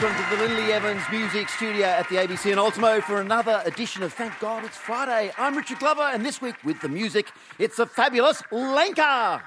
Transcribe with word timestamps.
Welcome 0.00 0.24
to 0.24 0.36
the 0.36 0.42
Lindley 0.42 0.72
Evans 0.72 1.02
Music 1.10 1.46
Studio 1.50 1.84
at 1.84 2.08
the 2.08 2.16
ABC 2.16 2.50
in 2.50 2.58
Ultimo 2.58 3.02
for 3.02 3.20
another 3.20 3.60
edition 3.66 4.02
of 4.02 4.14
Thank 4.14 4.38
God 4.40 4.64
It's 4.64 4.78
Friday. 4.78 5.30
I'm 5.36 5.54
Richard 5.54 5.78
Glover, 5.78 6.00
and 6.00 6.24
this 6.24 6.40
week 6.40 6.54
with 6.64 6.80
the 6.80 6.88
music, 6.88 7.30
it's 7.58 7.78
a 7.78 7.84
fabulous 7.84 8.42
Lenka. 8.50 9.42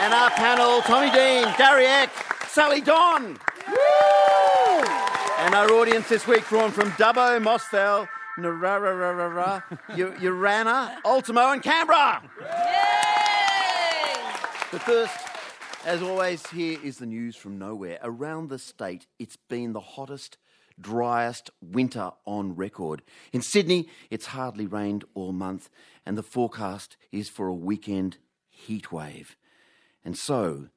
And 0.00 0.12
our 0.12 0.30
panel, 0.30 0.80
Tommy 0.80 1.12
Dean, 1.12 1.46
Gary 1.56 1.86
Eck, 1.86 2.10
Sally 2.48 2.80
Don. 2.80 3.38
And 5.38 5.54
our 5.54 5.70
audience 5.70 6.08
this 6.08 6.26
week 6.26 6.44
drawn 6.48 6.72
from 6.72 6.90
Dubbo, 6.92 7.40
Moss 7.40 7.68
Vale, 7.68 8.08
Narara, 8.36 9.62
Urana, 10.20 10.98
Ultimo, 11.04 11.52
and 11.52 11.62
Canberra. 11.62 12.20
But 14.72 14.82
first, 14.82 15.25
as 15.86 16.02
always, 16.02 16.44
here 16.48 16.80
is 16.82 16.98
the 16.98 17.06
news 17.06 17.36
from 17.36 17.60
nowhere. 17.60 18.00
Around 18.02 18.48
the 18.48 18.58
state, 18.58 19.06
it's 19.20 19.36
been 19.36 19.72
the 19.72 19.78
hottest, 19.78 20.36
driest 20.80 21.48
winter 21.62 22.10
on 22.24 22.56
record. 22.56 23.02
In 23.32 23.40
Sydney, 23.40 23.88
it's 24.10 24.26
hardly 24.26 24.66
rained 24.66 25.04
all 25.14 25.30
month, 25.30 25.70
and 26.04 26.18
the 26.18 26.24
forecast 26.24 26.96
is 27.12 27.28
for 27.28 27.46
a 27.46 27.54
weekend 27.54 28.18
heat 28.50 28.90
wave. 28.90 29.36
And 30.04 30.18
so, 30.18 30.70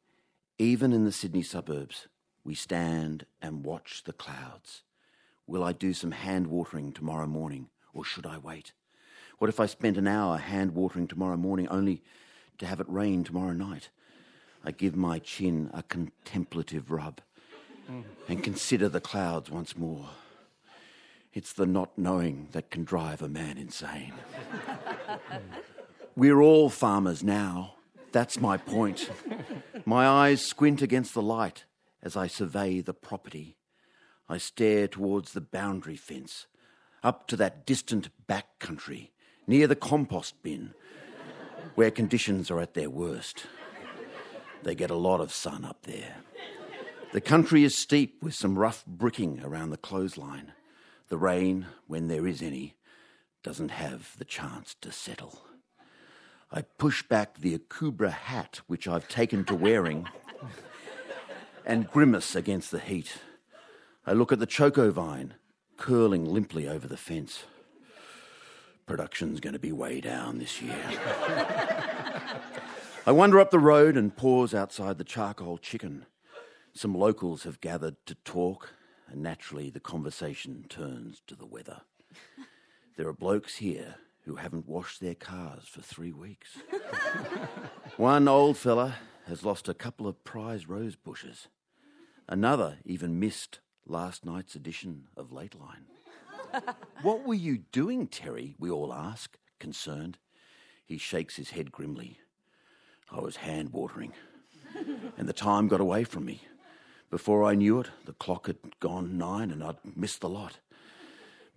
even 0.60 0.94
in 0.94 1.06
the 1.06 1.12
Sydney 1.12 1.42
suburbs, 1.42 2.08
we 2.44 2.54
stand 2.54 3.26
and 3.42 3.66
watch 3.66 4.04
the 4.06 4.14
clouds. 4.14 4.84
Will 5.48 5.64
I 5.64 5.74
do 5.74 5.92
some 5.96 6.12
hand 6.12 6.46
watering 6.46 6.94
tomorrow 6.94 7.26
morning, 7.26 7.70
or 7.96 8.06
should 8.06 8.28
I 8.28 8.38
wait? 8.38 8.74
What 9.40 9.50
if 9.50 9.60
I 9.60 9.66
spent 9.66 9.98
an 9.98 10.08
hour 10.08 10.38
hand 10.38 10.76
watering 10.76 11.08
tomorrow 11.08 11.38
morning 11.38 11.68
only 11.70 12.04
to 12.60 12.68
have 12.68 12.80
it 12.80 12.88
rain 12.88 13.24
tomorrow 13.24 13.54
night? 13.54 13.90
I 14.64 14.72
give 14.72 14.96
my 14.96 15.20
chin 15.20 15.70
a 15.74 15.84
contemplative 15.84 16.92
rub 16.92 17.22
and 18.28 18.44
consider 18.44 18.90
the 18.90 19.02
clouds 19.02 19.50
once 19.50 19.78
more. 19.78 20.10
It's 21.34 21.54
the 21.54 21.66
not 21.66 21.98
knowing 21.98 22.50
that 22.52 22.72
can 22.72 22.84
drive 22.84 23.22
a 23.22 23.30
man 23.30 23.58
insane. 23.58 24.14
We're 26.16 26.42
all 26.42 26.70
farmers 26.70 27.24
now. 27.24 27.76
That's 28.12 28.40
my 28.40 28.58
point. 28.58 29.10
My 29.86 30.08
eyes 30.08 30.44
squint 30.44 30.82
against 30.82 31.14
the 31.14 31.22
light 31.22 31.66
as 32.02 32.18
I 32.18 32.28
survey 32.28 32.82
the 32.82 32.94
property. 32.94 33.58
I 34.28 34.38
stare 34.38 34.88
towards 34.88 35.34
the 35.34 35.42
boundary 35.42 35.96
fence, 35.96 36.48
up 37.04 37.28
to 37.28 37.36
that 37.38 37.66
distant 37.66 38.10
back 38.28 38.60
country, 38.60 39.12
near 39.48 39.68
the 39.68 39.76
compost 39.76 40.42
bin, 40.44 40.74
where 41.76 41.92
conditions 41.92 42.52
are 42.52 42.60
at 42.60 42.74
their 42.74 42.90
worst. 42.90 43.46
They 44.64 44.76
get 44.76 44.90
a 44.90 44.96
lot 44.96 45.22
of 45.22 45.34
sun 45.34 45.66
up 45.66 45.84
there. 45.84 46.16
The 47.12 47.22
country 47.22 47.64
is 47.64 47.76
steep 47.76 48.22
with 48.22 48.36
some 48.36 48.58
rough 48.58 48.86
bricking 48.86 49.42
around 49.44 49.72
the 49.72 49.78
clothesline. 49.78 50.54
The 51.08 51.18
rain, 51.18 51.66
when 51.88 52.08
there 52.08 52.28
is 52.28 52.42
any, 52.42 52.76
doesn't 53.42 53.72
have 53.72 54.16
the 54.18 54.26
chance 54.26 54.76
to 54.82 54.92
settle. 54.92 55.42
I 56.52 56.62
push 56.62 57.04
back 57.04 57.38
the 57.38 57.58
Akubra 57.58 58.12
hat, 58.12 58.62
which 58.68 58.88
I've 58.88 59.08
taken 59.08 59.44
to 59.46 59.56
wearing, 59.56 60.08
and 61.66 61.90
grimace 61.90 62.36
against 62.36 62.72
the 62.72 62.80
heat. 62.80 63.20
I 64.06 64.14
look 64.14 64.32
at 64.32 64.40
the 64.40 64.46
choco 64.46 64.92
vine 64.92 65.36
curling 65.78 66.26
limply 66.26 66.68
over 66.68 66.88
the 66.88 66.98
fence. 66.98 67.44
Production's 68.86 69.40
going 69.40 69.54
to 69.54 69.60
be 69.60 69.72
way 69.72 70.02
down 70.02 70.40
this 70.40 70.62
year. 70.62 70.76
I 73.10 73.12
wander 73.12 73.40
up 73.40 73.50
the 73.50 73.58
road 73.58 73.98
and 73.98 74.16
pause 74.16 74.54
outside 74.54 75.00
the 75.00 75.04
charcoal 75.04 75.58
chicken. 75.58 76.06
Some 76.76 76.94
locals 76.94 77.42
have 77.42 77.60
gathered 77.60 77.96
to 78.06 78.14
talk, 78.14 78.76
and 79.08 79.24
naturally 79.24 79.72
the 79.72 79.80
conversation 79.80 80.66
turns 80.70 81.24
to 81.26 81.34
the 81.34 81.48
weather. 81.48 81.82
There 82.98 83.08
are 83.08 83.14
blokes 83.14 83.56
here 83.56 83.96
who 84.26 84.36
haven't 84.36 84.68
washed 84.68 85.02
their 85.02 85.16
cars 85.16 85.64
for 85.68 85.82
three 85.82 86.14
weeks. 86.14 86.60
One 87.98 88.28
old 88.28 88.58
fella 88.60 88.98
has 89.26 89.44
lost 89.44 89.68
a 89.68 89.74
couple 89.74 90.06
of 90.06 90.24
prize 90.24 90.68
rose 90.68 90.96
bushes. 90.96 91.48
Another 92.28 92.78
even 92.86 93.20
missed 93.20 93.60
last 93.88 94.24
night's 94.24 94.54
edition 94.54 95.06
of 95.18 95.32
Lateline. 95.32 95.88
what 97.02 97.26
were 97.26 97.34
you 97.34 97.58
doing, 97.72 98.06
Terry? 98.06 98.54
We 98.60 98.70
all 98.70 98.94
ask, 98.94 99.36
concerned. 99.58 100.20
He 100.86 101.00
shakes 101.00 101.38
his 101.38 101.50
head 101.50 101.72
grimly. 101.72 102.20
I 103.12 103.20
was 103.20 103.38
hand 103.38 103.74
watering, 103.74 104.14
and 105.18 105.28
the 105.28 105.34
time 105.34 105.68
got 105.68 105.82
away 105.82 106.04
from 106.04 106.26
me. 106.26 106.42
Before 107.10 107.44
I 107.44 107.56
knew 107.56 107.80
it, 107.80 107.88
the 108.06 108.14
clock 108.14 108.48
had 108.48 108.58
gone 108.80 109.18
nine 109.18 109.50
and 109.50 109.64
I'd 109.64 109.78
missed 109.96 110.22
the 110.22 110.30
lot. 110.30 110.60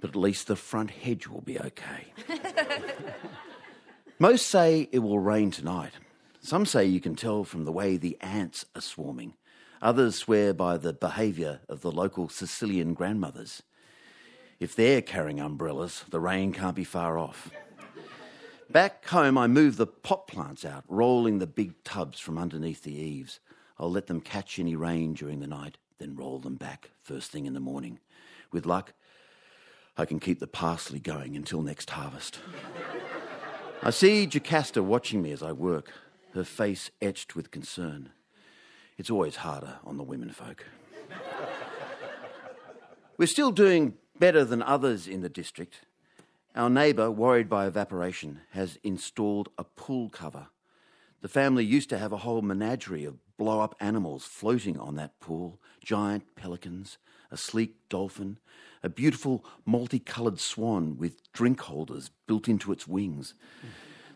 But 0.01 0.11
at 0.11 0.17
least 0.17 0.47
the 0.47 0.57
front 0.57 0.91
hedge 0.91 1.29
will 1.29 1.43
be 1.43 1.61
okay. 1.61 2.13
Most 4.19 4.47
say 4.47 4.89
it 4.93 5.01
will 5.01 5.19
rain 5.19 5.51
tonight. 5.51 5.93
Some 6.41 6.65
say 6.65 6.87
you 6.87 7.01
can 7.01 7.17
tell 7.17 7.45
from 7.45 7.65
the 7.65 7.73
way 7.73 7.97
the 7.97 8.17
ants 8.21 8.65
are 8.75 8.81
swarming. 8.81 9.35
Others 9.83 10.17
swear 10.17 10.55
by 10.55 10.77
the 10.79 10.93
behaviour 10.93 11.61
of 11.69 11.83
the 11.83 11.93
local 11.93 12.29
Sicilian 12.29 12.95
grandmothers. 12.95 13.63
If 14.59 14.75
they're 14.75 15.03
carrying 15.03 15.41
umbrellas, 15.41 16.05
the 16.09 16.21
rain 16.21 16.53
can't 16.53 16.77
be 16.77 16.85
far 16.85 17.19
off. 17.19 17.51
Back 18.73 19.07
home, 19.09 19.37
I 19.37 19.49
move 19.49 19.77
the 19.77 19.87
pot 19.87 20.27
plants 20.27 20.65
out, 20.65 20.85
rolling 20.89 21.39
the 21.39 21.47
big 21.47 21.85
tubs 21.85 22.19
from 22.19 22.39
underneath 22.39 22.83
the 22.83 22.95
eaves. 22.95 23.39
I'll 23.79 23.91
let 23.91 24.07
them 24.07 24.23
catch 24.23 24.59
any 24.59 24.75
rain 24.77 25.13
during 25.13 25.41
the 25.41 25.47
night, 25.47 25.77
then 25.99 26.17
roll 26.17 26.39
them 26.39 26.55
back 26.55 26.91
first 27.03 27.31
thing 27.31 27.45
in 27.45 27.53
the 27.53 27.61
morning. 27.61 27.99
With 28.51 28.65
luck, 28.65 28.95
I 29.99 30.07
can 30.07 30.19
keep 30.19 30.41
the 30.41 30.47
parsley 30.47 31.01
going 31.01 31.37
until 31.37 31.61
next 31.61 31.91
harvest. 31.91 32.39
I 33.83 33.91
see 33.91 34.27
Jocasta 34.27 34.83
watching 34.83 35.21
me 35.21 35.33
as 35.33 35.43
I 35.43 35.53
work, 35.53 35.93
her 36.33 36.45
face 36.45 36.91
etched 37.03 37.37
with 37.37 37.51
concern. 37.51 38.09
It's 38.97 39.11
always 39.11 39.37
harder 39.37 39.81
on 39.85 39.99
the 39.99 40.03
women 40.03 40.31
folk. 40.31 40.65
We're 43.19 43.27
still 43.27 43.51
doing 43.51 43.99
better 44.19 44.47
than 44.47 44.63
others 44.63 45.07
in 45.07 45.21
the 45.21 45.29
district. 45.29 45.81
Our 46.55 46.69
neighbour, 46.69 47.11
worried 47.11 47.49
by 47.49 47.67
evaporation, 47.67 48.41
has 48.51 48.79
installed 48.83 49.49
a 49.57 49.65
pool 49.65 50.11
cover. 50.11 50.49
The 51.23 51.29
family 51.29 51.65
used 51.65 51.89
to 51.91 51.99
have 51.99 52.13
a 52.13 52.19
whole 52.19 52.43
menagerie 52.43 53.07
of 53.07 53.17
blow 53.39 53.61
up 53.61 53.75
animals 53.81 54.25
floating 54.25 54.79
on 54.79 54.97
that 54.97 55.19
pool 55.19 55.59
giant 55.83 56.25
pelicans, 56.37 56.99
a 57.31 57.39
sleek 57.39 57.77
dolphin, 57.89 58.39
a 58.83 58.91
beautiful 58.91 59.45
multicoloured 59.65 60.39
swan 60.41 60.99
with 60.99 61.33
drink 61.33 61.61
holders 61.61 62.11
built 62.27 62.49
into 62.49 62.71
its 62.71 62.87
wings. 62.87 63.33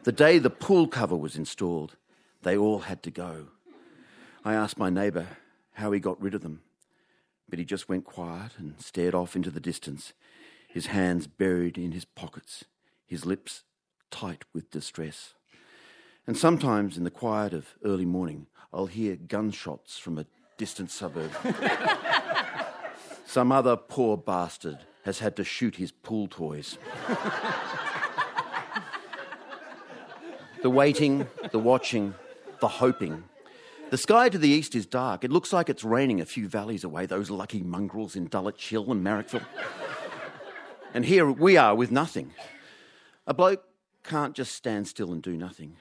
The 0.04 0.12
day 0.12 0.38
the 0.38 0.50
pool 0.50 0.88
cover 0.88 1.16
was 1.16 1.36
installed, 1.36 1.96
they 2.42 2.56
all 2.56 2.80
had 2.80 3.02
to 3.04 3.10
go. 3.10 3.46
I 4.44 4.54
asked 4.54 4.78
my 4.78 4.90
neighbour 4.90 5.26
how 5.72 5.90
he 5.92 6.00
got 6.00 6.20
rid 6.20 6.34
of 6.34 6.42
them, 6.42 6.60
but 7.48 7.58
he 7.58 7.64
just 7.64 7.88
went 7.88 8.04
quiet 8.04 8.52
and 8.58 8.78
stared 8.78 9.14
off 9.14 9.34
into 9.34 9.50
the 9.50 9.58
distance, 9.58 10.12
his 10.76 10.86
hands 10.88 11.26
buried 11.26 11.78
in 11.78 11.92
his 11.92 12.04
pockets, 12.04 12.66
his 13.06 13.24
lips 13.24 13.62
tight 14.10 14.44
with 14.52 14.70
distress. 14.70 15.32
And 16.26 16.36
sometimes 16.36 16.98
in 16.98 17.04
the 17.04 17.10
quiet 17.10 17.54
of 17.54 17.76
early 17.82 18.04
morning, 18.04 18.46
I'll 18.74 18.84
hear 18.84 19.16
gunshots 19.16 19.96
from 19.96 20.18
a 20.18 20.26
distant 20.58 20.90
suburb. 20.90 21.30
Some 23.24 23.52
other 23.52 23.74
poor 23.74 24.18
bastard 24.18 24.80
has 25.06 25.20
had 25.20 25.34
to 25.36 25.44
shoot 25.44 25.76
his 25.76 25.92
pool 25.92 26.28
toys. 26.28 26.76
the 30.60 30.68
waiting, 30.68 31.26
the 31.52 31.58
watching, 31.58 32.12
the 32.60 32.68
hoping. 32.68 33.24
The 33.88 33.96
sky 33.96 34.28
to 34.28 34.36
the 34.36 34.50
east 34.50 34.74
is 34.74 34.84
dark. 34.84 35.24
It 35.24 35.32
looks 35.32 35.54
like 35.54 35.70
it's 35.70 35.84
raining 35.84 36.20
a 36.20 36.26
few 36.26 36.48
valleys 36.48 36.84
away, 36.84 37.06
those 37.06 37.30
lucky 37.30 37.62
mongrels 37.62 38.14
in 38.14 38.26
Dulwich 38.26 38.68
Hill 38.68 38.92
and 38.92 39.02
Marrickville. 39.02 39.46
And 40.94 41.04
here 41.04 41.30
we 41.30 41.56
are 41.56 41.74
with 41.74 41.90
nothing. 41.90 42.32
A 43.26 43.34
bloke 43.34 43.64
can't 44.02 44.34
just 44.34 44.54
stand 44.54 44.88
still 44.88 45.12
and 45.12 45.22
do 45.22 45.36
nothing. 45.36 45.76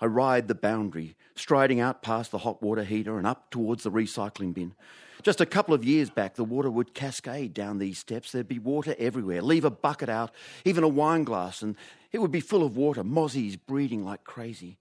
I 0.00 0.06
ride 0.06 0.48
the 0.48 0.54
boundary, 0.54 1.16
striding 1.34 1.80
out 1.80 2.02
past 2.02 2.30
the 2.30 2.38
hot 2.38 2.62
water 2.62 2.84
heater 2.84 3.16
and 3.18 3.26
up 3.26 3.50
towards 3.50 3.84
the 3.84 3.90
recycling 3.90 4.52
bin. 4.52 4.74
Just 5.22 5.40
a 5.40 5.46
couple 5.46 5.74
of 5.74 5.84
years 5.84 6.10
back, 6.10 6.34
the 6.34 6.44
water 6.44 6.70
would 6.70 6.92
cascade 6.92 7.54
down 7.54 7.78
these 7.78 7.98
steps. 7.98 8.30
There'd 8.30 8.46
be 8.46 8.58
water 8.58 8.94
everywhere. 8.98 9.40
Leave 9.40 9.64
a 9.64 9.70
bucket 9.70 10.08
out, 10.08 10.32
even 10.64 10.84
a 10.84 10.88
wine 10.88 11.24
glass, 11.24 11.62
and 11.62 11.76
it 12.12 12.18
would 12.18 12.32
be 12.32 12.40
full 12.40 12.62
of 12.62 12.76
water, 12.76 13.02
mozzies 13.02 13.58
breeding 13.66 14.04
like 14.04 14.24
crazy. 14.24 14.76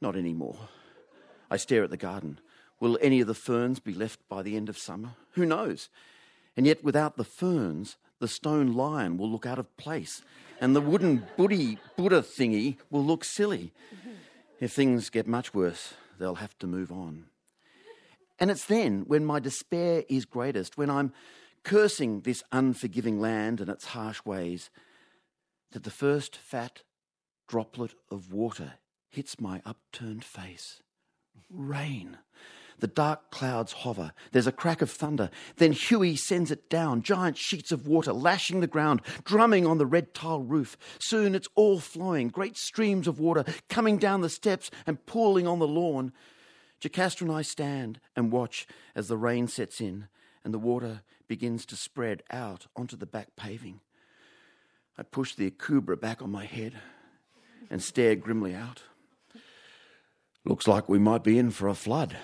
Not 0.00 0.16
anymore. 0.16 0.56
I 1.50 1.58
stare 1.58 1.84
at 1.84 1.90
the 1.90 1.96
garden. 1.96 2.38
Will 2.78 2.98
any 3.02 3.20
of 3.20 3.26
the 3.26 3.34
ferns 3.34 3.80
be 3.80 3.92
left 3.92 4.20
by 4.28 4.42
the 4.42 4.56
end 4.56 4.70
of 4.70 4.78
summer? 4.78 5.10
Who 5.32 5.44
knows? 5.44 5.90
And 6.56 6.66
yet, 6.66 6.82
without 6.82 7.16
the 7.16 7.24
ferns, 7.24 7.96
the 8.20 8.28
stone 8.28 8.74
lion 8.74 9.16
will 9.16 9.30
look 9.30 9.46
out 9.46 9.58
of 9.58 9.76
place, 9.76 10.22
and 10.60 10.76
the 10.76 10.80
wooden 10.80 11.26
Buddhi 11.36 11.78
Buddha 11.96 12.22
thingy 12.22 12.76
will 12.90 13.04
look 13.04 13.24
silly. 13.24 13.72
Mm-hmm. 13.94 14.10
If 14.60 14.72
things 14.72 15.10
get 15.10 15.26
much 15.26 15.52
worse, 15.52 15.94
they'll 16.18 16.36
have 16.36 16.56
to 16.58 16.66
move 16.66 16.92
on. 16.92 17.24
And 18.38 18.50
it's 18.50 18.66
then 18.66 19.04
when 19.06 19.24
my 19.24 19.40
despair 19.40 20.04
is 20.08 20.24
greatest, 20.24 20.78
when 20.78 20.90
I'm 20.90 21.12
cursing 21.62 22.20
this 22.20 22.42
unforgiving 22.52 23.20
land 23.20 23.60
and 23.60 23.68
its 23.68 23.86
harsh 23.86 24.24
ways, 24.24 24.70
that 25.72 25.84
the 25.84 25.90
first 25.90 26.36
fat 26.36 26.82
droplet 27.48 27.94
of 28.10 28.32
water 28.32 28.74
hits 29.08 29.40
my 29.40 29.60
upturned 29.66 30.24
face. 30.24 30.82
Rain. 31.50 32.18
The 32.80 32.86
dark 32.86 33.30
clouds 33.30 33.72
hover. 33.72 34.12
There's 34.32 34.46
a 34.46 34.52
crack 34.52 34.82
of 34.82 34.90
thunder. 34.90 35.30
Then 35.56 35.72
Huey 35.72 36.16
sends 36.16 36.50
it 36.50 36.68
down, 36.70 37.02
giant 37.02 37.36
sheets 37.36 37.72
of 37.72 37.86
water 37.86 38.12
lashing 38.12 38.60
the 38.60 38.66
ground, 38.66 39.02
drumming 39.24 39.66
on 39.66 39.78
the 39.78 39.86
red 39.86 40.14
tile 40.14 40.42
roof. 40.42 40.76
Soon 40.98 41.34
it's 41.34 41.48
all 41.54 41.78
flowing, 41.78 42.28
great 42.28 42.56
streams 42.56 43.06
of 43.06 43.20
water 43.20 43.44
coming 43.68 43.98
down 43.98 44.22
the 44.22 44.30
steps 44.30 44.70
and 44.86 45.04
pooling 45.06 45.46
on 45.46 45.58
the 45.58 45.68
lawn. 45.68 46.12
Jocasta 46.80 47.24
and 47.24 47.32
I 47.32 47.42
stand 47.42 48.00
and 48.16 48.32
watch 48.32 48.66
as 48.94 49.08
the 49.08 49.18
rain 49.18 49.46
sets 49.46 49.80
in 49.80 50.08
and 50.42 50.54
the 50.54 50.58
water 50.58 51.02
begins 51.28 51.66
to 51.66 51.76
spread 51.76 52.22
out 52.30 52.66
onto 52.74 52.96
the 52.96 53.06
back 53.06 53.36
paving. 53.36 53.80
I 54.96 55.02
push 55.02 55.34
the 55.34 55.50
akubra 55.50 56.00
back 56.00 56.22
on 56.22 56.30
my 56.30 56.46
head 56.46 56.74
and 57.70 57.82
stare 57.82 58.16
grimly 58.16 58.54
out. 58.54 58.82
Looks 60.44 60.66
like 60.66 60.88
we 60.88 60.98
might 60.98 61.22
be 61.22 61.38
in 61.38 61.50
for 61.50 61.68
a 61.68 61.74
flood. 61.74 62.16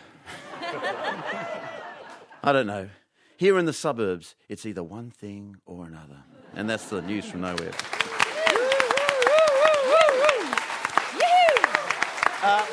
I 2.46 2.52
don't 2.52 2.66
know. 2.66 2.88
Here 3.36 3.58
in 3.58 3.66
the 3.66 3.72
suburbs, 3.72 4.34
it's 4.48 4.64
either 4.64 4.82
one 4.82 5.10
thing 5.10 5.56
or 5.66 5.84
another. 5.84 6.22
And 6.54 6.70
that's 6.70 6.88
the 6.88 7.02
news 7.02 7.24
from 7.26 7.42
nowhere. 7.42 7.72
Uh, 12.42 12.64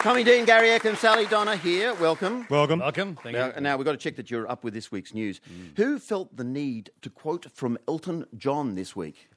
Tommy 0.00 0.24
Dean, 0.24 0.44
Gary 0.46 0.70
Eckham, 0.70 0.96
Sally 0.96 1.26
Donna 1.26 1.56
here. 1.56 1.92
Welcome. 1.94 2.46
Welcome. 2.48 2.78
Welcome. 2.80 3.16
Thank 3.22 3.36
Now, 3.36 3.52
you. 3.54 3.60
now 3.60 3.76
we've 3.76 3.84
got 3.84 3.92
to 3.92 3.98
check 3.98 4.16
that 4.16 4.30
you're 4.30 4.50
up 4.50 4.64
with 4.64 4.72
this 4.74 4.90
week's 4.90 5.12
news. 5.14 5.40
Who 5.76 5.98
felt 5.98 6.34
the 6.36 6.44
need 6.44 6.90
to 7.02 7.10
quote 7.10 7.46
from 7.52 7.76
Elton 7.86 8.24
John 8.36 8.74
this 8.74 8.96
week? 8.96 9.28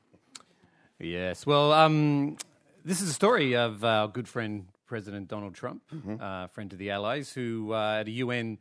Yes. 0.99 1.45
Well, 1.45 1.73
um, 1.73 2.37
this 2.85 3.01
is 3.01 3.09
a 3.09 3.13
story 3.13 3.55
of 3.55 3.83
our 3.83 4.07
good 4.07 4.27
friend 4.27 4.67
President 4.87 5.27
Donald 5.27 5.53
Trump, 5.53 5.81
Mm-hmm. 5.93 6.15
uh, 6.21 6.47
friend 6.47 6.69
to 6.69 6.77
the 6.77 6.89
Allies, 6.91 7.33
who 7.33 7.73
uh, 7.73 7.97
at 7.99 8.07
a 8.07 8.11
UN 8.11 8.57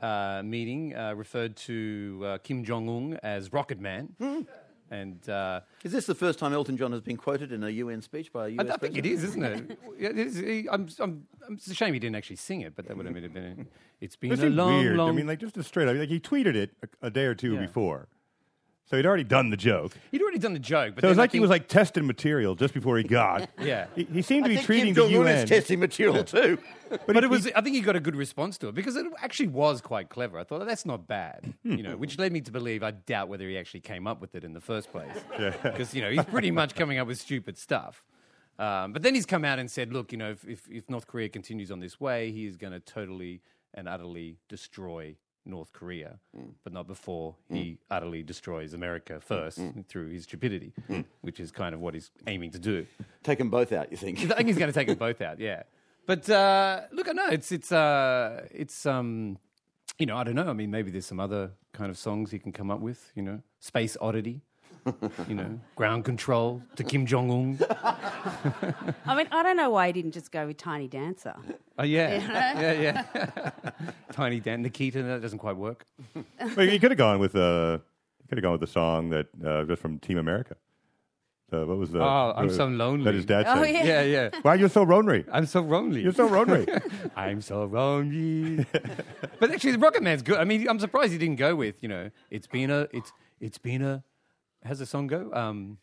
uh, 0.00 0.42
meeting 0.44 0.94
uh, 0.94 1.14
referred 1.14 1.56
to 1.56 2.22
uh, 2.24 2.38
Kim 2.38 2.64
Jong 2.64 2.88
Un 2.88 3.18
as 3.22 3.52
Rocket 3.52 3.80
Man. 3.80 4.08
Hmm. 4.18 4.40
And 4.90 5.26
uh, 5.28 5.60
Is 5.82 5.92
this 5.92 6.06
the 6.06 6.14
first 6.14 6.38
time 6.38 6.52
Elton 6.52 6.76
John 6.76 6.92
has 6.92 7.00
been 7.00 7.16
quoted 7.16 7.52
in 7.52 7.64
a 7.64 7.70
UN 7.70 8.02
speech 8.02 8.32
by 8.32 8.46
a 8.46 8.50
US 8.50 8.70
I, 8.70 8.74
I 8.74 8.76
think 8.76 8.96
it 8.98 9.02
president? 9.02 9.06
is, 9.06 9.24
isn't 9.24 9.44
it? 9.44 9.78
it 9.98 10.18
is, 10.18 10.36
he- 10.36 10.68
I'm, 10.70 10.88
I'm, 11.00 11.26
I'm, 11.46 11.54
it's 11.54 11.66
a 11.68 11.74
shame 11.74 11.94
he 11.94 11.98
didn't 11.98 12.16
actually 12.16 12.36
sing 12.36 12.60
it, 12.60 12.76
but 12.76 12.86
that 12.86 12.96
would 12.96 13.06
have 13.06 13.14
been. 13.32 13.66
It's 14.00 14.14
been 14.14 14.30
This 14.30 14.40
a 14.42 14.50
long, 14.50 14.80
weird. 14.80 14.96
long. 14.96 15.08
I 15.08 15.12
mean, 15.12 15.26
like 15.26 15.38
just 15.40 15.56
a 15.56 15.62
straight 15.62 15.88
up. 15.88 15.96
Like 15.96 16.10
he 16.10 16.20
tweeted 16.20 16.54
it 16.54 16.70
a, 17.02 17.06
a 17.06 17.10
day 17.10 17.24
or 17.24 17.34
two 17.34 17.54
Yeah. 17.54 17.60
before, 17.62 18.08
so 18.86 18.96
he'd 18.96 19.06
already 19.06 19.24
done 19.24 19.50
the 19.50 19.56
joke. 19.56 19.92
he'd 20.10 20.20
already 20.22 20.38
done 20.38 20.52
the 20.52 20.58
joke, 20.58 20.94
but 20.94 21.02
So 21.02 21.08
it 21.08 21.10
was 21.10 21.16
then 21.16 21.20
I 21.20 21.22
like 21.24 21.30
he 21.30 21.38
think- 21.38 21.42
was 21.42 21.50
like 21.50 21.68
testing 21.68 22.06
material 22.06 22.54
just 22.54 22.74
before 22.74 22.96
he 22.98 23.04
got. 23.04 23.48
Yeah. 23.60 23.86
He, 23.94 24.04
he 24.04 24.22
seemed 24.22 24.44
to 24.44 24.50
I 24.50 24.52
be 24.52 24.56
think 24.56 24.66
treating 24.66 24.94
Kim 24.94 25.04
the 25.06 25.10
Jong-un 25.10 25.28
is 25.34 25.48
testing 25.48 25.80
material 25.80 26.22
too. 26.24 26.58
But, 27.06 27.24
it 27.24 27.30
was. 27.30 27.46
I 27.56 27.60
think 27.60 27.74
he 27.74 27.80
got 27.80 27.96
a 27.96 28.00
good 28.00 28.14
response 28.14 28.56
to 28.58 28.68
it 28.68 28.74
because 28.74 28.94
it 28.96 29.06
actually 29.20 29.48
was 29.48 29.80
quite 29.80 30.10
clever. 30.10 30.38
I 30.38 30.44
thought 30.44 30.62
"Oh, 30.62 30.64
that's 30.64 30.86
not 30.86 31.08
bad, 31.08 31.54
you 31.64 31.82
know, 31.82 31.96
which 31.96 32.18
led 32.18 32.30
me 32.32 32.40
to 32.42 32.52
believe 32.52 32.82
I 32.84 32.92
doubt 32.92 33.28
whether 33.28 33.48
he 33.48 33.58
actually 33.58 33.80
came 33.80 34.06
up 34.06 34.20
with 34.20 34.34
it 34.34 34.44
in 34.44 34.52
the 34.52 34.60
first 34.60 34.92
place. 34.92 35.16
Because 35.62 35.92
you 35.94 36.02
know 36.02 36.10
he's 36.10 36.24
pretty 36.24 36.50
much 36.52 36.74
coming 36.74 36.98
up 36.98 37.06
with 37.08 37.18
stupid 37.18 37.56
stuff. 37.58 38.04
Um, 38.58 38.92
but 38.92 39.02
then 39.02 39.14
he's 39.16 39.26
come 39.26 39.44
out 39.44 39.58
and 39.58 39.68
said, 39.68 39.92
look, 39.92 40.12
you 40.12 40.18
know, 40.18 40.30
if, 40.30 40.46
if, 40.46 40.68
if 40.70 40.88
North 40.88 41.08
Korea 41.08 41.28
continues 41.28 41.72
on 41.72 41.80
this 41.80 41.98
way, 41.98 42.30
he 42.30 42.46
is 42.46 42.56
going 42.56 42.72
to 42.72 42.78
totally 42.78 43.40
and 43.72 43.88
utterly 43.88 44.36
destroy 44.48 45.16
North 45.46 45.72
Korea, 45.72 46.18
but 46.62 46.72
not 46.72 46.86
before 46.86 47.36
he 47.50 47.78
utterly 47.90 48.22
destroys 48.22 48.72
America 48.74 49.20
first 49.20 49.60
through 49.88 50.08
his 50.08 50.24
stupidity, 50.24 50.72
which 51.20 51.40
is 51.40 51.50
kind 51.50 51.74
of 51.74 51.80
what 51.80 51.94
he's 51.94 52.10
aiming 52.26 52.50
to 52.52 52.58
do. 52.58 52.86
Take 53.22 53.38
them 53.38 53.50
both 53.50 53.72
out, 53.72 53.90
you 53.90 53.96
think? 53.96 54.18
I 54.30 54.36
think 54.36 54.48
he's 54.48 54.58
going 54.58 54.72
to 54.72 54.78
take 54.78 54.88
them 54.88 54.98
both 54.98 55.20
out. 55.20 55.38
Yeah, 55.40 55.64
but 56.06 56.28
uh, 56.28 56.82
look, 56.92 57.08
I 57.08 57.12
know 57.12 57.28
it's 57.28 57.52
it's 57.52 57.72
uh, 57.72 58.46
it's 58.50 58.86
um, 58.86 59.38
you 59.98 60.06
know, 60.06 60.16
I 60.16 60.24
don't 60.24 60.34
know. 60.34 60.48
I 60.48 60.52
mean, 60.52 60.70
maybe 60.70 60.90
there's 60.90 61.06
some 61.06 61.20
other 61.20 61.52
kind 61.72 61.90
of 61.90 61.98
songs 61.98 62.30
he 62.30 62.38
can 62.38 62.52
come 62.52 62.70
up 62.70 62.80
with. 62.80 63.12
You 63.14 63.22
know, 63.22 63.42
Space 63.60 63.96
Oddity. 64.00 64.42
you 65.28 65.34
know, 65.34 65.58
ground 65.76 66.04
control 66.04 66.62
to 66.76 66.84
Kim 66.84 67.06
Jong 67.06 67.30
Un. 67.30 67.58
I 69.06 69.14
mean, 69.16 69.26
I 69.30 69.42
don't 69.42 69.56
know 69.56 69.70
why 69.70 69.86
he 69.88 69.92
didn't 69.92 70.12
just 70.12 70.30
go 70.30 70.46
with 70.46 70.56
Tiny 70.56 70.88
Dancer. 70.88 71.34
Oh 71.78 71.84
yeah, 71.84 72.16
yeah, 72.60 72.72
yeah. 72.72 73.50
Tiny 74.12 74.40
Dan 74.40 74.62
Nikita. 74.62 75.02
That 75.02 75.22
doesn't 75.22 75.38
quite 75.38 75.56
work. 75.56 75.86
Well, 76.14 76.66
he 76.66 76.78
could 76.78 76.90
have 76.90 76.98
gone 76.98 77.18
with 77.18 77.34
uh, 77.34 77.78
he 78.22 78.28
could 78.28 78.38
have 78.38 78.42
gone 78.42 78.52
with 78.52 78.60
the 78.60 78.66
song 78.66 79.10
that 79.10 79.26
uh, 79.44 79.64
just 79.64 79.80
from 79.80 79.98
Team 79.98 80.18
America. 80.18 80.56
So 81.50 81.66
what 81.66 81.76
was 81.78 81.90
the? 81.90 82.00
Oh, 82.02 82.32
I'm 82.36 82.48
the- 82.48 82.54
so 82.54 82.66
lonely. 82.66 83.04
That 83.04 83.14
his 83.14 83.26
dad 83.26 83.44
Oh, 83.46 83.62
said. 83.62 83.74
yeah. 83.74 83.84
Yeah, 83.84 84.02
yeah. 84.02 84.30
Why 84.42 84.54
you're 84.54 84.68
so 84.70 84.82
lonely? 84.82 85.24
I'm 85.30 85.46
so 85.46 85.60
lonely. 85.60 86.00
You're 86.02 86.12
so 86.12 86.26
lonely. 86.26 86.66
I'm 87.16 87.40
so 87.42 87.64
lonely. 87.64 88.64
but 89.38 89.50
actually, 89.50 89.72
the 89.72 89.78
Rocket 89.78 90.02
Man's 90.02 90.22
good. 90.22 90.38
I 90.38 90.44
mean, 90.44 90.68
I'm 90.68 90.80
surprised 90.80 91.12
he 91.12 91.18
didn't 91.18 91.36
go 91.36 91.54
with 91.54 91.76
you 91.82 91.88
know, 91.88 92.10
it's 92.30 92.46
been 92.46 92.70
a, 92.70 92.88
it's 92.92 93.12
it's 93.40 93.58
been 93.58 93.82
a. 93.82 94.02
How's 94.66 94.78
the 94.78 94.86
song 94.86 95.06
go? 95.06 95.30
Um, 95.32 95.78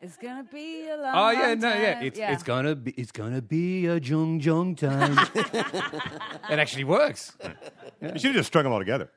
It's 0.00 0.16
gonna 0.16 0.44
be 0.44 0.88
a 0.88 0.96
long 0.96 1.12
Oh 1.14 1.30
yeah, 1.30 1.54
no, 1.54 1.74
yeah. 1.74 1.94
time. 1.94 2.04
It's 2.04 2.18
it's 2.18 2.42
gonna 2.42 2.74
be 2.74 2.92
it's 2.92 3.12
gonna 3.12 3.42
be 3.42 3.86
a 3.86 3.98
jung 4.00 4.40
jung 4.40 4.74
time. 4.74 5.18
it 6.50 6.58
actually 6.58 6.84
works. 6.84 7.36
you 8.00 8.08
should 8.18 8.22
have 8.22 8.34
just 8.34 8.46
strung 8.48 8.64
them 8.64 8.72
all 8.72 8.78
together. 8.78 9.10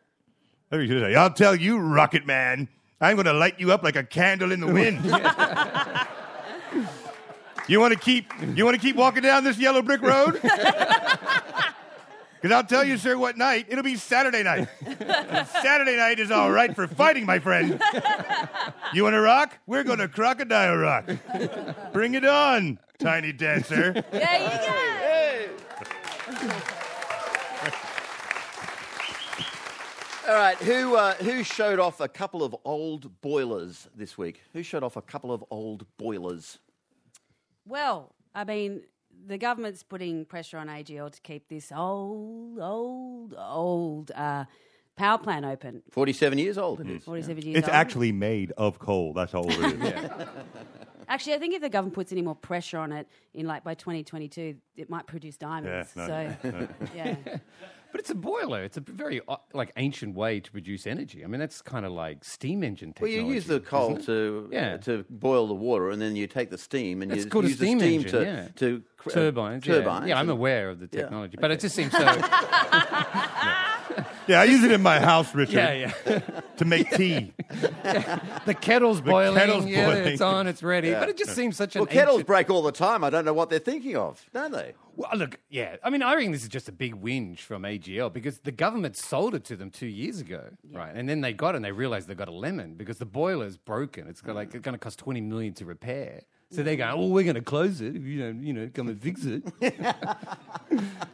Maybe 0.71 0.83
you 0.83 0.89
should 0.89 1.01
have 1.01 1.11
said, 1.11 1.17
"I'll 1.17 1.33
tell 1.33 1.55
you, 1.55 1.77
Rocket 1.77 2.25
Man, 2.25 2.67
I'm 2.99 3.15
going 3.15 3.25
to 3.25 3.33
light 3.33 3.59
you 3.59 3.71
up 3.71 3.83
like 3.83 3.95
a 3.95 4.03
candle 4.03 4.51
in 4.51 4.59
the 4.59 4.67
wind." 4.67 5.05
you 7.69 7.79
want 7.79 7.93
to 7.93 7.99
keep 7.99 8.31
you 8.55 8.65
want 8.65 8.75
to 8.75 8.81
keep 8.81 8.97
walking 8.97 9.23
down 9.23 9.45
this 9.45 9.57
yellow 9.57 9.81
brick 9.81 10.01
road? 10.01 10.41
Because 12.47 12.63
I'll 12.63 12.69
tell 12.69 12.85
you, 12.85 12.97
sir, 12.97 13.17
what 13.17 13.37
night? 13.37 13.65
It'll 13.67 13.83
be 13.83 13.97
Saturday 13.97 14.41
night. 14.41 14.69
Saturday 15.61 15.97
night 15.97 16.17
is 16.17 16.31
all 16.31 16.49
right 16.49 16.73
for 16.73 16.87
fighting, 16.87 17.25
my 17.25 17.39
friend. 17.39 17.77
You 18.93 19.03
want 19.03 19.15
to 19.15 19.19
rock? 19.19 19.59
We're 19.67 19.83
going 19.83 19.99
to 19.99 20.07
crocodile 20.07 20.77
rock. 20.77 21.09
Bring 21.91 22.13
it 22.13 22.23
on, 22.23 22.79
tiny 22.99 23.33
dancer. 23.33 24.01
There 24.11 24.39
you 24.39 24.47
go. 24.47 24.63
All 30.29 30.35
right, 30.35 30.55
who 30.59 30.95
uh, 30.95 31.15
who 31.15 31.43
showed 31.43 31.79
off 31.79 31.99
a 31.99 32.07
couple 32.07 32.45
of 32.45 32.55
old 32.63 33.19
boilers 33.19 33.89
this 33.93 34.17
week? 34.17 34.39
Who 34.53 34.63
showed 34.63 34.83
off 34.83 34.95
a 34.95 35.01
couple 35.01 35.33
of 35.33 35.43
old 35.51 35.85
boilers? 35.97 36.59
Well, 37.65 38.15
I 38.33 38.45
mean, 38.45 38.83
the 39.27 39.37
government's 39.37 39.83
putting 39.83 40.25
pressure 40.25 40.57
on 40.57 40.67
AGL 40.67 41.11
to 41.11 41.21
keep 41.21 41.47
this 41.49 41.71
old, 41.75 42.59
old, 42.59 43.35
old 43.37 44.11
uh, 44.15 44.45
power 44.95 45.17
plant 45.17 45.45
open. 45.45 45.83
Forty-seven 45.91 46.37
years 46.39 46.57
old 46.57 46.79
it 46.81 46.89
is. 46.89 47.03
47 47.03 47.43
years 47.43 47.57
It's 47.59 47.67
old. 47.67 47.75
actually 47.75 48.11
made 48.11 48.51
of 48.57 48.79
coal. 48.79 49.13
That's 49.13 49.33
all 49.33 49.49
it 49.49 49.81
is. 49.81 50.09
Actually, 51.09 51.35
I 51.35 51.39
think 51.39 51.53
if 51.53 51.61
the 51.61 51.69
government 51.69 51.95
puts 51.95 52.11
any 52.11 52.21
more 52.21 52.35
pressure 52.35 52.77
on 52.77 52.91
it, 52.91 53.07
in 53.33 53.47
like 53.47 53.63
by 53.63 53.75
2022, 53.75 54.55
it 54.75 54.89
might 54.89 55.07
produce 55.07 55.37
diamonds. 55.37 55.89
Yeah, 55.95 56.05
so, 56.05 56.37
yeah. 56.93 57.15
But 57.91 58.01
it's 58.01 58.09
a 58.09 58.15
boiler. 58.15 58.63
It's 58.63 58.77
a 58.77 58.81
very 58.81 59.21
uh, 59.27 59.37
like 59.53 59.71
ancient 59.77 60.15
way 60.15 60.39
to 60.39 60.51
produce 60.51 60.85
energy. 60.87 61.23
I 61.23 61.27
mean, 61.27 61.39
that's 61.39 61.61
kind 61.61 61.85
of 61.85 61.91
like 61.91 62.23
steam 62.23 62.63
engine 62.63 62.93
technology. 62.93 63.17
Well, 63.19 63.27
you 63.27 63.33
use 63.33 63.45
the 63.45 63.59
coal 63.59 63.97
to 63.99 64.49
Yeah. 64.51 64.77
to 64.77 65.05
boil 65.09 65.47
the 65.47 65.53
water, 65.53 65.89
and 65.89 66.01
then 66.01 66.15
you 66.15 66.27
take 66.27 66.49
the 66.49 66.57
steam 66.57 67.01
and 67.01 67.11
That's 67.11 67.25
you 67.25 67.41
use 67.43 67.55
steam 67.55 67.79
the 67.79 67.85
steam 67.85 68.01
engine, 68.01 68.11
to 68.11 68.25
yeah. 68.25 68.47
to 68.57 68.83
uh, 69.05 69.09
turbines. 69.09 69.65
yeah. 69.65 69.73
turbines. 69.75 70.07
Yeah, 70.09 70.19
I'm 70.19 70.29
aware 70.29 70.69
of 70.69 70.79
the 70.79 70.87
technology, 70.87 71.37
but 71.39 71.51
it 71.51 71.59
just 71.59 71.75
seems 71.75 71.91
so. 71.91 71.99
Yeah, 74.27 74.41
I 74.41 74.43
use 74.43 74.61
it 74.63 74.71
in 74.73 74.81
my 74.81 74.99
house, 74.99 75.33
Richard, 75.33 75.53
Yeah, 75.53 75.91
yeah. 76.05 76.19
to 76.57 76.65
make 76.65 76.91
tea. 76.91 77.33
The 78.45 78.53
kettle's 78.59 78.99
boiling. 78.99 79.37
kettle's 79.37 79.65
yeah, 79.65 79.85
boiling. 79.85 80.07
It's 80.07 80.21
on. 80.21 80.47
It's 80.47 80.61
ready. 80.61 80.91
But 80.91 81.07
it 81.09 81.17
just 81.17 81.33
seems 81.33 81.55
such 81.55 81.75
an 81.75 81.79
Well, 81.81 81.85
kettles 81.87 82.15
ancient- 82.15 82.27
break 82.27 82.49
all 82.49 82.61
the 82.61 82.71
time. 82.73 83.03
I 83.05 83.09
don't 83.09 83.23
know 83.25 83.33
what 83.33 83.49
they're 83.49 83.59
thinking 83.59 83.95
of, 83.95 84.25
don't 84.33 84.51
they? 84.51 84.73
Well, 84.97 85.09
look, 85.15 85.39
yeah. 85.49 85.77
I 85.83 85.89
mean, 85.89 86.01
I 86.01 86.15
reckon 86.15 86.31
this 86.33 86.43
is 86.43 86.49
just 86.49 86.67
a 86.67 86.71
big 86.73 87.01
whinge 87.01 87.39
from 87.39 87.63
AGL 87.63 88.11
because 88.11 88.39
the 88.39 88.51
government 88.51 88.97
sold 88.97 89.33
it 89.35 89.45
to 89.45 89.55
them 89.55 89.69
two 89.69 89.87
years 89.87 90.19
ago, 90.19 90.43
right? 90.73 90.93
And 90.93 91.07
then 91.07 91.21
they 91.21 91.31
got 91.33 91.55
it 91.55 91.57
and 91.57 91.65
they 91.65 91.71
realized 91.71 92.07
they 92.09 92.15
got 92.15 92.27
a 92.27 92.31
lemon 92.33 92.73
because 92.75 92.97
the 92.97 93.05
boiler's 93.05 93.55
broken. 93.57 94.07
It's 94.07 94.21
got, 94.21 94.35
like 94.35 94.53
it's 94.53 94.63
going 94.63 94.73
to 94.73 94.79
cost 94.79 94.99
twenty 94.99 95.21
million 95.21 95.53
to 95.55 95.65
repair. 95.65 96.23
So 96.49 96.63
they're 96.63 96.77
going, 96.77 96.91
oh, 96.97 97.07
we're 97.07 97.25
going 97.25 97.35
to 97.35 97.41
close 97.41 97.81
it 97.81 97.95
if 97.95 98.03
you 98.03 98.21
don't, 98.21 98.41
you 98.41 98.53
know, 98.53 98.69
come 98.73 98.87
and 98.87 99.01
fix 99.01 99.25
it. 99.25 99.43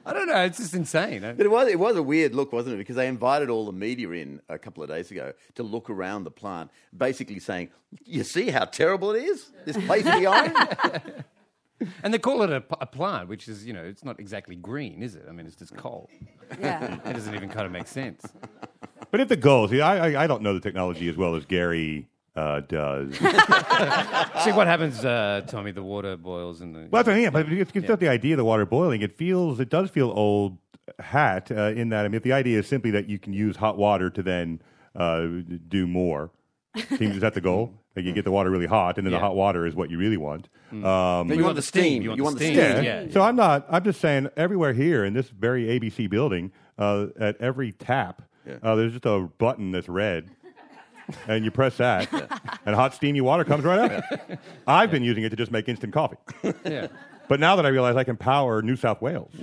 I 0.06 0.14
don't 0.14 0.28
know. 0.28 0.44
It's 0.44 0.60
just 0.60 0.76
insane. 0.76 1.22
But 1.22 1.40
it 1.40 1.50
was 1.50 1.68
it 1.68 1.80
was 1.80 1.96
a 1.96 2.04
weird 2.04 2.36
look, 2.36 2.54
wasn't 2.54 2.76
it? 2.76 2.78
Because 2.78 2.96
they 2.96 3.08
invited 3.08 3.50
all 3.50 3.66
the 3.66 3.72
media 3.72 4.10
in 4.12 4.42
a 4.48 4.60
couple 4.60 4.84
of 4.84 4.90
days 4.90 5.10
ago 5.10 5.34
to 5.56 5.64
look 5.64 5.90
around 5.90 6.26
the 6.26 6.32
plant, 6.32 6.70
basically 6.96 7.40
saying, 7.40 7.70
"You 8.06 8.24
see 8.24 8.52
how 8.52 8.66
terrible 8.66 9.12
it 9.14 9.24
is? 9.24 9.52
This 9.66 9.78
place 9.86 10.06
we 10.06 10.28
own." 10.28 10.54
And 12.02 12.14
they 12.14 12.20
call 12.20 12.44
it 12.44 12.50
a, 12.50 12.64
a 12.80 12.86
plant, 12.86 13.28
which 13.28 13.50
is, 13.50 13.66
you 13.66 13.74
know, 13.74 13.84
it's 13.84 14.06
not 14.06 14.18
exactly 14.18 14.56
green, 14.56 15.04
is 15.04 15.16
it? 15.16 15.26
I 15.28 15.34
mean, 15.34 15.46
it's 15.46 15.56
just 15.56 15.76
coal. 15.76 16.10
Yeah. 16.58 16.98
It 17.06 17.14
doesn't 17.14 17.36
even 17.36 17.50
kind 17.50 17.66
of 17.66 17.74
make 17.74 17.88
sense. 17.88 18.26
But 19.12 19.20
if 19.20 19.28
the 19.28 19.36
goal, 19.36 19.68
see, 19.68 19.82
I, 19.82 20.12
I, 20.12 20.24
I 20.24 20.28
don't 20.28 20.42
know 20.42 20.54
the 20.54 20.62
technology 20.62 21.10
as 21.10 21.18
well 21.18 21.36
as 21.36 21.46
Gary 21.46 22.08
uh, 22.36 22.62
does. 22.62 23.16
See 24.44 24.52
what 24.52 24.68
happens, 24.68 25.04
uh, 25.06 25.42
Tommy. 25.48 25.72
The 25.72 25.84
water 25.84 26.18
boils 26.18 26.62
and 26.62 26.74
the. 26.76 26.80
Well, 26.80 27.04
that's 27.04 27.08
what 27.08 27.14
I 27.16 27.22
mean. 27.22 27.32
But 27.32 27.52
it's, 27.52 27.72
it's 27.74 27.88
not 27.88 28.00
the 28.00 28.10
idea 28.10 28.34
of 28.34 28.38
the 28.38 28.46
water 28.46 28.66
boiling. 28.66 29.02
It 29.02 29.18
feels, 29.18 29.60
it 29.60 29.70
does 29.70 29.90
feel 29.90 30.12
old 30.16 30.58
hat 31.00 31.52
uh, 31.52 31.72
in 31.76 31.90
that. 31.90 32.06
I 32.06 32.08
mean, 32.08 32.16
if 32.16 32.24
the 32.24 32.34
idea 32.34 32.60
is 32.60 32.68
simply 32.68 32.92
that 32.92 33.08
you 33.10 33.20
can 33.20 33.34
use 33.34 33.56
hot 33.56 33.78
water 33.78 34.10
to 34.10 34.24
then 34.24 34.62
uh, 34.96 35.28
do 35.68 35.88
more, 35.88 36.32
seems 36.98 37.16
is 37.16 37.22
that 37.22 37.34
the 37.36 37.42
goal? 37.42 37.74
Like 37.96 38.06
you 38.06 38.14
get 38.14 38.26
the 38.26 38.32
water 38.32 38.50
really 38.50 38.66
hot, 38.66 38.98
and 38.98 39.06
then 39.06 39.12
Yeah. 39.14 39.20
the 39.20 39.26
hot 39.26 39.36
water 39.36 39.68
is 39.68 39.76
what 39.76 39.92
you 39.92 40.00
really 40.00 40.18
want. 40.18 40.50
Um, 40.72 41.28
But 41.28 41.38
you 41.38 41.44
want 41.44 41.56
the 41.56 41.62
steam. 41.62 42.02
You 42.02 42.10
want 42.24 42.40
the 42.40 42.46
steam. 42.46 42.58
yeah. 42.58 42.82
Yeah, 42.82 43.06
So 43.12 43.22
I'm 43.22 43.36
not. 43.36 43.68
I'm 43.70 43.84
just 43.84 44.02
saying. 44.02 44.30
Everywhere 44.36 44.74
here 44.74 45.06
in 45.06 45.14
this 45.14 45.30
very 45.30 45.66
ABC 45.68 46.10
building, 46.10 46.52
uh, 46.80 47.08
at 47.20 47.40
every 47.40 47.72
tap, 47.72 48.24
uh, 48.64 48.74
there's 48.76 48.94
just 48.94 49.06
a 49.06 49.30
button 49.38 49.72
that's 49.72 49.88
red, 49.88 50.32
and 51.28 51.44
you 51.46 51.52
press 51.52 51.78
that, 51.78 52.12
and 52.66 52.76
hot 52.76 52.94
steamy 52.94 53.22
water 53.22 53.44
comes 53.44 53.64
right 53.64 53.92
out. 53.92 54.04
I've 54.68 54.92
been 54.92 55.04
using 55.04 55.24
it 55.24 55.30
to 55.30 55.36
just 55.36 55.52
make 55.52 55.68
instant 55.70 55.94
coffee. 55.94 56.18
Yeah. 56.66 56.88
But 57.30 57.40
now 57.40 57.56
that 57.56 57.66
I 57.66 57.70
realize 57.70 57.96
I 57.96 58.04
can 58.04 58.18
power 58.18 58.62
New 58.62 58.76
South 58.76 59.02
Wales, 59.02 59.32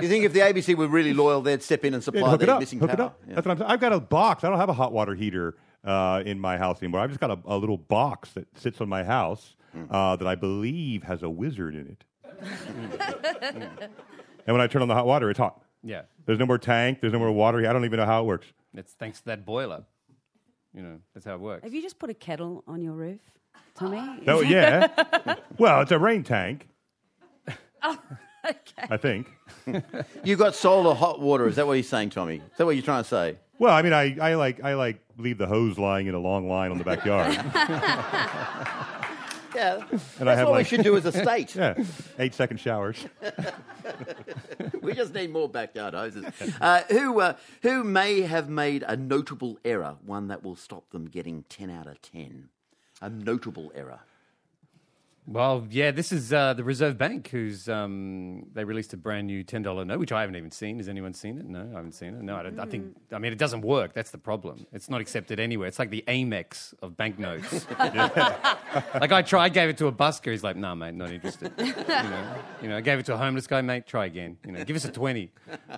You 0.00 0.06
think 0.08 0.24
if 0.24 0.32
the 0.32 0.40
ABC 0.40 0.76
were 0.76 0.86
really 0.86 1.12
loyal, 1.12 1.40
they'd 1.42 1.60
step 1.62 1.84
in 1.84 1.92
and 1.92 2.00
Yeah, 2.02 2.04
supply 2.04 2.30
hook 2.30 2.42
it 2.42 2.46
the 2.46 2.52
up. 2.54 2.60
missing 2.60 2.78
Hook 2.78 2.92
it 2.92 3.00
up. 3.00 3.18
Yeah. 3.28 3.34
That's 3.34 3.46
what 3.46 3.52
I'm 3.52 3.58
saying. 3.58 3.70
I've 3.70 3.80
got 3.80 3.92
a 3.92 3.98
box. 4.00 4.44
I 4.44 4.48
don't 4.48 4.58
have 4.58 4.68
a 4.68 4.72
hot 4.74 4.92
water 4.92 5.14
heater 5.16 5.56
uh, 5.84 6.22
in 6.24 6.38
my 6.38 6.56
house 6.56 6.80
anymore. 6.80 7.00
I've 7.00 7.10
just 7.10 7.18
got 7.20 7.32
a, 7.32 7.38
a 7.46 7.56
little 7.58 7.78
box 7.78 8.30
that 8.34 8.46
sits 8.56 8.80
on 8.80 8.88
my 8.88 9.02
house 9.02 9.54
Hmm. 9.72 9.84
uh, 9.90 10.16
that 10.16 10.26
I 10.26 10.34
believe 10.34 11.02
has 11.02 11.22
a 11.22 11.28
wizard 11.28 11.74
in 11.74 11.88
it. 11.88 12.04
and 14.46 14.54
when 14.54 14.60
I 14.60 14.66
turn 14.66 14.80
on 14.82 14.88
the 14.88 14.94
hot 14.94 15.06
water, 15.06 15.28
it's 15.30 15.38
hot. 15.38 15.60
Yeah. 15.82 16.02
There's 16.26 16.38
no 16.38 16.46
more 16.46 16.58
tank. 16.58 17.00
There's 17.00 17.12
no 17.12 17.18
more 17.18 17.30
water. 17.32 17.58
I 17.68 17.72
don't 17.72 17.84
even 17.84 17.98
know 17.98 18.06
how 18.06 18.22
it 18.22 18.26
works. 18.26 18.46
It's 18.74 18.92
thanks 18.94 19.18
to 19.20 19.26
that 19.26 19.44
boiler. 19.44 19.84
You 20.74 20.82
know, 20.82 20.98
that's 21.14 21.26
how 21.26 21.34
it 21.34 21.40
works. 21.40 21.64
Have 21.64 21.74
you 21.74 21.82
just 21.82 21.98
put 21.98 22.10
a 22.10 22.14
kettle 22.14 22.62
on 22.66 22.82
your 22.82 22.92
roof, 22.92 23.20
Tommy? 23.74 24.02
Oh 24.26 24.40
yeah. 24.40 25.36
well, 25.58 25.80
it's 25.80 25.92
a 25.92 25.98
rain 25.98 26.22
tank. 26.22 26.68
Oh, 27.80 27.96
okay. 28.44 28.88
I 28.90 28.96
think. 28.96 29.28
You've 30.24 30.40
got 30.40 30.56
solar 30.56 30.96
hot 30.96 31.20
water. 31.20 31.46
Is 31.46 31.54
that 31.54 31.66
what 31.68 31.76
he's 31.76 31.88
saying, 31.88 32.10
Tommy? 32.10 32.38
Is 32.38 32.56
that 32.56 32.66
what 32.66 32.74
you're 32.74 32.84
trying 32.84 33.04
to 33.04 33.08
say? 33.08 33.36
Well, 33.60 33.72
I 33.72 33.82
mean, 33.82 33.92
I, 33.92 34.16
I 34.20 34.34
like 34.34 34.64
I 34.64 34.74
like 34.74 35.00
leave 35.16 35.38
the 35.38 35.46
hose 35.46 35.78
lying 35.78 36.08
in 36.08 36.14
a 36.14 36.18
long 36.18 36.48
line 36.48 36.72
on 36.72 36.78
the 36.78 36.84
backyard. 36.84 37.36
Yeah. 39.54 39.76
And 39.90 40.00
That's 40.00 40.20
I 40.22 40.34
have 40.34 40.48
what 40.48 40.58
we 40.58 40.64
should 40.64 40.82
do 40.82 40.96
as 40.96 41.04
a 41.06 41.12
state. 41.12 41.54
yeah, 41.56 41.82
eight 42.18 42.34
second 42.34 42.58
showers. 42.58 43.04
We 44.82 44.94
just 44.94 45.12
need 45.14 45.30
more 45.30 45.48
backyard 45.48 45.94
hoses. 45.94 46.24
Uh, 46.60 46.82
who, 46.90 47.20
uh, 47.20 47.34
who 47.62 47.84
may 47.84 48.22
have 48.22 48.48
made 48.48 48.82
a 48.86 48.96
notable 48.96 49.58
error, 49.64 49.96
one 50.04 50.28
that 50.28 50.42
will 50.42 50.56
stop 50.56 50.90
them 50.90 51.06
getting 51.06 51.44
10 51.48 51.70
out 51.70 51.86
of 51.86 52.00
10? 52.00 52.48
A 53.02 53.10
notable 53.10 53.70
error. 53.74 54.00
Well, 55.30 55.66
yeah, 55.68 55.90
this 55.90 56.10
is 56.10 56.32
uh, 56.32 56.54
the 56.54 56.64
Reserve 56.64 56.96
Bank, 56.96 57.28
who's 57.28 57.68
um, 57.68 58.46
they 58.54 58.64
released 58.64 58.94
a 58.94 58.96
brand 58.96 59.26
new 59.26 59.44
ten 59.44 59.60
dollar 59.60 59.84
note, 59.84 59.98
which 59.98 60.10
I 60.10 60.22
haven't 60.22 60.36
even 60.36 60.50
seen. 60.50 60.78
Has 60.78 60.88
anyone 60.88 61.12
seen 61.12 61.36
it? 61.36 61.44
No, 61.44 61.68
I 61.70 61.76
haven't 61.76 61.92
seen 61.92 62.14
it. 62.14 62.22
No, 62.22 62.36
I, 62.36 62.44
don't, 62.44 62.58
I 62.58 62.64
think. 62.64 62.96
I 63.12 63.18
mean, 63.18 63.30
it 63.30 63.38
doesn't 63.38 63.60
work. 63.60 63.92
That's 63.92 64.10
the 64.10 64.16
problem. 64.16 64.66
It's 64.72 64.88
not 64.88 65.02
accepted 65.02 65.38
anywhere. 65.38 65.68
It's 65.68 65.78
like 65.78 65.90
the 65.90 66.02
Amex 66.08 66.72
of 66.80 66.96
banknotes. 66.96 67.66
like 67.78 69.12
I 69.12 69.20
tried, 69.20 69.44
I 69.44 69.48
gave 69.50 69.68
it 69.68 69.76
to 69.78 69.86
a 69.88 69.92
busker. 69.92 70.30
He's 70.30 70.42
like, 70.42 70.56
"Nah, 70.56 70.74
mate, 70.74 70.94
not 70.94 71.10
interested." 71.10 71.52
you 71.58 71.74
know, 71.74 72.34
you 72.62 72.68
know, 72.70 72.78
I 72.78 72.80
gave 72.80 72.98
it 72.98 73.04
to 73.06 73.14
a 73.14 73.18
homeless 73.18 73.46
guy, 73.46 73.60
mate. 73.60 73.86
Try 73.86 74.06
again. 74.06 74.38
You 74.46 74.52
know, 74.52 74.64
give 74.64 74.76
us 74.76 74.86
a 74.86 74.92
twenty. 74.92 75.30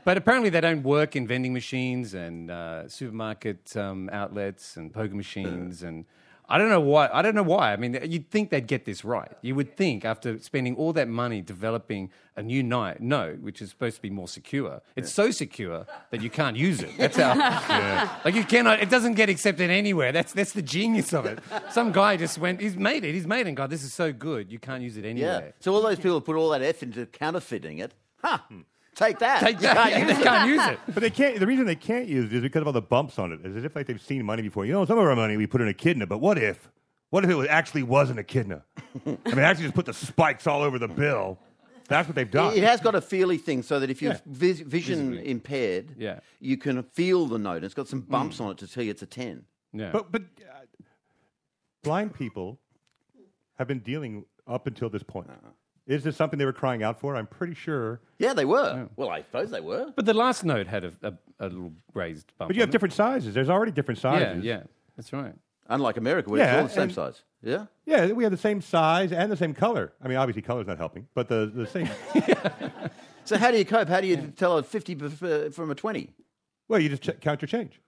But 0.04 0.16
apparently, 0.16 0.50
they 0.50 0.60
don't 0.60 0.84
work 0.84 1.16
in 1.16 1.26
vending 1.26 1.52
machines 1.52 2.14
and 2.14 2.52
uh, 2.52 2.88
supermarket 2.88 3.76
um, 3.76 4.10
outlets 4.12 4.76
and 4.76 4.94
poker 4.94 5.16
machines 5.16 5.82
and. 5.82 6.04
I 6.50 6.58
don't 6.58 6.68
know 6.68 6.80
why. 6.80 7.08
I 7.12 7.22
don't 7.22 7.36
know 7.36 7.44
why. 7.44 7.72
I 7.72 7.76
mean, 7.76 7.98
you'd 8.02 8.28
think 8.30 8.50
they'd 8.50 8.66
get 8.66 8.84
this 8.84 9.04
right. 9.04 9.30
You 9.40 9.54
would 9.54 9.76
think 9.76 10.04
after 10.04 10.38
spending 10.40 10.74
all 10.74 10.92
that 10.94 11.06
money 11.06 11.40
developing 11.40 12.10
a 12.36 12.42
new 12.42 12.62
note, 12.62 13.38
which 13.40 13.62
is 13.62 13.70
supposed 13.70 13.96
to 13.96 14.02
be 14.02 14.10
more 14.10 14.26
secure, 14.26 14.82
it's 14.96 15.12
so 15.12 15.30
secure 15.30 15.86
that 16.10 16.22
you 16.22 16.28
can't 16.28 16.56
use 16.56 16.82
it. 16.82 16.90
That's 16.98 17.16
how. 17.18 18.18
Like 18.24 18.34
you 18.34 18.44
cannot. 18.44 18.80
It 18.80 18.90
doesn't 18.90 19.14
get 19.14 19.28
accepted 19.28 19.70
anywhere. 19.70 20.10
That's 20.10 20.32
that's 20.32 20.52
the 20.52 20.62
genius 20.62 21.12
of 21.14 21.24
it. 21.26 21.38
Some 21.70 21.92
guy 21.92 22.16
just 22.16 22.36
went. 22.38 22.60
He's 22.60 22.76
made 22.76 23.04
it. 23.04 23.14
He's 23.14 23.26
made 23.28 23.42
it. 23.42 23.48
And 23.48 23.56
God, 23.56 23.70
this 23.70 23.84
is 23.84 23.92
so 23.92 24.12
good. 24.12 24.50
You 24.50 24.58
can't 24.58 24.82
use 24.82 24.96
it 24.96 25.04
anywhere. 25.04 25.42
Yeah. 25.46 25.52
So 25.60 25.72
all 25.72 25.82
those 25.82 25.98
people 25.98 26.20
put 26.20 26.34
all 26.34 26.50
that 26.50 26.62
effort 26.62 26.82
into 26.82 27.06
counterfeiting 27.06 27.78
it. 27.78 27.94
Ha! 28.22 28.44
Hmm. 28.48 28.60
Take 28.94 29.18
that. 29.20 29.40
Take 29.40 29.56
You 29.56 29.62
that. 29.62 29.76
can't 29.76 29.92
You 29.94 29.98
use 30.00 30.08
just 30.10 30.22
can't 30.22 30.48
use 30.50 30.66
it. 30.68 30.78
But 30.92 31.00
they 31.02 31.10
can't. 31.10 31.38
The 31.40 31.46
reason 31.46 31.64
they 31.64 31.74
can't 31.76 32.06
use 32.06 32.26
it 32.32 32.36
is 32.36 32.42
because 32.42 32.60
of 32.62 32.66
all 32.66 32.72
the 32.72 32.82
bumps 32.82 33.18
on 33.18 33.32
it. 33.32 33.40
It's 33.44 33.56
as 33.56 33.64
if 33.64 33.74
like 33.76 33.86
they've 33.86 34.00
seen 34.00 34.24
money 34.24 34.42
before. 34.42 34.66
You 34.66 34.72
know, 34.72 34.84
some 34.84 34.98
of 34.98 35.04
our 35.04 35.16
money 35.16 35.36
we 35.36 35.46
put 35.46 35.60
in 35.60 35.68
a 35.68 35.70
echidna, 35.70 36.06
but 36.06 36.18
what 36.18 36.38
if? 36.38 36.68
What 37.10 37.24
if 37.24 37.30
it 37.30 37.34
was, 37.34 37.48
actually 37.48 37.82
wasn't 37.82 38.18
echidna? 38.20 38.62
I 39.06 39.10
mean, 39.10 39.38
actually 39.40 39.64
just 39.64 39.74
put 39.74 39.86
the 39.86 39.92
spikes 39.94 40.46
all 40.46 40.62
over 40.62 40.78
the 40.78 40.88
bill. 40.88 41.38
That's 41.88 42.06
what 42.08 42.14
they've 42.14 42.30
done. 42.30 42.54
It 42.56 42.62
has 42.62 42.80
got 42.80 42.94
a 42.94 43.00
feely 43.00 43.36
thing 43.36 43.62
so 43.64 43.80
that 43.80 43.90
if 43.90 44.00
you're 44.00 44.12
Yeah. 44.12 44.20
vis- 44.26 44.60
vision 44.60 45.10
Visibly. 45.10 45.30
impaired, 45.30 45.94
Yeah. 45.98 46.20
you 46.38 46.56
can 46.56 46.82
feel 46.84 47.26
the 47.26 47.38
note. 47.38 47.64
It's 47.64 47.74
got 47.74 47.88
some 47.88 48.00
bumps 48.02 48.38
on 48.38 48.52
it 48.52 48.58
to 48.58 48.68
tell 48.68 48.84
you 48.84 48.92
it's 48.92 49.02
a 49.02 49.06
10. 49.06 49.44
Yeah. 49.72 49.90
But 49.92 50.12
but 50.12 50.22
uh, 50.22 50.54
blind 51.82 52.14
people 52.14 52.60
have 53.58 53.66
been 53.66 53.80
dealing 53.80 54.24
up 54.46 54.66
until 54.68 54.88
this 54.88 55.02
point. 55.02 55.28
Is 55.90 56.04
this 56.04 56.16
something 56.16 56.38
they 56.38 56.44
were 56.44 56.52
crying 56.52 56.82
out 56.84 57.00
for? 57.00 57.16
I'm 57.16 57.26
pretty 57.26 57.54
sure. 57.54 58.00
Yeah, 58.18 58.32
they 58.32 58.44
were. 58.44 58.88
Well, 58.96 59.10
I 59.10 59.22
suppose 59.22 59.50
they 59.50 59.60
were. 59.60 59.92
But 59.96 60.06
the 60.06 60.14
last 60.14 60.44
note 60.44 60.68
had 60.68 60.84
a, 60.84 60.92
a, 61.02 61.12
a 61.40 61.48
little 61.48 61.72
raised 61.94 62.32
bump. 62.38 62.48
But 62.48 62.54
you 62.54 62.62
have 62.62 62.68
it. 62.68 62.72
different 62.72 62.94
sizes. 62.94 63.34
There's 63.34 63.50
already 63.50 63.72
different 63.72 63.98
Yeah, 64.02 64.18
sizes. 64.18 64.44
yeah, 64.44 64.62
that's 64.96 65.12
right. 65.12 65.34
Unlike 65.68 65.96
America, 65.96 66.30
where 66.30 66.40
Yeah, 66.40 66.52
it's 66.52 66.60
all 66.60 66.66
the 66.68 66.74
same 66.74 66.82
and- 66.84 66.92
size. 66.92 67.22
Yeah? 67.42 67.66
Yeah, 67.86 68.12
we 68.12 68.22
have 68.24 68.30
the 68.32 68.36
same 68.38 68.60
size 68.60 69.12
and 69.12 69.32
the 69.32 69.36
same 69.36 69.54
color. 69.54 69.92
I 70.04 70.08
mean, 70.08 70.18
obviously, 70.18 70.42
color's 70.42 70.66
not 70.66 70.76
helping, 70.78 71.08
but 71.14 71.28
the, 71.28 71.50
the 71.52 71.66
same. 71.66 71.88
So 73.24 73.36
how 73.36 73.50
do 73.52 73.58
you 73.58 73.64
cope? 73.64 73.88
How 73.88 74.00
do 74.00 74.06
you 74.08 74.16
tell 74.36 74.58
a 74.58 74.62
50 74.62 74.96
bef- 74.96 75.48
uh, 75.48 75.50
from 75.50 75.70
a 75.70 75.74
20? 75.74 76.10
well, 76.68 76.80
you 76.80 76.88
just 76.88 77.02
ch- 77.02 77.20
count 77.20 77.42
your 77.42 77.48
change. 77.48 77.80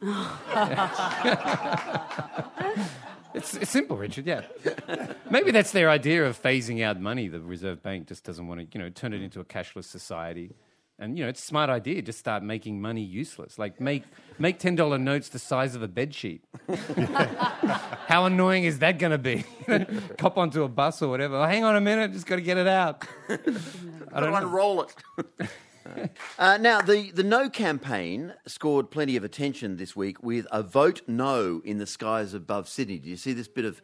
It's, 3.34 3.54
it's 3.54 3.70
simple, 3.70 3.96
Richard. 3.96 4.26
Yeah, 4.26 4.42
maybe 5.30 5.50
that's 5.50 5.72
their 5.72 5.90
idea 5.90 6.26
of 6.26 6.40
phasing 6.40 6.82
out 6.82 7.00
money. 7.00 7.28
The 7.28 7.40
Reserve 7.40 7.82
Bank 7.82 8.08
just 8.08 8.24
doesn't 8.24 8.46
want 8.46 8.60
to, 8.60 8.78
you 8.78 8.82
know, 8.82 8.90
turn 8.90 9.12
it 9.12 9.22
into 9.22 9.40
a 9.40 9.44
cashless 9.44 9.84
society. 9.84 10.54
And 11.00 11.16
you 11.16 11.22
know, 11.22 11.28
it's 11.30 11.40
a 11.40 11.46
smart 11.46 11.70
idea. 11.70 12.02
Just 12.02 12.18
start 12.18 12.42
making 12.42 12.80
money 12.82 13.02
useless. 13.02 13.56
Like 13.56 13.80
make 13.80 14.02
make 14.38 14.58
ten 14.58 14.74
dollar 14.74 14.98
notes 14.98 15.28
the 15.28 15.38
size 15.38 15.76
of 15.76 15.82
a 15.82 15.86
bed 15.86 16.12
sheet. 16.12 16.42
How 18.08 18.24
annoying 18.24 18.64
is 18.64 18.80
that 18.80 18.98
going 18.98 19.12
to 19.12 19.18
be? 19.18 19.44
Cop 20.18 20.36
onto 20.38 20.64
a 20.64 20.68
bus 20.68 21.00
or 21.00 21.08
whatever. 21.08 21.36
Oh, 21.36 21.44
hang 21.44 21.62
on 21.62 21.76
a 21.76 21.80
minute, 21.80 22.12
just 22.12 22.26
got 22.26 22.36
to 22.36 22.42
get 22.42 22.56
it 22.56 22.66
out. 22.66 23.06
I 23.28 24.20
don't 24.20 24.32
know. 24.32 24.36
unroll 24.36 24.82
it. 24.82 25.48
Uh, 26.38 26.58
now, 26.58 26.80
the, 26.80 27.10
the 27.10 27.22
No 27.22 27.48
campaign 27.48 28.34
scored 28.46 28.90
plenty 28.90 29.16
of 29.16 29.24
attention 29.24 29.76
this 29.76 29.94
week 29.94 30.22
with 30.22 30.46
a 30.50 30.62
vote 30.62 31.02
no 31.06 31.60
in 31.64 31.78
the 31.78 31.86
skies 31.86 32.34
above 32.34 32.68
Sydney. 32.68 32.98
Do 32.98 33.08
you 33.08 33.16
see 33.16 33.32
this 33.32 33.48
bit 33.48 33.64
of. 33.64 33.82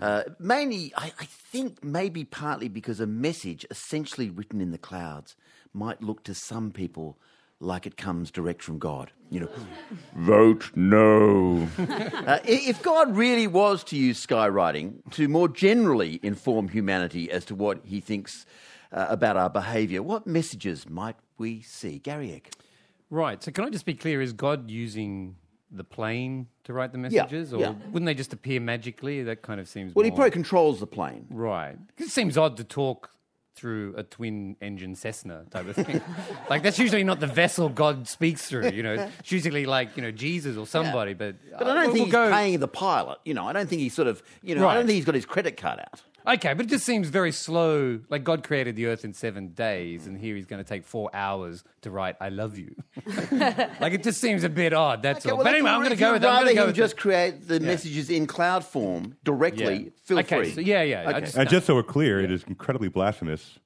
Uh, 0.00 0.24
mainly, 0.38 0.92
I, 0.94 1.12
I 1.18 1.24
think 1.24 1.82
maybe 1.82 2.24
partly 2.24 2.68
because 2.68 3.00
a 3.00 3.06
message 3.06 3.64
essentially 3.70 4.28
written 4.28 4.60
in 4.60 4.70
the 4.70 4.78
clouds 4.78 5.36
might 5.72 6.02
look 6.02 6.22
to 6.24 6.34
some 6.34 6.70
people 6.70 7.18
like 7.60 7.86
it 7.86 7.96
comes 7.96 8.30
direct 8.30 8.62
from 8.62 8.78
God. 8.78 9.10
You 9.30 9.40
know, 9.40 9.48
Vote 10.14 10.70
no. 10.74 11.66
uh, 11.78 12.38
if 12.44 12.82
God 12.82 13.16
really 13.16 13.46
was 13.46 13.82
to 13.84 13.96
use 13.96 14.24
skywriting 14.24 15.10
to 15.12 15.28
more 15.28 15.48
generally 15.48 16.20
inform 16.22 16.68
humanity 16.68 17.30
as 17.30 17.44
to 17.46 17.54
what 17.54 17.80
he 17.84 18.00
thinks 18.00 18.46
uh, 18.92 19.06
about 19.08 19.36
our 19.36 19.50
behaviour, 19.50 20.02
what 20.02 20.26
messages 20.26 20.88
might 20.88 21.16
we 21.38 21.62
see? 21.62 21.98
Gary 21.98 22.32
Eck. 22.32 22.52
Right. 23.10 23.42
So 23.42 23.50
can 23.50 23.64
I 23.64 23.70
just 23.70 23.86
be 23.86 23.94
clear? 23.94 24.20
Is 24.20 24.32
God 24.32 24.70
using 24.70 25.36
the 25.70 25.84
plane 25.84 26.46
to 26.64 26.72
write 26.72 26.92
the 26.92 26.98
messages, 26.98 27.52
or 27.52 27.60
yeah. 27.60 27.74
wouldn't 27.90 28.06
they 28.06 28.14
just 28.14 28.32
appear 28.32 28.60
magically? 28.60 29.22
That 29.22 29.42
kind 29.42 29.60
of 29.60 29.68
seems. 29.68 29.94
Well, 29.94 30.04
he 30.04 30.10
probably 30.10 30.30
controls 30.30 30.80
the 30.80 30.86
plane. 30.86 31.26
Right. 31.30 31.76
It 31.98 32.08
seems 32.08 32.36
odd 32.36 32.56
to 32.58 32.64
talk 32.64 33.10
through 33.56 33.94
a 33.96 34.02
twin 34.02 34.54
engine 34.60 34.94
Cessna 34.94 35.44
type 35.50 35.66
of 35.66 35.76
thing. 35.76 36.02
like 36.50 36.62
that's 36.62 36.78
usually 36.78 37.02
not 37.02 37.20
the 37.20 37.26
vessel 37.26 37.70
God 37.70 38.06
speaks 38.06 38.46
through, 38.46 38.68
you 38.70 38.82
know. 38.82 39.08
It's 39.18 39.32
usually 39.32 39.64
like, 39.64 39.96
you 39.96 40.02
know, 40.02 40.10
Jesus 40.10 40.58
or 40.58 40.66
somebody, 40.66 41.14
but 41.14 41.36
But 41.58 41.66
I 41.66 41.70
uh, 41.70 41.74
don't 41.74 41.84
we'll 41.86 41.94
think 41.94 42.04
he's 42.06 42.12
go- 42.12 42.30
paying 42.30 42.60
the 42.60 42.68
pilot. 42.68 43.18
You 43.24 43.32
know, 43.32 43.46
I 43.46 43.54
don't 43.54 43.66
think 43.66 43.80
he's 43.80 43.94
sort 43.94 44.08
of, 44.08 44.22
you 44.42 44.54
know, 44.54 44.68
I 44.68 44.74
don't 44.74 44.86
think 44.86 44.96
he's 44.96 45.06
got 45.06 45.14
his 45.14 45.24
credit 45.24 45.56
card 45.56 45.80
out. 45.80 46.02
Okay, 46.26 46.54
but 46.54 46.66
it 46.66 46.68
just 46.68 46.84
seems 46.84 47.08
very 47.08 47.30
slow. 47.30 48.00
Like 48.08 48.24
God 48.24 48.42
created 48.42 48.74
the 48.74 48.86
earth 48.86 49.04
in 49.04 49.12
7 49.12 49.48
days 49.50 50.06
and 50.06 50.18
here 50.18 50.34
he's 50.34 50.46
going 50.46 50.62
to 50.62 50.68
take 50.68 50.84
4 50.84 51.10
hours 51.14 51.62
to 51.82 51.90
write 51.90 52.16
I 52.20 52.30
love 52.30 52.58
you. 52.58 52.74
like 53.80 53.92
it 53.92 54.02
just 54.02 54.20
seems 54.20 54.42
a 54.42 54.48
bit 54.48 54.72
odd, 54.72 55.02
that's 55.02 55.24
Okay, 55.24 55.30
all. 55.30 55.36
well, 55.38 55.44
but 55.44 55.54
anyway, 55.54 55.70
I'm 55.70 55.80
going 55.80 55.90
to 55.90 55.96
go 55.96 56.12
with 56.14 56.22
that. 56.22 56.28
I'm 56.28 56.34
rather 56.44 56.44
going 56.46 56.56
to 56.56 56.60
go 56.60 56.62
him 56.62 56.66
with 56.68 56.76
just 56.76 56.96
the- 56.96 57.00
create 57.02 57.46
the 57.46 57.60
messages 57.60 58.10
in 58.10 58.26
cloud 58.26 58.64
form 58.64 59.16
directly. 59.24 59.76
Yeah. 59.84 59.90
Feel 60.04 60.18
okay, 60.20 60.36
free. 60.42 60.52
So 60.52 60.60
yeah, 60.60 60.82
yeah. 60.82 61.08
Okay. 61.10 61.20
just- 61.20 61.36
uh, 61.36 61.40
And 61.42 61.48
just 61.48 61.66
so 61.66 61.74
we're 61.76 61.82
clear, 61.84 62.20
it 62.20 62.32
is 62.32 62.42
incredibly 62.44 62.88
blasphemous 62.88 63.58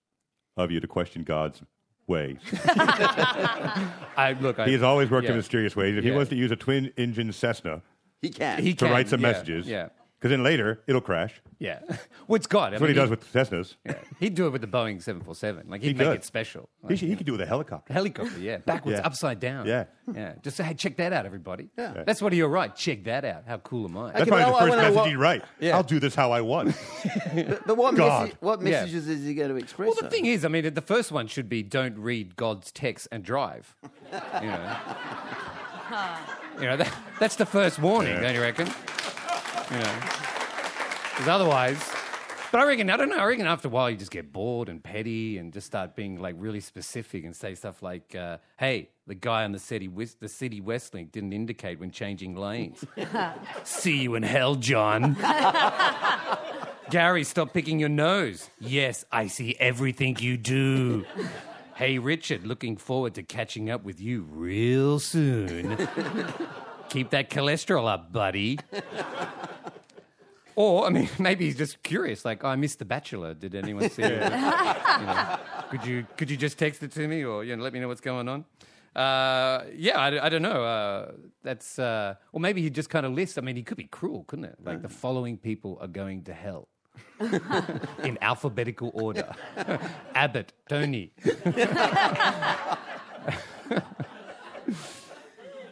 of 0.57 0.71
you 0.71 0.81
to 0.81 0.87
question 0.87 1.23
God's 1.23 1.62
ways. 2.07 2.37
I 2.67 4.37
look, 4.40 4.59
I, 4.59 4.67
He 4.67 4.73
has 4.73 4.83
always 4.83 5.11
worked 5.11 5.29
in 5.29 5.37
mysterious 5.37 5.75
ways. 5.76 5.97
If 5.97 6.05
he 6.05 6.11
wants 6.11 6.31
to 6.31 6.37
use 6.37 6.50
a 6.50 6.57
twin 6.57 6.93
engine 6.97 7.33
Cessna 7.33 7.83
He 8.21 8.31
can. 8.31 8.62
He 8.62 8.75
to 8.75 8.85
can, 8.85 8.93
write 8.93 9.09
some 9.09 9.21
yeah, 9.21 9.33
messages, 9.33 9.67
Yeah. 9.67 9.88
Because 10.21 10.31
then 10.31 10.43
later 10.43 10.83
it'll 10.87 11.00
crash. 11.00 11.41
Yeah. 11.59 11.81
well, 12.29 12.37
it's 12.37 12.47
God. 12.47 12.69
I 12.69 12.71
That's 12.71 12.81
what 12.83 12.91
he 12.91 12.95
mean, 12.95 13.03
does 13.03 13.11
with 13.11 13.33
Cessnas. 13.33 13.77
Yeah. 13.87 13.95
He'd 14.19 14.35
do 14.35 14.47
it 14.47 14.50
with 14.50 14.61
the 14.61 14.67
Boeing 14.67 15.00
747. 15.03 15.65
Like, 15.71 15.81
he'd 15.81 15.89
He 15.89 15.95
make 15.95 16.07
could. 16.09 16.17
it 16.19 16.25
special. 16.25 16.69
He, 16.89 16.97
should, 16.97 17.09
he 17.09 17.17
could 17.17 17.25
do 17.27 17.33
it 17.33 17.39
with 17.39 17.41
a 17.43 17.47
helicopter. 17.47 17.93
Helicopter, 17.93 18.39
yeah. 18.39 18.57
Backwards, 18.67 18.99
Yeah. 18.99 19.07
upside 19.07 19.41
down. 19.41 19.67
Yeah. 19.67 19.85
Yeah. 20.15 20.35
Just 20.43 20.57
say, 20.59 20.65
hey, 20.65 20.75
check 20.75 20.97
that 20.99 21.12
out, 21.15 21.25
everybody. 21.27 21.69
Yeah. 21.79 22.03
That's 22.07 22.21
what 22.21 22.33
you're 22.35 22.49
right. 22.49 22.75
Check 22.77 23.05
that 23.05 23.25
out. 23.25 23.45
How 23.47 23.59
cool 23.59 23.87
am 23.89 23.97
I? 23.97 24.12
That's 24.12 24.23
Okay, 24.23 24.31
probably 24.31 24.45
but 24.45 24.50
the 24.50 24.55
I- 24.55 24.57
I 24.57 24.61
first 24.61 24.71
wanna- 24.71 24.83
message 24.83 24.97
what- 24.97 25.09
he'd 25.09 25.17
write. 25.17 25.43
Yeah. 25.59 25.77
I'll 25.77 25.83
do 25.83 26.00
this 26.00 26.15
how 26.15 26.33
I 26.33 26.41
want. 26.43 26.75
But 27.67 27.77
what, 27.77 27.95
God. 27.95 28.23
message, 28.25 28.37
what 28.41 28.61
Yeah. 28.62 28.71
messages 28.71 29.09
is 29.09 29.25
he 29.25 29.35
going 29.35 29.50
to 29.50 29.57
express? 29.57 29.87
Well, 29.87 29.95
the 29.97 30.03
though? 30.03 30.09
thing 30.11 30.27
is, 30.27 30.45
I 30.45 30.49
mean, 30.49 30.73
the 30.75 30.81
first 30.83 31.12
one 31.12 31.27
should 31.29 31.49
be 31.49 31.62
don't 31.62 31.97
read 31.99 32.37
God's 32.37 32.71
text 32.73 33.09
and 33.12 33.23
drive. 33.23 33.75
You 34.12 34.49
know, 34.49 34.77
you 36.61 36.67
know 36.67 36.77
that, 36.77 36.93
that's 37.19 37.37
the 37.37 37.47
first 37.47 37.79
warning, 37.79 38.15
Yeah. 38.15 38.21
don't 38.21 38.35
you 38.35 38.41
reckon? 38.41 38.69
Because 39.71 41.29
otherwise. 41.29 41.83
But 42.53 42.62
I 42.62 42.65
reckon, 42.65 42.91
I 42.91 42.97
don't 42.97 43.11
know, 43.11 43.17
I 43.19 43.25
reckon 43.27 43.47
after 43.47 43.69
a 43.69 43.71
while 43.71 43.89
you 43.89 43.97
just 43.97 44.11
get 44.11 44.33
bored 44.33 44.69
and 44.69 44.83
petty 44.83 45.39
and 45.39 45.53
just 45.53 45.69
start 45.69 45.95
being 45.95 46.21
like 46.21 46.35
really 46.37 46.59
specific 46.59 47.25
and 47.25 47.35
say 47.37 47.55
stuff 47.55 47.81
like, 47.81 48.15
uh, 48.17 48.39
hey, 48.59 48.89
the 49.07 49.15
guy 49.15 49.45
on 49.45 49.53
the 49.53 49.61
city, 49.61 49.89
the 50.19 50.29
city 50.29 50.61
Westlink 50.61 51.12
didn't 51.12 51.33
indicate 51.33 51.79
when 51.79 51.93
changing 51.93 52.35
lanes. 52.35 52.85
See 53.62 53.99
you 53.99 54.17
in 54.17 54.25
hell, 54.25 54.57
John. 54.57 55.17
Gary, 56.91 57.23
stop 57.23 57.53
picking 57.55 57.79
your 57.79 57.89
nose. 57.89 58.50
Yes, 58.59 59.05
I 59.12 59.29
see 59.29 59.55
everything 59.61 60.17
you 60.19 60.37
do. 60.37 61.07
Hey, 61.77 61.99
Richard, 61.99 62.47
looking 62.47 62.77
forward 62.77 63.15
to 63.15 63.23
catching 63.23 63.71
up 63.71 63.85
with 63.85 64.00
you 64.00 64.27
real 64.29 64.99
soon. 64.99 65.77
Keep 66.89 67.11
that 67.11 67.31
cholesterol 67.31 67.89
up, 67.89 68.12
buddy. 68.12 68.59
Or, 70.61 70.87
I 70.87 70.90
mean, 70.90 71.09
maybe 71.19 71.47
he's 71.47 71.57
just 71.57 71.83
curious, 71.83 72.23
like, 72.23 72.45
I 72.45 72.55
missed 72.55 72.81
The 72.81 72.85
Bachelor. 72.85 73.33
Did 73.33 73.55
anyone 73.55 73.88
see 73.88 74.02
it? 74.02 74.21
You 75.00 75.07
know, 75.07 75.38
could, 75.71 75.87
you, 75.87 76.07
could 76.19 76.31
you 76.31 76.37
just 76.37 76.59
text 76.59 76.83
it 76.83 76.93
to 76.93 77.09
me 77.09 77.25
or 77.25 77.43
you 77.43 77.57
know, 77.57 77.62
let 77.62 77.73
me 77.73 77.81
know 77.81 77.88
what's 77.88 78.02
going 78.02 78.29
on? 78.29 78.45
Uh, 78.95 79.64
yeah, 79.75 79.99
I, 79.99 80.26
I 80.26 80.29
don't 80.29 80.43
know. 80.43 80.62
Uh, 80.62 81.12
that's, 81.43 81.79
uh, 81.79 82.17
or 82.33 82.40
maybe 82.40 82.61
he 82.61 82.69
just 82.69 82.90
kind 82.90 83.07
of 83.07 83.12
lists. 83.12 83.38
I 83.38 83.40
mean, 83.40 83.57
he 83.57 83.62
could 83.62 83.79
be 83.79 83.85
cruel, 83.85 84.25
couldn't 84.25 84.45
it? 84.45 84.57
Like, 84.62 84.83
the 84.83 84.90
following 84.90 85.38
people 85.38 85.79
are 85.81 85.88
going 85.88 86.25
to 86.25 86.35
hell 86.35 86.69
in 88.05 88.19
alphabetical 88.21 88.90
order 88.93 89.33
Abbott, 90.14 90.52
Tony. 90.69 91.12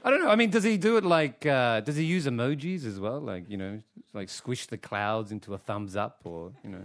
I 0.09 0.11
don't 0.11 0.23
know. 0.23 0.31
I 0.31 0.37
mean, 0.37 0.49
does 0.49 0.65
he 0.65 0.79
do 0.79 0.97
it 0.97 1.05
like? 1.05 1.45
Uh, 1.45 1.81
does 1.81 1.97
he 1.97 2.05
use 2.05 2.25
emojis 2.25 2.87
as 2.87 2.99
well? 2.99 3.21
Like 3.21 3.45
you 3.51 3.59
know, 3.59 3.83
like 4.15 4.31
squish 4.31 4.67
the 4.67 4.79
clouds 4.79 5.33
into 5.33 5.53
a 5.53 5.59
thumbs 5.59 5.97
up, 5.97 6.23
or 6.25 6.51
you 6.65 6.71
know, 6.71 6.83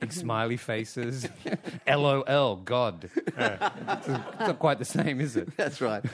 big 0.00 0.12
smiley 0.12 0.56
faces. 0.56 1.28
LOL, 1.88 2.56
God. 2.56 3.08
it's, 3.14 4.08
it's 4.08 4.08
not 4.08 4.58
quite 4.58 4.80
the 4.80 4.84
same, 4.84 5.20
is 5.20 5.36
it? 5.36 5.56
That's 5.56 5.80
right. 5.80 6.04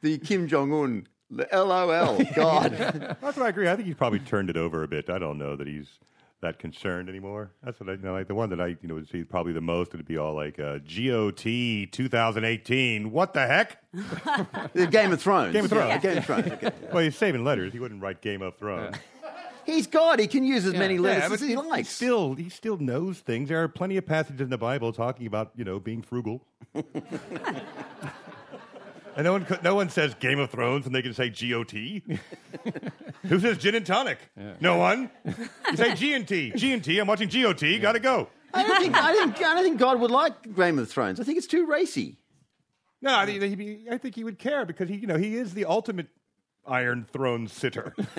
The 0.00 0.16
Kim 0.16 0.48
Jong 0.48 0.72
Un. 0.72 1.06
LOL. 1.52 2.24
God. 2.34 2.72
That's 3.20 3.36
what 3.36 3.40
I 3.40 3.50
agree. 3.50 3.68
I 3.68 3.76
think 3.76 3.86
he's 3.86 3.96
probably 3.96 4.20
turned 4.20 4.48
it 4.48 4.56
over 4.56 4.82
a 4.82 4.88
bit. 4.88 5.10
I 5.10 5.18
don't 5.18 5.36
know 5.36 5.54
that 5.54 5.66
he's 5.66 5.98
that 6.42 6.58
concerned 6.58 7.08
anymore. 7.08 7.52
That's 7.64 7.80
what 7.80 7.88
I 7.88 7.92
you 7.92 7.98
know. 7.98 8.12
Like 8.12 8.28
the 8.28 8.34
one 8.34 8.50
that 8.50 8.60
I 8.60 8.68
you 8.68 8.76
know 8.88 8.94
would 8.94 9.08
see 9.08 9.24
probably 9.24 9.52
the 9.52 9.60
most 9.60 9.92
would 9.92 10.06
be 10.06 10.18
all 10.18 10.34
like 10.34 10.58
uh, 10.58 10.78
GOT 10.78 11.36
2018. 11.92 13.10
What 13.10 13.32
the 13.34 13.46
heck? 13.46 13.78
The 14.74 14.86
Game 14.86 15.12
of 15.12 15.20
Thrones. 15.22 15.52
Game 15.54 15.64
of 15.64 15.70
Thrones. 15.70 15.88
Yeah, 15.88 15.98
Game 15.98 16.18
of 16.18 16.24
Thrones. 16.24 16.46
okay. 16.52 16.70
Well, 16.92 17.02
he's 17.02 17.16
saving 17.16 17.44
letters. 17.44 17.72
He 17.72 17.78
wouldn't 17.78 18.02
write 18.02 18.20
Game 18.20 18.42
of 18.42 18.56
Thrones. 18.56 18.96
He's 19.64 19.86
God. 19.86 20.18
He 20.20 20.26
can 20.28 20.44
use 20.44 20.64
as 20.66 20.74
many 20.74 20.98
letters 20.98 21.20
Yeah, 21.22 21.24
as 21.24 21.30
but 21.30 21.40
he 21.40 21.48
he 21.48 21.56
likes. 21.56 21.88
still 21.88 22.34
he 22.34 22.48
still 22.50 22.76
knows 22.76 23.18
things. 23.20 23.48
There 23.48 23.62
are 23.62 23.68
plenty 23.68 23.96
of 23.96 24.06
passages 24.06 24.42
in 24.42 24.50
the 24.50 24.58
Bible 24.58 24.92
talking 24.92 25.26
about 25.26 25.50
you 25.56 25.64
know 25.64 25.80
being 25.80 26.02
frugal. 26.02 26.42
and 26.74 26.84
no 29.24 29.32
one 29.32 29.46
no 29.62 29.74
one 29.74 29.88
says 29.88 30.14
Game 30.14 30.38
of 30.38 30.50
Thrones 30.50 30.86
and 30.86 30.94
they 30.94 31.02
can 31.02 31.14
say 31.14 31.30
GOT. 31.30 31.72
Who 33.28 33.40
says 33.40 33.58
gin 33.58 33.74
and 33.74 33.86
tonic? 33.86 34.18
No 34.60 34.76
one. 34.76 35.10
You 35.24 35.76
say 35.76 35.94
G 35.94 36.14
and 36.14 36.26
T. 36.26 36.52
G 36.54 36.72
and 36.72 36.82
T. 36.82 36.98
I'm 36.98 37.06
watching 37.06 37.28
GOT. 37.28 37.80
Got 37.80 37.92
to 37.92 38.00
go. 38.00 38.28
I 38.52 38.62
don't 38.62 38.80
think 38.80 38.96
I 38.96 39.12
think 39.14 39.36
I 39.38 39.54
don't 39.54 39.62
think 39.62 39.78
God 39.78 40.00
would 40.00 40.10
like 40.10 40.54
Game 40.54 40.78
of 40.78 40.90
Thrones. 40.90 41.20
I 41.20 41.24
think 41.24 41.38
it's 41.38 41.46
too 41.46 41.66
racy. 41.66 42.18
No, 43.02 43.14
I 43.14 43.26
think 43.26 43.42
he'd 43.42 43.58
be- 43.58 43.86
I 43.90 43.98
think 43.98 44.14
he 44.14 44.24
would 44.24 44.38
care 44.38 44.64
because 44.64 44.88
he 44.88 44.96
you 44.96 45.06
know 45.06 45.16
he 45.16 45.36
is 45.36 45.54
the 45.54 45.64
ultimate. 45.64 46.08
Iron 46.68 47.06
Throne 47.12 47.46
sitter. 47.46 47.94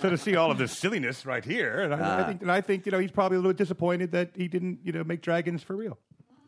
so 0.00 0.10
to 0.10 0.16
see 0.16 0.36
all 0.36 0.52
of 0.52 0.58
this 0.58 0.78
silliness 0.78 1.26
right 1.26 1.44
here, 1.44 1.80
and 1.80 1.92
I, 1.92 1.98
I 1.98 2.22
ah. 2.22 2.26
think, 2.28 2.42
and 2.42 2.52
I 2.52 2.60
think 2.60 2.86
you 2.86 2.92
know 2.92 3.00
he's 3.00 3.10
probably 3.10 3.34
a 3.36 3.40
little 3.40 3.52
disappointed 3.52 4.12
that 4.12 4.30
he 4.36 4.46
didn't 4.46 4.78
you 4.84 4.92
know 4.92 5.02
make 5.02 5.22
dragons 5.22 5.64
for 5.64 5.74
real. 5.74 5.98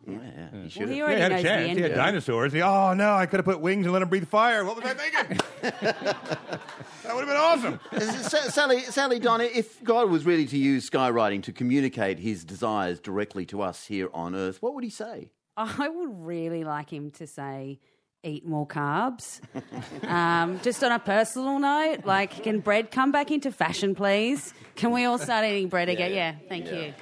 Yeah, 0.07 0.63
he 0.63 0.69
should 0.71 0.83
Well, 0.83 0.89
he 0.91 0.99
have. 0.99 1.07
already 1.09 1.21
Yeah, 1.21 1.21
he 1.21 1.21
had 1.23 1.31
a 1.31 1.35
knows 1.35 1.43
the 1.43 1.49
chance. 1.49 1.69
end. 1.69 1.77
He 1.79 1.83
had 1.83 1.95
dinosaurs. 1.95 2.53
He, 2.53 2.63
oh 2.63 2.95
no, 2.95 3.15
I 3.15 3.27
could 3.27 3.37
have 3.39 3.45
put 3.45 3.61
wings 3.61 3.85
and 3.87 3.93
let 3.93 4.03
him 4.03 4.09
breathe 4.09 4.29
fire. 4.29 4.65
What 4.65 4.77
was 4.77 4.85
I 4.85 4.95
thinking? 4.95 5.39
that 5.63 7.15
would 7.15 7.27
have 7.27 7.29
been 7.29 7.37
awesome. 7.37 7.81
S- 7.93 8.53
Sally, 8.55 8.81
Sally 8.81 9.19
Donna, 9.19 9.45
if 9.45 9.83
God 9.85 10.11
was 10.11 10.25
really 10.25 10.47
to 10.47 10.57
use 10.57 10.89
skywriting 10.89 11.43
to 11.45 11.53
communicate 11.53 12.19
his 12.19 12.45
desires 12.45 12.99
directly 13.01 13.45
to 13.47 13.63
us 13.63 13.87
here 13.87 14.09
on 14.15 14.35
Earth, 14.35 14.61
what 14.63 14.75
would 14.75 14.85
he 14.85 14.91
say? 14.91 15.29
I 15.57 15.89
would 15.89 16.11
really 16.27 16.65
like 16.65 16.91
him 16.91 17.11
to 17.13 17.27
say, 17.27 17.79
eat 18.23 18.47
more 18.47 18.67
carbs. 18.67 19.41
um, 20.09 20.61
just 20.63 20.83
on 20.83 20.93
a 20.93 20.99
personal 20.99 21.59
note, 21.59 22.05
like, 22.07 22.43
can 22.43 22.61
bread 22.61 22.91
come 22.91 23.13
back 23.13 23.31
into 23.31 23.53
fashion, 23.53 23.95
please? 23.95 24.55
Can 24.77 24.93
we 24.93 25.05
all 25.05 25.19
start 25.19 25.45
eating 25.45 25.69
bread 25.69 25.89
again? 25.91 26.13
Yeah, 26.15 26.35
thank 26.49 26.67
you. 26.73 26.95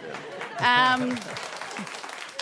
Um, 0.58 1.16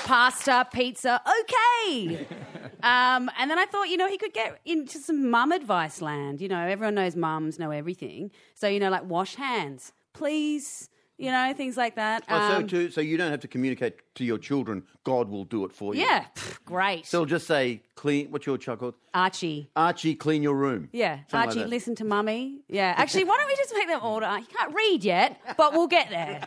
pasta, 0.06 0.66
pizza, 0.72 1.20
okay. 1.42 2.26
Um, 2.82 3.30
and 3.38 3.50
then 3.50 3.58
I 3.58 3.64
thought, 3.66 3.84
you 3.88 3.96
know, 3.96 4.06
he 4.08 4.16
could 4.18 4.32
get 4.34 4.60
into 4.64 4.98
some 4.98 5.28
mum 5.30 5.50
advice 5.50 6.00
land. 6.00 6.40
You 6.40 6.46
know, 6.48 6.60
everyone 6.60 6.94
knows 6.94 7.16
mums 7.16 7.58
know 7.58 7.70
everything. 7.72 8.30
So, 8.54 8.68
you 8.68 8.78
know, 8.78 8.90
like 8.90 9.04
wash 9.06 9.34
hands, 9.34 9.92
please. 10.12 10.88
You 11.18 11.32
know, 11.32 11.52
things 11.56 11.76
like 11.78 11.96
that. 11.96 12.24
Oh, 12.28 12.48
so, 12.50 12.56
Um, 12.58 12.66
to, 12.68 12.90
so 12.90 13.00
you 13.00 13.16
don't 13.16 13.30
have 13.30 13.40
to 13.40 13.48
communicate 13.48 13.94
to 14.16 14.24
your 14.24 14.36
children. 14.38 14.84
God 15.02 15.28
will 15.30 15.44
do 15.46 15.64
it 15.64 15.72
for 15.72 15.94
you. 15.94 16.02
yeah, 16.02 16.26
pff, 16.36 16.62
great. 16.66 17.06
So 17.06 17.20
he'll 17.20 17.26
just 17.26 17.46
say, 17.46 17.80
"Clean." 17.94 18.30
What's 18.30 18.44
your 18.46 18.58
child 18.58 18.80
called? 18.80 18.94
Archie. 19.14 19.70
Archie, 19.74 20.14
clean 20.14 20.42
your 20.42 20.54
room. 20.54 20.90
Yeah, 20.92 21.20
Something 21.30 21.38
like 21.40 21.48
Archie, 21.48 21.60
that. 21.60 21.68
listen 21.70 21.94
to 21.96 22.04
mummy. 22.04 22.60
Yeah, 22.68 22.92
actually, 22.98 23.24
why 23.24 23.38
don't 23.38 23.46
we 23.46 23.56
just 23.56 23.72
make 23.74 23.88
them 23.88 24.00
order? 24.04 24.36
He 24.38 24.44
can't 24.44 24.74
read 24.74 25.02
yet, 25.02 25.40
but 25.56 25.72
we'll 25.72 25.86
get 25.88 26.10
there. 26.10 26.46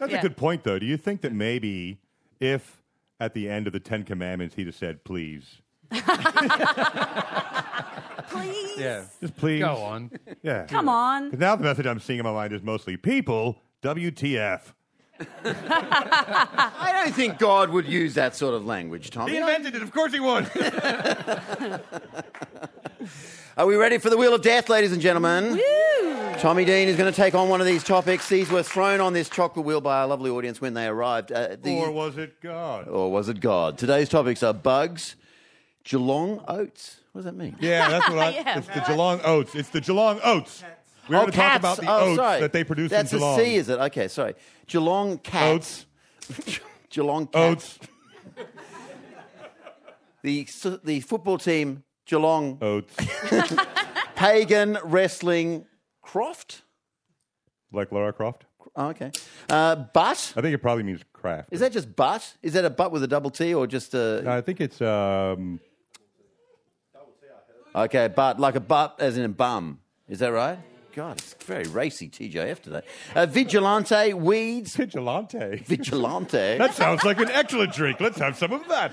That's 0.00 0.10
Yeah. 0.12 0.18
a 0.18 0.22
good 0.22 0.36
point, 0.38 0.64
though. 0.64 0.78
Do 0.78 0.86
you 0.86 0.96
think 0.96 1.20
that 1.20 1.32
maybe 1.34 1.98
if 2.42 2.82
at 3.20 3.34
the 3.34 3.48
end 3.48 3.66
of 3.66 3.72
the 3.72 3.80
Ten 3.80 4.02
Commandments 4.04 4.54
he'd 4.56 4.66
have 4.66 4.74
said, 4.74 5.04
"Please, 5.04 5.60
Please. 8.28 8.78
Yeah. 8.78 9.04
just 9.20 9.36
please, 9.36 9.60
Go 9.60 9.76
on. 9.76 10.10
yeah, 10.42 10.64
Come 10.66 10.88
on. 10.88 11.30
'Cause 11.30 11.38
now 11.38 11.54
the 11.56 11.64
message 11.64 11.86
I'm 11.86 12.00
seeing 12.00 12.18
in 12.18 12.24
my 12.24 12.32
mind 12.32 12.52
is 12.52 12.62
mostly 12.62 12.96
people. 12.96 13.58
WTF? 13.82 14.74
I 15.44 17.02
don't 17.04 17.14
think 17.14 17.38
God 17.38 17.70
would 17.70 17.86
use 17.86 18.14
that 18.14 18.34
sort 18.34 18.54
of 18.54 18.64
language, 18.66 19.10
Tommy. 19.10 19.32
He 19.32 19.38
invented 19.38 19.74
it. 19.76 19.82
Of 19.82 19.92
course 19.92 20.12
he 20.12 20.20
would. 20.20 20.50
Are 23.56 23.66
we 23.66 23.76
ready 23.76 23.98
for 23.98 24.10
the 24.10 24.16
Wheel 24.16 24.34
of 24.34 24.42
Death, 24.42 24.68
ladies 24.68 24.92
and 24.92 25.00
gentlemen? 25.00 25.52
Woo. 25.52 26.34
Tommy 26.38 26.64
Dean 26.64 26.88
is 26.88 26.96
going 26.96 27.12
to 27.12 27.16
take 27.16 27.34
on 27.34 27.48
one 27.48 27.60
of 27.60 27.66
these 27.66 27.84
topics. 27.84 28.28
These 28.28 28.50
were 28.50 28.62
thrown 28.62 29.00
on 29.00 29.12
this 29.12 29.28
chocolate 29.28 29.66
wheel 29.66 29.80
by 29.80 30.00
our 30.00 30.06
lovely 30.06 30.30
audience 30.30 30.60
when 30.60 30.74
they 30.74 30.86
arrived. 30.86 31.30
Uh, 31.30 31.56
the- 31.60 31.78
or 31.78 31.90
was 31.90 32.16
it 32.16 32.40
God? 32.40 32.88
or 32.88 33.10
was 33.12 33.28
it 33.28 33.40
God? 33.40 33.78
Today's 33.78 34.08
topics 34.08 34.42
are 34.42 34.54
bugs, 34.54 35.16
Geelong 35.84 36.42
oats. 36.48 37.00
What 37.12 37.20
does 37.20 37.24
that 37.26 37.36
mean? 37.36 37.56
Yeah, 37.60 37.88
that's 37.90 38.08
what 38.08 38.18
I. 38.18 38.30
Yeah, 38.34 38.58
it's 38.58 38.68
the 38.68 38.80
Geelong 38.86 39.20
Oats. 39.22 39.54
It's 39.54 39.68
the 39.68 39.80
Geelong 39.82 40.18
Oats. 40.24 40.64
We're 41.08 41.16
going 41.16 41.30
to 41.30 41.36
talk 41.36 41.58
about 41.58 41.76
the 41.76 41.90
oh, 41.90 42.06
oats 42.06 42.16
sorry. 42.16 42.40
that 42.40 42.52
they 42.52 42.64
produce 42.64 42.90
That's 42.90 43.12
in 43.12 43.18
a 43.18 43.20
Geelong. 43.20 43.38
C, 43.38 43.54
is 43.56 43.68
it? 43.68 43.78
Okay, 43.78 44.08
sorry. 44.08 44.34
Geelong 44.66 45.18
cats. 45.18 45.84
Oats. 46.30 46.60
Geelong 46.90 47.26
cats. 47.26 47.78
Oats. 47.82 47.88
The 50.22 50.46
the 50.84 51.00
football 51.00 51.36
team 51.36 51.82
Geelong 52.06 52.58
Oats. 52.60 52.94
Pagan 54.16 54.78
Wrestling 54.84 55.66
Croft. 56.02 56.62
like 57.72 57.90
Laura 57.92 58.12
Croft. 58.12 58.44
Oh, 58.74 58.88
okay. 58.88 59.10
Uh, 59.50 59.76
but 59.92 60.32
I 60.36 60.40
think 60.40 60.54
it 60.54 60.58
probably 60.58 60.82
means 60.82 61.00
craft. 61.12 61.48
is 61.52 61.60
that 61.60 61.72
just 61.72 61.94
but? 61.94 62.36
Is 62.42 62.54
that 62.54 62.64
a 62.64 62.70
but 62.70 62.90
with 62.90 63.02
a 63.02 63.06
double 63.06 63.30
T 63.30 63.52
or 63.54 63.66
just 63.66 63.94
a 63.94 64.24
I 64.26 64.40
think 64.40 64.60
it's 64.60 64.80
um, 64.80 65.60
okay? 67.74 68.08
But 68.08 68.40
like 68.40 68.54
a 68.54 68.60
butt 68.60 68.96
as 68.98 69.16
in 69.18 69.24
a 69.24 69.28
bum. 69.28 69.80
Is 70.08 70.20
that 70.20 70.32
right? 70.32 70.58
God, 70.94 71.18
it's 71.18 71.34
very 71.44 71.64
racy 71.64 72.08
TJF 72.08 72.60
today. 72.60 72.82
Uh, 73.14 73.24
vigilante 73.24 74.12
weeds. 74.12 74.76
vigilante. 74.76 75.56
Vigilante 75.64 76.36
That 76.58 76.74
sounds 76.74 77.02
like 77.02 77.18
an 77.18 77.30
excellent 77.30 77.72
drink. 77.72 77.98
Let's 77.98 78.18
have 78.18 78.36
some 78.36 78.52
of 78.52 78.68
that. 78.68 78.92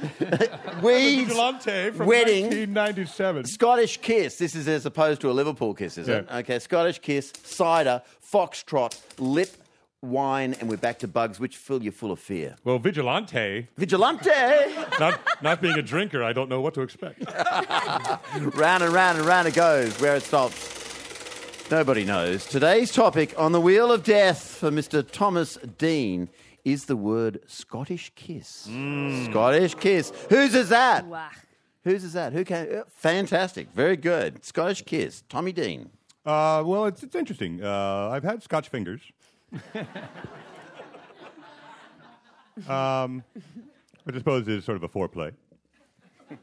weeds. 0.81 1.27
Vigilante 1.27 1.91
from 1.91 2.07
Wedding. 2.07 2.43
1997. 2.45 3.45
Scottish 3.45 3.97
kiss. 3.97 4.37
This 4.37 4.55
is 4.55 4.67
as 4.69 4.85
opposed 4.85 5.19
to 5.21 5.29
a 5.29 5.33
Liverpool 5.33 5.73
kiss, 5.73 5.97
is 5.97 6.07
it? 6.07 6.25
Yeah. 6.29 6.37
Okay, 6.37 6.59
Scottish 6.59 6.99
kiss, 6.99 7.33
cider, 7.43 8.01
foxtrot, 8.31 8.97
lip, 9.17 9.49
wine, 10.01 10.55
and 10.61 10.69
we're 10.69 10.77
back 10.77 10.99
to 10.99 11.07
bugs, 11.09 11.37
which 11.39 11.57
fill 11.57 11.83
you 11.83 11.91
full 11.91 12.11
of 12.11 12.19
fear. 12.19 12.55
Well, 12.63 12.79
vigilante. 12.79 13.67
Vigilante! 13.77 14.29
Not 14.99 15.19
not 15.41 15.61
being 15.61 15.77
a 15.77 15.81
drinker, 15.81 16.23
I 16.23 16.31
don't 16.31 16.47
know 16.49 16.61
what 16.61 16.73
to 16.75 16.81
expect. 16.81 17.23
round 18.55 18.83
and 18.83 18.93
round 18.93 19.17
and 19.17 19.27
round 19.27 19.47
it 19.49 19.53
goes. 19.53 19.99
Where 19.99 20.15
it 20.15 20.23
stops, 20.23 20.78
nobody 21.71 22.03
knows. 22.05 22.45
Today's 22.45 22.91
topic 22.91 23.33
on 23.37 23.51
the 23.51 23.61
wheel 23.61 23.91
of 23.91 24.03
death 24.03 24.41
for 24.43 24.71
Mr. 24.71 25.05
Thomas 25.09 25.57
Dean 25.77 26.29
is 26.65 26.85
the 26.85 26.95
word 26.95 27.39
Scottish 27.47 28.11
kiss. 28.15 28.67
Scottish 29.25 29.75
kiss. 29.75 30.11
Whose 30.29 30.55
is 30.55 30.69
that? 30.69 31.05
Wow. 31.05 31.29
Whose 31.83 32.03
is 32.03 32.13
that? 32.13 32.33
Who 32.33 32.43
can? 32.43 32.67
uh, 32.73 32.83
Fantastic. 32.89 33.71
Very 33.73 33.97
good. 33.97 34.43
Scottish 34.43 34.83
kiss. 34.83 35.23
Tommy 35.29 35.51
Dean. 35.51 35.89
Uh, 36.25 36.61
well, 36.65 36.85
it's 36.85 37.01
it's 37.03 37.15
interesting. 37.15 37.63
Uh, 37.63 38.09
I've 38.11 38.23
had 38.23 38.43
Scotch 38.43 38.69
fingers. 38.69 39.01
um, 42.67 43.23
which 44.03 44.15
I 44.15 44.19
suppose 44.19 44.47
is 44.47 44.65
sort 44.65 44.75
of 44.75 44.83
a 44.83 44.89
foreplay. 44.89 45.31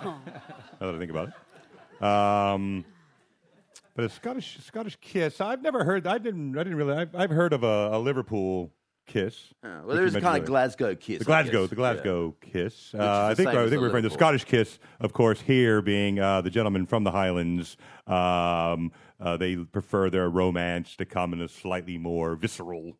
Now 0.00 0.20
that 0.80 0.94
I 0.94 0.98
think 0.98 1.10
about 1.10 1.30
it. 1.30 2.04
Um, 2.04 2.84
but 3.98 4.04
a 4.04 4.08
Scottish 4.10 4.58
Scottish 4.64 4.96
kiss, 5.00 5.40
I've 5.40 5.60
never 5.60 5.82
heard. 5.82 6.06
I 6.06 6.18
didn't. 6.18 6.56
I 6.56 6.62
didn't 6.62 6.78
really. 6.78 6.94
I've, 6.94 7.16
I've 7.16 7.30
heard 7.30 7.52
of 7.52 7.64
a, 7.64 7.90
a 7.94 7.98
Liverpool 7.98 8.70
kiss. 9.08 9.52
Uh, 9.60 9.66
well, 9.66 9.86
which 9.86 9.96
there 9.96 10.06
you 10.06 10.18
a 10.18 10.20
kind 10.20 10.40
of. 10.40 10.48
Glasgow 10.48 10.94
kiss. 10.94 11.18
The 11.18 11.24
Glasgow, 11.24 11.66
the 11.66 11.74
Glasgow 11.74 12.36
kiss. 12.40 12.94
Uh, 12.94 13.30
I 13.32 13.34
think, 13.34 13.48
I 13.48 13.68
think 13.68 13.80
we're 13.80 13.86
referring 13.86 14.04
to. 14.04 14.10
Scottish 14.10 14.44
kiss, 14.44 14.78
of 15.00 15.12
course. 15.12 15.40
Here 15.40 15.82
being 15.82 16.20
uh, 16.20 16.42
the 16.42 16.50
gentleman 16.50 16.86
from 16.86 17.02
the 17.02 17.10
Highlands, 17.10 17.76
um, 18.06 18.92
uh, 19.18 19.36
they 19.36 19.56
prefer 19.56 20.10
their 20.10 20.30
romance 20.30 20.94
to 20.94 21.04
come 21.04 21.32
in 21.32 21.42
a 21.42 21.48
slightly 21.48 21.98
more 21.98 22.36
visceral, 22.36 22.96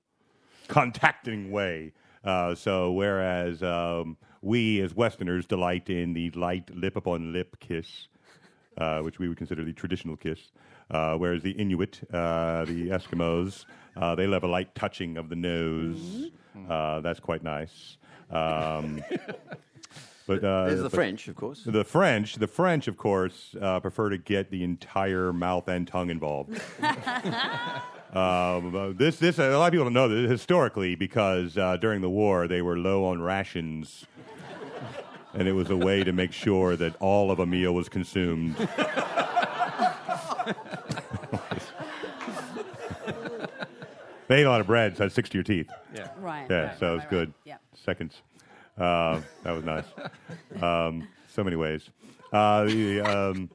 contacting 0.67 1.53
way. 1.53 1.93
Uh, 2.25 2.57
so 2.57 2.91
whereas 2.91 3.63
um, 3.63 4.17
we 4.43 4.81
as 4.81 4.97
Westerners 4.97 5.47
delight 5.47 5.91
in 5.91 6.13
the 6.13 6.31
light 6.31 6.75
lip 6.75 6.97
upon 6.97 7.33
lip 7.33 7.57
kiss, 7.61 8.09
uh, 8.79 8.99
which 9.03 9.21
we 9.21 9.29
would 9.29 9.39
consider 9.39 9.65
the 9.65 9.73
traditional 9.73 10.17
kiss. 10.17 10.51
Uh, 10.91 11.17
whereas 11.17 11.43
the 11.43 11.53
Inuit, 11.53 12.01
uh, 12.13 12.65
the 12.65 12.89
Eskimos, 12.89 13.65
uh, 13.97 14.15
they 14.15 14.27
love 14.27 14.45
a 14.45 14.49
light 14.49 14.75
touching 14.75 15.17
of 15.17 15.29
the 15.29 15.37
nose. 15.37 16.31
Uh, 16.69 17.01
that's 17.01 17.21
quite 17.21 17.43
nice. 17.43 17.99
Um, 18.31 19.03
but 20.27 20.45
uh, 20.45 20.67
There's 20.67 20.79
the 20.79 20.85
but 20.85 20.93
French, 20.93 21.29
of 21.29 21.37
course. 21.37 21.63
The 21.65 21.85
French, 21.85 22.37
the 22.37 22.47
French, 22.47 22.89
of 22.89 22.97
course, 22.97 23.55
uh, 23.61 23.81
prefer 23.81 24.11
to 24.11 24.19
get 24.19 24.51
the 24.51 24.65
entire 24.65 25.33
mouth 25.33 25.69
and 25.69 25.87
tongue 25.87 26.11
involved. 26.11 26.61
Um, 28.11 28.75
uh, 28.75 28.93
this, 28.97 29.19
this, 29.19 29.39
a 29.39 29.59
lot 29.59 29.67
of 29.67 29.73
people 29.73 29.85
don't 29.85 29.93
know 29.93 30.09
this 30.09 30.31
historically 30.31 30.95
because 30.95 31.59
uh, 31.59 31.77
during 31.77 32.01
the 32.01 32.09
war 32.09 32.49
they 32.49 32.63
were 32.63 32.79
low 32.79 33.05
on 33.05 33.21
rations, 33.21 34.07
and 35.35 35.47
it 35.47 35.53
was 35.53 35.69
a 35.69 35.77
way 35.77 36.05
to 36.05 36.13
make 36.13 36.33
sure 36.33 36.75
that 36.75 36.97
all 37.01 37.31
of 37.31 37.39
a 37.39 37.45
meal 37.45 37.75
was 37.75 37.91
consumed. 37.91 38.57
they 44.29 44.41
ate 44.41 44.47
a 44.47 44.51
lot 44.51 44.61
of 44.61 44.67
bread, 44.67 44.97
so 44.97 45.05
it 45.05 45.13
sticks 45.13 45.31
to 45.31 45.39
your 45.39 45.45
teeth. 45.45 45.71
Yeah. 45.95 46.09
Right. 46.19 46.47
Yeah, 46.49 46.57
right, 46.57 46.79
so 46.79 46.87
right, 46.87 46.95
it's 46.95 47.05
right, 47.05 47.11
good. 47.11 47.29
right. 47.29 47.35
Yeah. 47.45 47.57
Seconds. 47.75 48.23
Uh, 48.79 49.21
that 49.43 49.53
was 49.53 49.65
nice. 49.65 49.85
Um, 50.63 51.09
so 51.29 51.43
many 51.43 51.57
ways. 51.57 51.89
Uh, 52.33 52.65
the, 52.65 53.01
um, 53.01 53.51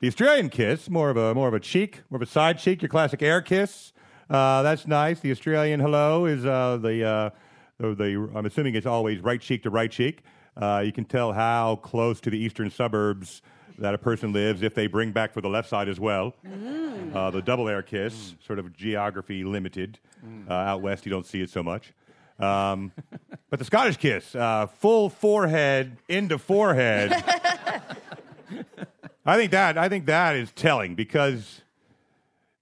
the 0.00 0.08
Australian 0.08 0.48
kiss, 0.48 0.88
more 0.88 1.10
of 1.10 1.16
a 1.16 1.34
more 1.34 1.48
of 1.48 1.54
a 1.54 1.60
cheek, 1.60 2.02
more 2.10 2.16
of 2.16 2.22
a 2.22 2.30
side 2.30 2.58
cheek, 2.58 2.82
your 2.82 2.88
classic 2.88 3.22
air 3.22 3.40
kiss. 3.42 3.92
Uh, 4.28 4.62
that's 4.62 4.86
nice. 4.86 5.20
The 5.20 5.30
Australian 5.30 5.80
hello 5.80 6.26
is 6.26 6.44
uh, 6.44 6.78
the, 6.80 7.04
uh, 7.04 7.30
the 7.78 7.94
the 7.94 8.30
I'm 8.34 8.46
assuming 8.46 8.74
it's 8.74 8.86
always 8.86 9.20
right 9.20 9.40
cheek 9.40 9.62
to 9.64 9.70
right 9.70 9.90
cheek. 9.90 10.22
Uh, 10.56 10.82
you 10.84 10.92
can 10.92 11.04
tell 11.04 11.32
how 11.32 11.76
close 11.76 12.20
to 12.22 12.30
the 12.30 12.38
eastern 12.38 12.70
suburbs 12.70 13.42
that 13.78 13.94
a 13.94 13.98
person 13.98 14.32
lives 14.32 14.62
if 14.62 14.74
they 14.74 14.86
bring 14.86 15.12
back 15.12 15.32
for 15.32 15.40
the 15.40 15.48
left 15.48 15.68
side 15.68 15.88
as 15.88 16.00
well. 16.00 16.34
Uh, 17.14 17.30
the 17.30 17.42
double 17.42 17.68
air 17.68 17.82
kiss, 17.82 18.34
sort 18.44 18.58
of 18.58 18.72
geography 18.76 19.44
limited. 19.44 19.98
Uh, 20.48 20.52
out 20.52 20.80
west, 20.82 21.06
you 21.06 21.10
don't 21.10 21.26
see 21.26 21.40
it 21.40 21.50
so 21.50 21.62
much. 21.62 21.92
Um, 22.38 22.92
but 23.50 23.58
the 23.58 23.64
Scottish 23.64 23.96
kiss, 23.96 24.34
uh, 24.34 24.66
full 24.66 25.08
forehead 25.08 25.96
into 26.08 26.38
forehead. 26.38 27.12
I 29.26 29.36
think 29.36 29.50
that 29.52 29.76
I 29.76 29.88
think 29.88 30.06
that 30.06 30.36
is 30.36 30.52
telling 30.52 30.94
because 30.94 31.62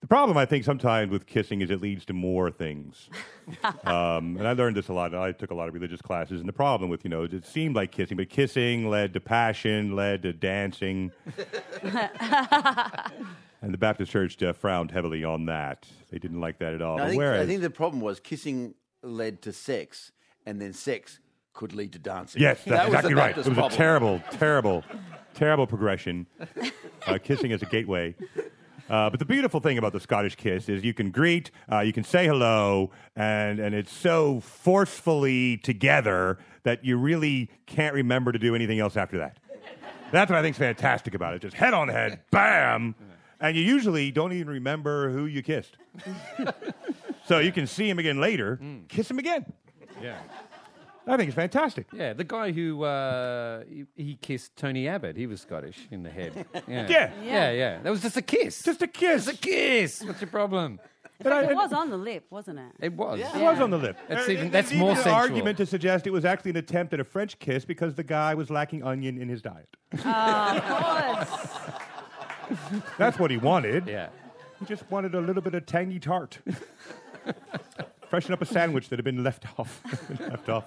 the 0.04 0.08
problem 0.08 0.36
I 0.36 0.44
think 0.44 0.64
sometimes 0.64 1.10
with 1.10 1.24
kissing 1.24 1.62
is 1.62 1.70
it 1.70 1.80
leads 1.80 2.04
to 2.04 2.12
more 2.12 2.50
things. 2.50 3.08
um, 3.86 4.36
and 4.36 4.46
I 4.46 4.52
learned 4.52 4.76
this 4.76 4.88
a 4.88 4.92
lot. 4.92 5.14
I 5.14 5.32
took 5.32 5.50
a 5.50 5.54
lot 5.54 5.66
of 5.68 5.72
religious 5.72 6.02
classes, 6.02 6.40
and 6.40 6.48
the 6.48 6.52
problem 6.52 6.90
with 6.90 7.04
you 7.04 7.10
know 7.10 7.22
it 7.22 7.46
seemed 7.46 7.74
like 7.74 7.90
kissing, 7.90 8.18
but 8.18 8.28
kissing 8.28 8.90
led 8.90 9.14
to 9.14 9.20
passion, 9.20 9.96
led 9.96 10.20
to 10.24 10.34
dancing. 10.34 11.10
and 11.82 13.72
the 13.72 13.78
Baptist 13.78 14.12
Church 14.12 14.42
uh, 14.42 14.52
frowned 14.52 14.90
heavily 14.90 15.24
on 15.24 15.46
that. 15.46 15.86
They 16.10 16.18
didn't 16.18 16.40
like 16.40 16.58
that 16.58 16.74
at 16.74 16.82
all. 16.82 17.00
I 17.00 17.08
think, 17.08 17.18
whereas, 17.18 17.42
I 17.42 17.46
think 17.46 17.62
the 17.62 17.70
problem 17.70 18.02
was 18.02 18.20
kissing 18.20 18.74
led 19.02 19.40
to 19.42 19.54
sex, 19.54 20.12
and 20.44 20.60
then 20.60 20.74
sex 20.74 21.18
could 21.54 21.72
lead 21.72 21.92
to 21.92 21.98
dancing. 21.98 22.42
Yes, 22.42 22.58
that's 22.66 22.76
That 22.76 22.86
exactly 22.88 23.14
right. 23.14 23.30
It 23.30 23.36
was 23.38 23.46
problem. 23.46 23.72
a 23.72 23.74
terrible, 23.74 24.22
terrible, 24.32 24.84
terrible 25.34 25.66
progression. 25.66 26.26
Uh, 27.06 27.16
kissing 27.16 27.52
as 27.52 27.62
a 27.62 27.66
gateway. 27.66 28.14
Uh, 28.88 29.08
but 29.08 29.18
the 29.18 29.24
beautiful 29.24 29.60
thing 29.60 29.78
about 29.78 29.92
the 29.92 30.00
Scottish 30.00 30.36
kiss 30.36 30.68
is 30.68 30.84
you 30.84 30.92
can 30.94 31.10
greet, 31.10 31.50
uh, 31.72 31.80
you 31.80 31.92
can 31.92 32.04
say 32.04 32.26
hello, 32.26 32.90
and, 33.16 33.58
and 33.58 33.74
it's 33.74 33.92
so 33.92 34.40
forcefully 34.40 35.56
together 35.58 36.38
that 36.64 36.84
you 36.84 36.96
really 36.96 37.50
can't 37.66 37.94
remember 37.94 38.32
to 38.32 38.38
do 38.38 38.54
anything 38.54 38.80
else 38.80 38.96
after 38.96 39.18
that. 39.18 39.38
That's 40.12 40.30
what 40.30 40.38
I 40.38 40.42
think 40.42 40.54
is 40.54 40.58
fantastic 40.58 41.14
about 41.14 41.34
it. 41.34 41.42
Just 41.42 41.56
head 41.56 41.74
on 41.74 41.88
head, 41.88 42.20
bam, 42.30 42.94
and 43.40 43.56
you 43.56 43.62
usually 43.62 44.10
don't 44.10 44.32
even 44.32 44.48
remember 44.48 45.10
who 45.10 45.26
you 45.26 45.42
kissed. 45.42 45.76
so 47.26 47.38
you 47.38 47.52
can 47.52 47.66
see 47.66 47.88
him 47.88 47.98
again 47.98 48.20
later, 48.20 48.60
kiss 48.88 49.10
him 49.10 49.18
again. 49.18 49.44
Yeah. 50.02 50.18
I 51.06 51.16
think 51.18 51.28
it's 51.28 51.36
fantastic. 51.36 51.86
Yeah, 51.92 52.14
the 52.14 52.24
guy 52.24 52.50
who 52.52 52.82
uh, 52.84 53.64
he, 53.68 53.84
he 53.94 54.16
kissed 54.16 54.56
Tony 54.56 54.88
Abbott, 54.88 55.16
he 55.16 55.26
was 55.26 55.40
Scottish 55.42 55.78
in 55.90 56.02
the 56.02 56.10
head. 56.10 56.46
Yeah. 56.66 56.86
Yeah. 56.88 57.10
yeah, 57.22 57.50
yeah. 57.52 57.82
That 57.82 57.90
was 57.90 58.00
just 58.02 58.16
a 58.16 58.22
kiss. 58.22 58.62
Just 58.62 58.80
a 58.82 58.86
kiss. 58.86 59.26
Just 59.26 59.36
a 59.38 59.40
kiss. 59.40 60.02
What's 60.02 60.20
your 60.22 60.30
problem? 60.30 60.80
In 61.20 61.30
fact, 61.30 61.50
it 61.50 61.54
was 61.54 61.72
on 61.72 61.90
the 61.90 61.96
lip, 61.96 62.24
wasn't 62.30 62.58
it? 62.58 62.72
It 62.80 62.92
was. 62.94 63.20
It 63.20 63.40
was 63.40 63.60
on 63.60 63.70
the 63.70 63.78
lip. 63.78 63.96
That's 64.08 64.26
Uh, 64.28 64.32
even- 64.32 64.50
there's 64.50 64.66
that's 64.70 64.72
more 64.78 64.90
even 64.92 64.98
an 64.98 65.04
sensual. 65.04 65.14
argument 65.20 65.58
to 65.58 65.66
suggest 65.66 66.06
it 66.06 66.10
was 66.10 66.24
actually 66.24 66.50
an 66.52 66.56
attempt 66.56 66.92
at 66.92 67.00
a 67.00 67.04
French 67.04 67.38
kiss 67.38 67.64
because 67.64 67.94
the 67.94 68.02
guy 68.02 68.34
was 68.34 68.50
lacking 68.50 68.82
onion 68.82 69.20
in 69.20 69.28
his 69.28 69.40
diet. 69.42 69.68
Of 69.92 70.02
course. 70.02 71.48
That's 72.98 73.18
what 73.18 73.30
he 73.30 73.36
wanted. 73.36 73.86
Yeah. 73.86 74.08
He 74.58 74.64
just 74.66 74.90
wanted 74.90 75.14
a 75.14 75.20
little 75.20 75.42
bit 75.42 75.54
of 75.54 75.66
tangy 75.66 75.98
tart. 76.00 76.38
Freshen 78.08 78.32
up 78.32 78.42
a 78.42 78.46
sandwich 78.46 78.88
that 78.88 78.98
had 78.98 79.04
been 79.04 79.22
left 79.22 79.44
off. 79.58 79.82
left 80.20 80.48
off. 80.48 80.64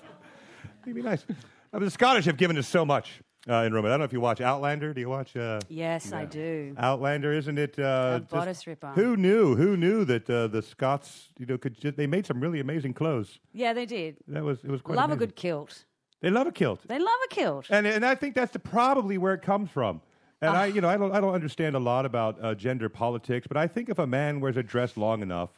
It'd 0.88 0.96
be 0.96 1.02
nice. 1.02 1.26
Uh, 1.74 1.80
the 1.80 1.92
Scottish 1.92 2.24
have 2.26 2.38
given 2.38 2.58
us 2.58 2.66
so 2.66 2.86
much 2.86 3.20
uh, 3.50 3.56
in 3.56 3.74
Rome. 3.74 3.86
I 3.86 3.90
don't 3.90 4.00
know 4.00 4.06
if 4.06 4.14
you 4.14 4.22
watch 4.22 4.40
Outlander. 4.40 4.94
Do 4.94 5.02
you 5.02 5.10
watch 5.10 5.36
uh, 5.36 5.60
Yes, 5.68 6.14
I 6.14 6.24
do. 6.24 6.74
Outlander? 6.78 7.34
Isn't 7.34 7.58
it? 7.58 7.78
Uh, 7.78 7.84
A 8.16 8.20
just- 8.22 8.32
bodice 8.32 8.66
ripper. 8.68 8.94
Who 8.96 9.18
knew? 9.18 9.54
Who 9.58 9.76
knew 9.76 10.06
that 10.06 10.30
uh, 10.30 10.48
the 10.48 10.62
Scots, 10.62 11.28
you 11.38 11.46
know, 11.46 11.58
could 11.58 11.78
just, 11.78 11.98
they 11.98 12.08
made 12.08 12.26
some 12.26 12.40
really 12.40 12.62
amazing 12.62 12.94
clothes. 12.94 13.40
Yeah, 13.52 13.74
they 13.74 13.86
did. 13.86 14.16
That 14.30 14.44
was 14.46 14.64
it 14.64 14.70
was 14.72 14.82
quite 14.82 14.96
Love 14.96 15.12
a 15.12 15.18
good 15.18 15.36
kilt. 15.36 15.84
They 16.22 16.30
love 16.30 16.48
a 16.48 16.52
kilt. 16.54 16.80
They 16.88 17.00
love 17.00 17.20
a 17.30 17.36
kilt. 17.36 17.66
And, 17.70 17.86
and 17.86 18.06
I 18.06 18.16
think 18.16 18.34
that's 18.34 18.54
the, 18.54 18.60
probably 18.60 19.18
where 19.18 19.34
it 19.34 19.42
comes 19.42 19.70
from. 19.70 20.02
And 20.42 20.56
Ah. 20.56 20.62
I, 20.62 20.66
you 20.68 20.80
know, 20.82 20.88
I 20.90 20.96
don't, 20.98 21.12
I 21.14 21.20
don't 21.20 21.34
understand 21.34 21.76
a 21.76 21.80
lot 21.80 22.06
about 22.06 22.38
uh, 22.42 22.56
gender 22.56 22.88
politics, 22.88 23.46
but 23.46 23.58
I 23.58 23.68
think 23.68 23.90
if 23.90 24.00
a 24.00 24.08
man 24.08 24.40
wears 24.40 24.56
a 24.56 24.64
dress 24.64 24.96
long 24.96 25.22
enough, 25.22 25.50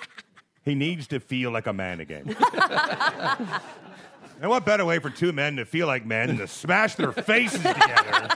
he 0.62 0.74
needs 0.74 1.06
to 1.08 1.20
feel 1.20 1.50
like 1.52 1.66
a 1.66 1.72
man 1.72 2.00
again. 2.00 2.36
And 4.40 4.48
what 4.50 4.64
better 4.64 4.84
way 4.84 4.98
for 4.98 5.10
two 5.10 5.32
men 5.32 5.56
to 5.56 5.64
feel 5.64 5.86
like 5.86 6.06
men 6.06 6.28
than 6.28 6.38
to 6.38 6.46
smash 6.46 6.94
their 6.94 7.12
faces 7.12 7.60
together 7.60 8.28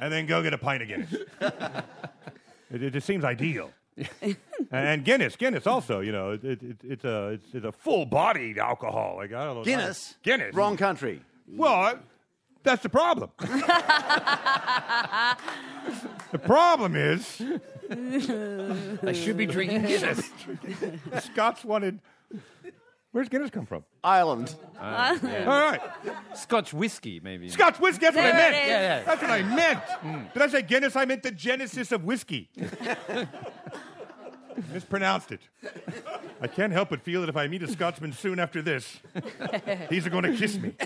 and 0.00 0.12
then 0.12 0.26
go 0.26 0.42
get 0.42 0.54
a 0.54 0.58
pint 0.58 0.82
of 0.82 0.88
Guinness? 0.88 1.12
It, 2.70 2.82
it 2.82 2.90
just 2.92 3.06
seems 3.06 3.24
ideal. 3.24 3.70
and 4.70 5.04
Guinness, 5.04 5.34
Guinness 5.36 5.66
also, 5.66 6.00
you 6.00 6.12
know, 6.12 6.32
it, 6.32 6.44
it, 6.44 6.62
it, 6.62 6.76
it's 6.84 7.04
a 7.04 7.28
it's, 7.30 7.54
it's 7.54 7.64
a 7.64 7.72
full-bodied 7.72 8.58
alcohol. 8.58 9.14
Like 9.16 9.32
I 9.32 9.44
don't 9.44 9.56
know, 9.56 9.64
Guinness. 9.64 10.14
Guinness. 10.22 10.54
Wrong 10.54 10.76
country. 10.76 11.20
Well, 11.48 11.72
I, 11.72 11.94
that's 12.62 12.82
the 12.82 12.88
problem. 12.88 13.30
the 16.30 16.38
problem 16.38 16.94
is 16.94 17.42
I 19.02 19.12
should 19.12 19.36
be 19.36 19.46
drinking 19.46 19.82
Guinness. 19.82 20.30
the 21.10 21.20
Scots 21.20 21.64
wanted. 21.64 22.00
Where's 23.18 23.28
Guinness 23.28 23.50
come 23.50 23.66
from? 23.66 23.82
Ireland. 24.04 24.54
All 24.80 24.92
right, 24.92 25.80
Scotch 26.36 26.72
whiskey, 26.72 27.18
maybe. 27.18 27.48
Scotch 27.48 27.80
whiskey. 27.80 28.06
That's 28.06 28.14
what 28.14 28.24
I 28.26 28.30
There 28.30 28.38
meant. 28.38 28.54
it 28.54 28.58
is. 28.62 28.68
Yeah, 28.68 28.80
yeah. 28.80 29.02
That's 29.02 29.20
what 29.22 29.30
I 29.32 29.42
meant. 29.42 29.80
Mm. 30.04 30.32
Did 30.34 30.42
I 30.42 30.46
say 30.46 30.62
Guinness? 30.62 30.94
I 30.94 31.04
meant 31.04 31.24
the 31.24 31.32
genesis 31.32 31.90
of 31.90 32.04
whiskey. 32.04 32.48
Mispronounced 34.72 35.32
it. 35.32 35.40
I 36.40 36.46
can't 36.46 36.72
help 36.72 36.90
but 36.90 37.02
feel 37.02 37.22
that 37.22 37.28
if 37.28 37.36
I 37.36 37.48
meet 37.48 37.64
a 37.64 37.66
Scotsman 37.66 38.12
soon 38.12 38.38
after 38.38 38.62
this, 38.62 39.00
he's 39.90 40.06
going 40.06 40.22
to 40.22 40.36
kiss 40.36 40.56
me. 40.56 40.74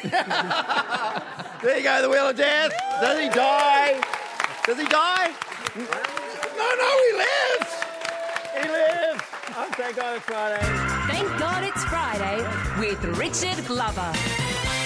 There 1.62 1.76
you 1.76 1.82
go, 1.84 2.00
the 2.00 2.08
Wheel 2.08 2.30
of 2.30 2.36
Death. 2.36 2.72
Does 3.02 3.20
he 3.20 3.28
die? 3.28 4.00
Does 4.64 4.78
he 4.78 4.86
die? 4.86 5.34
No, 5.76 6.70
no, 6.80 6.90
he 7.04 7.12
lives. 7.18 7.84
He 8.54 8.68
lives. 8.70 9.11
Oh, 9.64 9.70
thank 9.76 9.94
God 9.96 10.16
it's 10.16 10.24
Friday. 10.24 10.60
Thank 11.12 11.38
God 11.38 11.62
it's 11.62 11.84
Friday 11.84 12.38
with 12.80 13.04
Richard 13.16 13.64
Glover. 13.66 14.12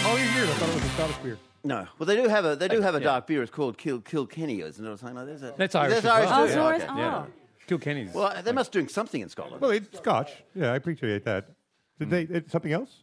All 0.05 0.17
these 0.17 0.35
years, 0.35 0.51
I 0.51 0.53
thought 0.53 0.69
it 0.69 0.75
was 0.75 0.85
a 0.85 0.89
Scottish 0.91 1.17
beer. 1.17 1.39
No, 1.65 1.87
well, 1.99 2.07
they 2.07 2.15
do 2.17 2.29
have 2.29 2.45
a 2.45 2.57
they 2.57 2.69
do 2.69 2.83
have 2.83 2.95
a 2.95 3.01
dark 3.01 3.27
beer. 3.27 3.43
It's 3.43 3.51
called 3.51 3.79
Kill 3.79 4.01
Kilkenny, 4.01 4.61
isn't 4.61 4.85
it? 4.85 4.89
Or 4.89 4.97
something 4.99 5.17
like 5.17 5.27
that. 5.27 5.33
Is 5.33 5.43
it- 5.43 5.57
That's 5.57 5.75
Irish 5.75 5.95
That's 6.03 6.05
as 6.07 6.11
Irish 6.13 6.55
well. 6.55 6.67
Oh, 6.69 6.73
too? 6.73 6.75
Okay. 6.75 6.77
it's- 6.77 6.91
oh. 6.95 6.99
Yeah. 6.99 7.25
Kilkenny's. 7.67 8.13
Well, 8.15 8.43
they 8.43 8.53
must 8.53 8.71
be 8.71 8.79
doing 8.79 8.89
something 8.89 9.21
in 9.23 9.29
Scotland. 9.31 9.61
Well, 9.63 9.71
it's 9.73 9.97
Scotch. 9.97 10.31
Yeah, 10.55 10.73
I 10.73 10.77
appreciate 10.77 11.25
that. 11.25 11.47
Did 11.99 12.11
they? 12.11 12.23
It's 12.23 12.53
something 12.53 12.73
else? 12.73 13.03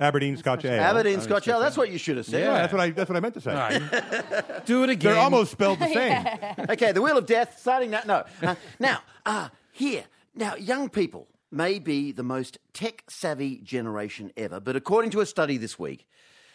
Aberdeen 0.00 0.36
Scotch 0.36 0.64
Ale. 0.64 0.80
Aberdeen 0.80 1.20
Scotch 1.20 1.46
Ale. 1.46 1.60
That's 1.60 1.76
what 1.76 1.90
you 1.90 1.98
should 1.98 2.16
have 2.16 2.26
said. 2.26 2.40
Yeah, 2.40 2.54
that's 2.54 2.72
what 2.72 2.80
I. 2.82 2.90
That's 2.90 3.08
what 3.08 3.16
I 3.16 3.20
meant 3.20 3.34
to 3.34 3.40
say. 3.40 3.52
All 3.52 3.56
right. 3.58 4.64
Do 4.66 4.82
it 4.82 4.90
again. 4.90 5.12
They're 5.14 5.22
almost 5.22 5.52
spelled 5.52 5.78
the 5.78 5.86
same. 5.94 6.26
Okay, 6.70 6.90
the 6.92 7.00
Wheel 7.00 7.16
of 7.16 7.26
Death, 7.26 7.58
starting 7.60 7.90
now. 7.92 8.00
No. 8.04 8.24
Uh, 8.42 8.54
now, 8.80 8.98
uh, 9.24 9.48
here. 9.70 10.02
Now, 10.34 10.54
young 10.54 10.88
people 10.88 11.28
may 11.50 11.78
be 11.78 12.10
the 12.10 12.22
most 12.22 12.56
tech 12.72 13.04
savvy 13.06 13.56
generation 13.58 14.32
ever, 14.34 14.60
but 14.60 14.76
according 14.76 15.10
to 15.10 15.20
a 15.20 15.26
study 15.26 15.58
this 15.58 15.78
week, 15.78 16.08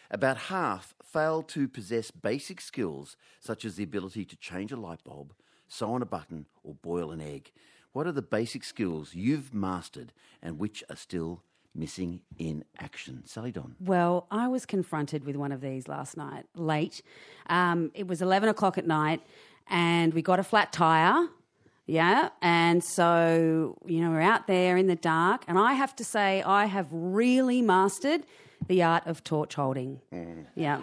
about 0.09 0.37
half 0.37 0.95
fail 1.03 1.43
to 1.43 1.67
possess 1.67 2.09
basic 2.09 2.59
skills 2.59 3.17
such 3.39 3.63
as 3.65 3.75
the 3.75 3.83
ability 3.83 4.25
to 4.25 4.35
change 4.37 4.71
a 4.71 4.75
light 4.77 5.03
bulb, 5.03 5.31
sew 5.67 5.93
on 5.93 6.01
a 6.01 6.07
button, 6.07 6.47
or 6.63 6.73
boil 6.73 7.11
an 7.11 7.21
egg. 7.21 7.51
What 7.91 8.07
are 8.07 8.11
the 8.11 8.23
basic 8.23 8.63
skills 8.63 9.13
you've 9.13 9.53
mastered 9.53 10.11
and 10.41 10.57
which 10.57 10.83
are 10.89 10.95
still 10.95 11.43
missing 11.75 12.21
in 12.39 12.65
action? 12.79 13.21
Sally 13.27 13.51
Don. 13.51 13.75
Well, 13.79 14.25
I 14.31 14.47
was 14.47 14.65
confronted 14.65 15.23
with 15.23 15.35
one 15.35 15.51
of 15.51 15.61
these 15.61 15.87
last 15.87 16.17
night, 16.17 16.45
late. 16.55 17.03
Um, 17.47 17.91
it 17.93 18.07
was 18.07 18.23
11 18.23 18.49
o'clock 18.49 18.79
at 18.79 18.87
night, 18.87 19.21
and 19.67 20.15
we 20.15 20.23
got 20.23 20.39
a 20.39 20.43
flat 20.43 20.73
tire. 20.73 21.27
Yeah. 21.87 22.29
And 22.41 22.83
so, 22.83 23.77
you 23.85 24.01
know, 24.01 24.11
we're 24.11 24.21
out 24.21 24.45
there 24.45 24.75
in 24.77 24.87
the 24.87 24.95
dark, 24.95 25.43
and 25.47 25.57
I 25.57 25.73
have 25.73 25.95
to 25.95 26.03
say, 26.03 26.43
I 26.43 26.65
have 26.65 26.87
really 26.91 27.61
mastered 27.61 28.23
the 28.67 28.83
art 28.83 29.07
of 29.07 29.23
torch 29.23 29.55
holding. 29.55 30.01
Yeah. 30.55 30.81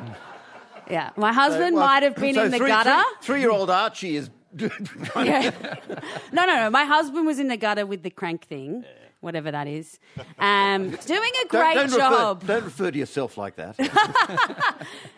yeah. 0.90 1.10
My 1.16 1.32
husband 1.34 1.76
might 1.76 2.02
have 2.02 2.16
been 2.16 2.34
So 2.34 2.44
in 2.44 2.50
the 2.50 2.56
three, 2.58 2.68
gutter. 2.68 3.02
Three 3.20 3.40
year 3.40 3.50
old 3.50 3.70
Archie 3.70 4.16
is. 4.16 4.30
Yeah. 5.16 5.50
no, 6.32 6.46
no, 6.46 6.56
no. 6.56 6.70
My 6.70 6.84
husband 6.84 7.26
was 7.26 7.38
in 7.38 7.48
the 7.48 7.58
gutter 7.58 7.84
with 7.84 8.02
the 8.02 8.08
crank 8.08 8.46
thing, 8.46 8.84
whatever 9.20 9.50
that 9.50 9.66
is, 9.66 9.98
um, 10.38 10.90
doing 11.04 11.30
a 11.44 11.48
great 11.48 11.74
don't, 11.74 11.90
don't 11.90 11.98
job. 11.98 12.40
Refer, 12.40 12.54
don't 12.54 12.64
refer 12.64 12.90
to 12.90 12.98
yourself 12.98 13.36
like 13.36 13.56
that. 13.56 13.76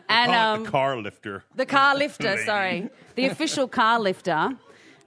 and 0.09 0.33
um, 0.33 0.65
the 0.65 0.71
car 0.71 0.97
lifter. 1.01 1.45
the 1.55 1.67
car 1.67 1.95
lifter, 1.95 2.37
sorry, 2.45 2.91
the 3.15 3.27
official 3.27 3.69
car 3.69 4.01
lifter. 4.01 4.57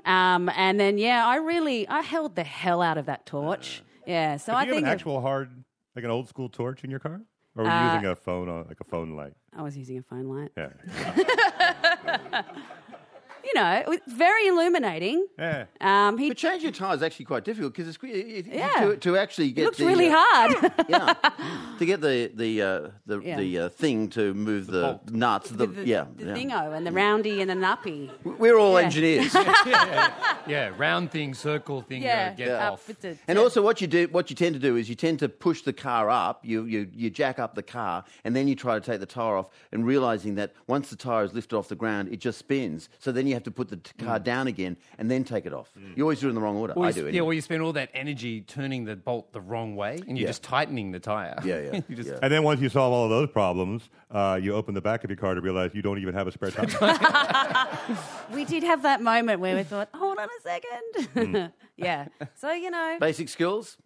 Um, 0.05 0.49
and 0.55 0.79
then, 0.79 0.97
yeah, 0.97 1.25
I 1.27 1.35
really, 1.37 1.87
I 1.87 2.01
held 2.01 2.35
the 2.35 2.43
hell 2.43 2.81
out 2.81 2.97
of 2.97 3.05
that 3.05 3.25
torch. 3.25 3.83
Yeah, 4.07 4.37
so 4.37 4.51
Do 4.53 4.57
I 4.57 4.61
you 4.63 4.67
have 4.67 4.75
think 4.75 4.87
an 4.87 4.91
actual 4.93 5.21
hard, 5.21 5.63
like 5.95 6.03
an 6.05 6.11
old 6.11 6.27
school 6.27 6.49
torch 6.49 6.83
in 6.83 6.89
your 6.89 6.99
car, 6.99 7.21
or 7.55 7.63
were 7.63 7.69
you 7.69 7.75
Uh, 7.75 7.93
using 7.93 8.05
a 8.09 8.15
phone, 8.15 8.49
on, 8.49 8.67
like 8.67 8.79
a 8.81 8.83
phone 8.85 9.15
light? 9.15 9.33
I 9.55 9.61
was 9.61 9.77
using 9.77 9.97
a 9.99 10.01
phone 10.03 10.25
light. 10.27 10.51
Yeah. 10.57 12.41
You 13.43 13.53
know, 13.55 13.71
it 13.73 13.87
was 13.87 13.99
very 14.07 14.47
illuminating. 14.47 15.25
yeah. 15.37 15.65
Um, 15.79 16.17
he 16.17 16.29
But 16.29 16.37
changing 16.37 16.73
tires 16.73 16.97
is 16.97 17.03
actually 17.03 17.25
quite 17.25 17.43
difficult 17.43 17.73
because 17.73 17.87
it's 17.87 17.97
it, 18.03 18.07
it, 18.07 18.45
Yeah. 18.47 18.69
to, 18.81 18.97
to 18.97 19.17
actually 19.17 19.51
get 19.51 19.65
looked 19.65 19.77
the, 19.77 19.85
really 19.85 20.09
uh, 20.09 20.15
hard. 20.17 20.71
Yeah, 20.89 21.13
to 21.79 21.85
get 21.85 22.01
the 22.01 22.31
the 22.33 22.61
uh, 22.61 22.89
the, 23.05 23.19
Yeah. 23.19 23.37
the 23.37 23.59
uh, 23.59 23.69
thing 23.69 24.09
to 24.11 24.33
move 24.33 24.67
the, 24.67 24.99
nuts. 25.11 25.49
The, 25.49 25.67
the, 25.67 25.85
yeah, 25.85 26.05
the 26.15 26.25
yeah. 26.25 26.33
thingo 26.35 26.75
and 26.75 26.85
the 26.85 26.91
roundy 26.91 27.41
and 27.41 27.49
the 27.49 27.55
nuppy. 27.55 28.09
We're 28.23 28.57
all 28.57 28.79
Yeah. 28.79 28.85
engineers. 28.85 29.33
yeah, 30.47 30.71
round 30.77 31.11
thing, 31.11 31.33
circle 31.33 31.81
thing, 31.81 32.03
Yeah, 32.03 32.29
uh, 32.33 32.35
get 32.37 32.49
up 32.49 32.73
off. 32.73 32.87
with 32.87 33.01
the- 33.01 33.17
And 33.27 33.37
also, 33.37 33.61
what 33.61 33.81
you 33.81 33.87
do, 33.87 34.07
what 34.11 34.29
you 34.29 34.35
tend 34.35 34.53
to 34.55 34.59
do 34.59 34.75
is 34.75 34.89
you 34.89 34.95
tend 34.95 35.19
to 35.19 35.29
push 35.29 35.61
the 35.61 35.73
car 35.73 36.09
up. 36.09 36.45
You, 36.45 36.65
you 36.65 36.87
you 36.93 37.09
jack 37.09 37.39
up 37.39 37.55
the 37.55 37.63
car, 37.63 38.03
and 38.23 38.35
then 38.35 38.47
you 38.47 38.55
try 38.55 38.75
to 38.79 38.81
take 38.85 38.99
the 38.99 39.05
tire 39.05 39.35
off, 39.37 39.49
and 39.71 39.85
realizing 39.85 40.35
that 40.35 40.53
once 40.67 40.89
the 40.89 40.95
tire 40.95 41.23
is 41.23 41.33
lifted 41.33 41.55
off 41.57 41.67
the 41.67 41.75
ground, 41.75 42.09
it 42.11 42.19
just 42.19 42.37
spins. 42.39 42.89
So 42.99 43.11
then 43.11 43.27
you 43.27 43.30
have 43.33 43.43
to 43.43 43.51
put 43.51 43.69
the 43.69 43.77
t- 43.77 43.91
car 44.03 44.19
down 44.19 44.47
again, 44.47 44.77
and 44.97 45.09
then 45.09 45.23
take 45.23 45.45
it 45.45 45.53
off. 45.53 45.71
You 45.95 46.03
always 46.03 46.19
do 46.19 46.27
it 46.27 46.29
in 46.29 46.35
the 46.35 46.41
wrong 46.41 46.57
order. 46.57 46.73
Or 46.73 46.85
I 46.85 46.89
you, 46.89 46.93
do. 46.93 47.01
Yeah, 47.01 47.07
Anyway. 47.09 47.25
or 47.27 47.33
you 47.33 47.41
spend 47.41 47.61
all 47.61 47.73
that 47.73 47.89
energy 47.93 48.41
turning 48.41 48.85
the 48.85 48.95
bolt 48.95 49.31
the 49.33 49.41
wrong 49.41 49.75
way, 49.75 49.95
and 50.07 50.17
you're 50.17 50.25
Yeah. 50.25 50.29
just 50.29 50.43
tightening 50.43 50.91
the 50.91 50.99
tire. 50.99 51.35
Yeah, 51.43 51.59
yeah, 51.59 51.81
you 51.89 51.95
just, 51.95 52.09
yeah. 52.09 52.19
And 52.21 52.31
then 52.31 52.43
once 52.43 52.61
you 52.61 52.69
solve 52.69 52.93
all 52.93 53.03
of 53.05 53.09
those 53.09 53.29
problems, 53.29 53.89
uh, 54.11 54.39
you 54.41 54.53
open 54.55 54.73
the 54.73 54.81
back 54.81 55.03
of 55.03 55.09
your 55.09 55.17
car 55.17 55.35
to 55.35 55.41
realize 55.41 55.71
you 55.73 55.81
don't 55.81 55.99
even 55.99 56.13
have 56.13 56.27
a 56.27 56.31
spare 56.31 56.51
tire. 56.51 56.67
We 58.33 58.45
did 58.45 58.63
have 58.63 58.83
that 58.83 59.01
moment 59.01 59.39
where 59.41 59.55
we 59.55 59.63
thought, 59.63 59.89
hold 59.93 60.17
on 60.17 60.27
a 60.29 60.41
second. 60.41 61.51
yeah. 61.77 62.07
So, 62.35 62.51
you 62.51 62.71
know, 62.71 62.97
Basic 62.99 63.27
skills. 63.29 63.77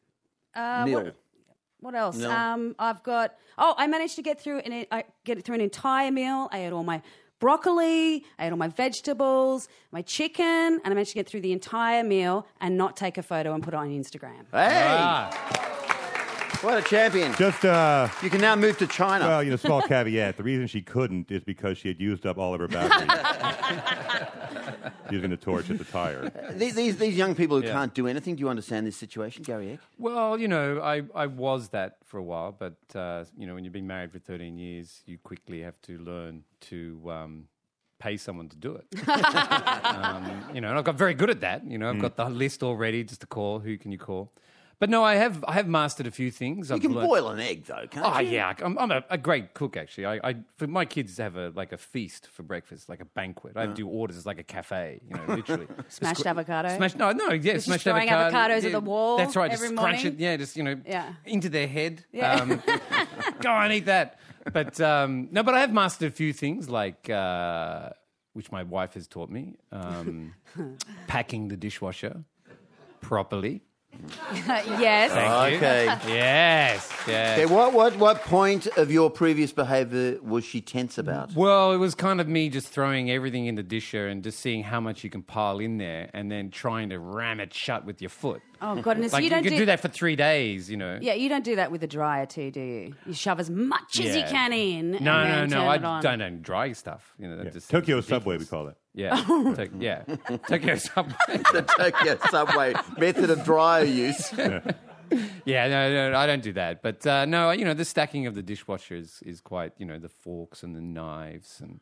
uh, 0.56 0.86
Nil. 0.86 1.04
what, 1.04 1.16
what 1.80 1.96
else? 1.96 2.18
No. 2.18 2.30
Um, 2.32 2.76
I've 2.80 3.02
got, 3.04 3.36
oh, 3.58 3.74
I 3.78 3.88
managed 3.88 4.16
to 4.18 4.22
get 4.22 4.40
through 4.40 4.60
an, 4.60 4.86
I 4.92 5.04
get 5.24 5.44
through 5.44 5.56
an 5.56 5.62
entire 5.62 6.12
meal. 6.12 6.48
I 6.52 6.60
ate 6.66 6.72
all 6.74 6.84
my 6.84 7.02
broccoli, 7.40 8.24
I 8.40 8.48
ate 8.48 8.52
all 8.52 8.58
my 8.58 8.68
vegetables, 8.70 9.68
my 9.92 10.02
chicken, 10.02 10.46
and 10.46 10.82
I 10.86 10.90
managed 10.90 11.12
to 11.12 11.16
get 11.16 11.28
through 11.28 11.42
the 11.42 11.52
entire 11.52 12.04
meal 12.04 12.48
and 12.62 12.78
not 12.78 12.96
take 12.98 13.18
a 13.18 13.24
photo 13.24 13.54
and 13.54 13.64
put 13.64 13.74
it 13.74 13.78
on 13.78 13.90
Instagram. 13.90 14.46
Hey, 14.52 14.84
ah, 14.88 15.30
what 16.62 16.78
a 16.78 16.82
champion! 16.82 17.34
Just, 17.36 17.64
uh, 17.66 18.08
You 18.24 18.30
can 18.30 18.42
now 18.42 18.56
move 18.56 18.78
to 18.80 18.88
China. 18.88 19.28
well, 19.28 19.44
you 19.44 19.52
know, 19.52 19.58
small 19.58 19.82
caveat. 19.88 20.38
The 20.38 20.44
reason 20.44 20.68
she 20.68 20.82
couldn't 20.82 21.30
is 21.32 21.44
because 21.44 21.78
she 21.78 21.88
had 21.90 22.00
used 22.00 22.26
up 22.26 22.38
all 22.38 22.54
of 22.54 22.60
her 22.62 22.68
batteries 22.68 23.10
using 25.12 25.30
the 25.30 25.38
torch 25.38 25.70
at 25.70 25.78
the 25.78 25.84
tire. 25.86 26.32
these, 26.56 26.76
these 26.76 26.98
these 26.98 27.16
young 27.18 27.36
people 27.36 27.58
who 27.60 27.66
Yeah. 27.66 27.74
can't 27.74 27.94
do 27.94 28.08
anything. 28.08 28.36
Do 28.36 28.42
you 28.42 28.50
understand 28.50 28.86
this 28.88 28.96
situation, 28.98 29.44
Gary 29.44 29.74
Eck? 29.74 29.80
well, 29.98 30.38
you 30.40 30.48
know, 30.48 30.80
I, 30.82 31.04
I 31.14 31.28
was 31.28 31.70
that 31.70 31.98
for 32.06 32.18
a 32.18 32.24
while, 32.24 32.52
but 32.58 32.76
uh, 32.96 33.26
you 33.38 33.46
know, 33.48 33.56
when 33.56 33.64
you've 33.64 33.74
been 33.74 33.88
married 33.88 34.12
for 34.12 34.20
13 34.20 34.58
years, 34.58 35.02
you 35.06 35.18
quickly 35.18 35.62
have 35.62 35.80
to 35.84 35.98
learn 36.00 36.44
to 36.62 37.02
um, 37.10 37.48
pay 38.00 38.18
someone 38.18 38.50
to 38.50 38.58
do 38.58 38.76
it. 38.76 39.08
um, 39.86 40.44
you 40.54 40.62
know, 40.62 40.70
and 40.70 40.78
I've 40.78 40.84
got 40.84 40.96
very 40.96 41.14
good 41.14 41.30
at 41.30 41.42
that. 41.42 41.66
You 41.66 41.78
know, 41.78 41.90
I've 41.90 42.00
got 42.00 42.16
the 42.18 42.30
list 42.30 42.64
already, 42.64 43.04
just 43.04 43.22
to 43.22 43.28
call. 43.28 43.60
Who 43.60 43.78
can 43.78 43.92
you 43.92 43.98
call? 43.98 44.32
But 44.86 44.92
no, 44.92 45.04
I 45.04 45.16
have 45.16 45.44
I 45.48 45.54
have 45.54 45.68
mastered 45.68 46.06
a 46.06 46.12
few 46.12 46.30
things. 46.30 46.70
You 46.70 46.76
I've 46.76 46.82
can 46.84 46.94
learned- 46.94 47.10
boil 47.10 47.30
an 47.30 47.40
egg, 47.40 47.66
though, 47.66 47.88
can't 47.90 48.06
Oh 48.06 48.20
you? 48.20 48.30
yeah, 48.34 48.54
I'm, 48.64 48.78
I'm 48.78 48.92
a, 48.92 49.04
a 49.10 49.18
great 49.18 49.56
cook 49.56 49.78
actually. 49.78 50.06
I, 50.06 50.20
I 50.30 50.36
for 50.58 50.68
my 50.68 50.86
kids 50.86 51.18
have 51.18 51.36
a 51.38 51.52
like 51.56 51.72
a 51.72 51.78
feast 51.80 52.28
for 52.32 52.44
breakfast, 52.44 52.88
like 52.88 53.00
a 53.02 53.06
banquet. 53.06 53.58
I 53.58 53.66
do 53.66 53.88
orders. 53.88 54.16
It's 54.16 54.28
like 54.28 54.38
a 54.38 54.44
cafe, 54.44 55.02
you 55.10 55.16
know, 55.16 55.24
literally. 55.38 55.66
Smashed 55.88 56.22
Squ- 56.22 56.28
avocado? 56.28 56.70
Smashed 56.78 56.98
no, 56.98 57.12
no, 57.14 57.32
yeah, 57.32 57.54
Just 57.54 57.66
smashed 57.66 57.84
throwing 57.86 58.08
avocado. 58.08 58.38
avocados 58.54 58.58
at 58.58 58.64
yeah, 58.66 58.70
the 58.70 58.80
wall 58.82 59.18
That's 59.18 59.36
right. 59.36 59.50
every 59.52 59.70
just 59.70 59.76
crunch 59.80 60.04
morning? 60.04 60.20
it. 60.20 60.20
Yeah, 60.20 60.38
just 60.38 60.56
you 60.56 60.62
know, 60.62 60.80
Yeah. 60.86 61.14
into 61.26 61.50
their 61.50 61.68
head. 61.68 62.06
Yeah. 62.12 62.36
Um, 62.36 62.62
go 63.42 63.50
on, 63.50 63.72
eat 63.72 63.86
that. 63.88 64.20
But 64.54 64.80
um, 64.80 65.30
no, 65.32 65.42
but 65.42 65.56
I 65.56 65.62
have 65.62 65.74
mastered 65.74 66.12
a 66.12 66.16
few 66.16 66.32
things 66.32 66.70
like. 66.70 67.10
Uh, 67.10 67.90
which 68.34 68.52
my 68.52 68.62
wife 68.64 68.94
has 68.96 69.08
taught 69.08 69.30
me, 69.30 69.56
um, 69.72 70.34
packing 71.08 71.48
the 71.48 71.56
dishwasher 71.58 72.24
properly. 73.02 73.62
yes. 74.34 75.12
Okay. 75.56 75.86
Yes. 76.08 76.92
Yes. 77.08 77.40
Okay, 77.40 77.46
what, 77.54 77.74
what, 77.74 77.96
what 77.98 78.22
point 78.22 78.68
of 78.78 78.92
your 78.92 79.10
previous 79.10 79.52
behaviour 79.52 80.18
was 80.22 80.44
she 80.44 80.62
tense 80.62 80.98
about? 80.98 81.34
Well, 81.36 81.72
it 81.72 81.78
was 81.78 81.94
kind 81.96 82.20
of 82.20 82.28
me 82.28 82.50
just 82.50 82.68
throwing 82.68 83.12
everything 83.12 83.46
in 83.46 83.56
the 83.56 83.64
disher 83.64 84.08
and 84.08 84.24
just 84.24 84.40
seeing 84.40 84.64
how 84.64 84.80
much 84.80 85.04
you 85.04 85.10
can 85.10 85.22
pile 85.22 85.60
in 85.60 85.78
there, 85.78 86.10
and 86.14 86.32
then 86.32 86.50
trying 86.50 86.90
to 86.90 87.00
ram 87.00 87.40
it 87.40 87.54
shut 87.54 87.86
with 87.86 88.02
your 88.02 88.10
foot. 88.10 88.42
Oh 88.62 88.82
goodness, 88.82 89.14
Like 89.14 89.22
you 89.22 89.26
you, 89.26 89.30
don't 89.30 89.44
could 89.44 89.50
do, 89.50 89.58
do 89.58 89.66
that 89.68 89.80
for 89.82 89.88
three 89.90 90.16
days, 90.16 90.70
you 90.70 90.78
know. 90.78 90.98
Yeah, 91.02 91.14
you 91.14 91.30
don't 91.30 91.44
do 91.44 91.56
that 91.58 91.72
with 91.72 91.84
a 91.84 91.88
dryer 91.88 92.26
too, 92.26 92.52
do 92.52 92.62
you? 92.62 92.96
You 93.06 93.14
shove 93.14 93.40
as 93.40 93.50
much 93.50 94.00
as 94.00 94.16
you 94.16 94.22
Yeah. 94.22 94.32
can 94.32 94.54
in. 94.54 94.92
No, 94.92 94.98
and 94.98 95.04
no, 95.04 95.14
then 95.14 95.50
no. 95.50 95.56
turn 95.58 95.68
I 95.68 95.76
it 95.76 95.84
on. 95.84 96.04
don't, 96.04 96.20
don't 96.20 96.42
dry 96.42 96.72
stuff. 96.74 97.14
You 97.20 97.28
know, 97.28 97.38
that 97.38 97.46
Yeah. 97.46 97.52
just 97.52 97.70
Tokyo 97.70 97.98
seems 97.98 98.08
Subway, 98.08 98.38
we 98.38 98.46
call 98.46 98.68
it. 98.70 98.78
Yeah, 98.96 99.16
To- 99.28 99.70
yeah. 99.78 100.04
Tokyo 100.48 100.76
Subway. 100.78 101.16
the 101.54 101.66
Tokyo 101.78 102.18
subway 102.32 102.74
method 102.98 103.30
of 103.30 103.44
dryer 103.44 103.84
use. 103.84 104.32
Yeah, 105.46 105.68
no, 105.68 106.12
no, 106.12 106.18
I 106.18 106.26
don't 106.26 106.42
do 106.42 106.54
that. 106.54 106.82
But 106.82 107.06
uh, 107.06 107.26
no, 107.26 107.52
you 107.52 107.64
know, 107.66 107.74
the 107.76 107.86
stacking 107.86 108.26
of 108.26 108.34
the 108.36 108.42
dishwasher 108.42 108.96
is, 108.96 109.20
is 109.26 109.40
quite, 109.42 109.74
you 109.78 109.86
know, 109.86 110.00
the 110.00 110.10
forks 110.10 110.64
and 110.64 110.76
the 110.76 110.82
knives 110.82 111.60
and 111.62 111.80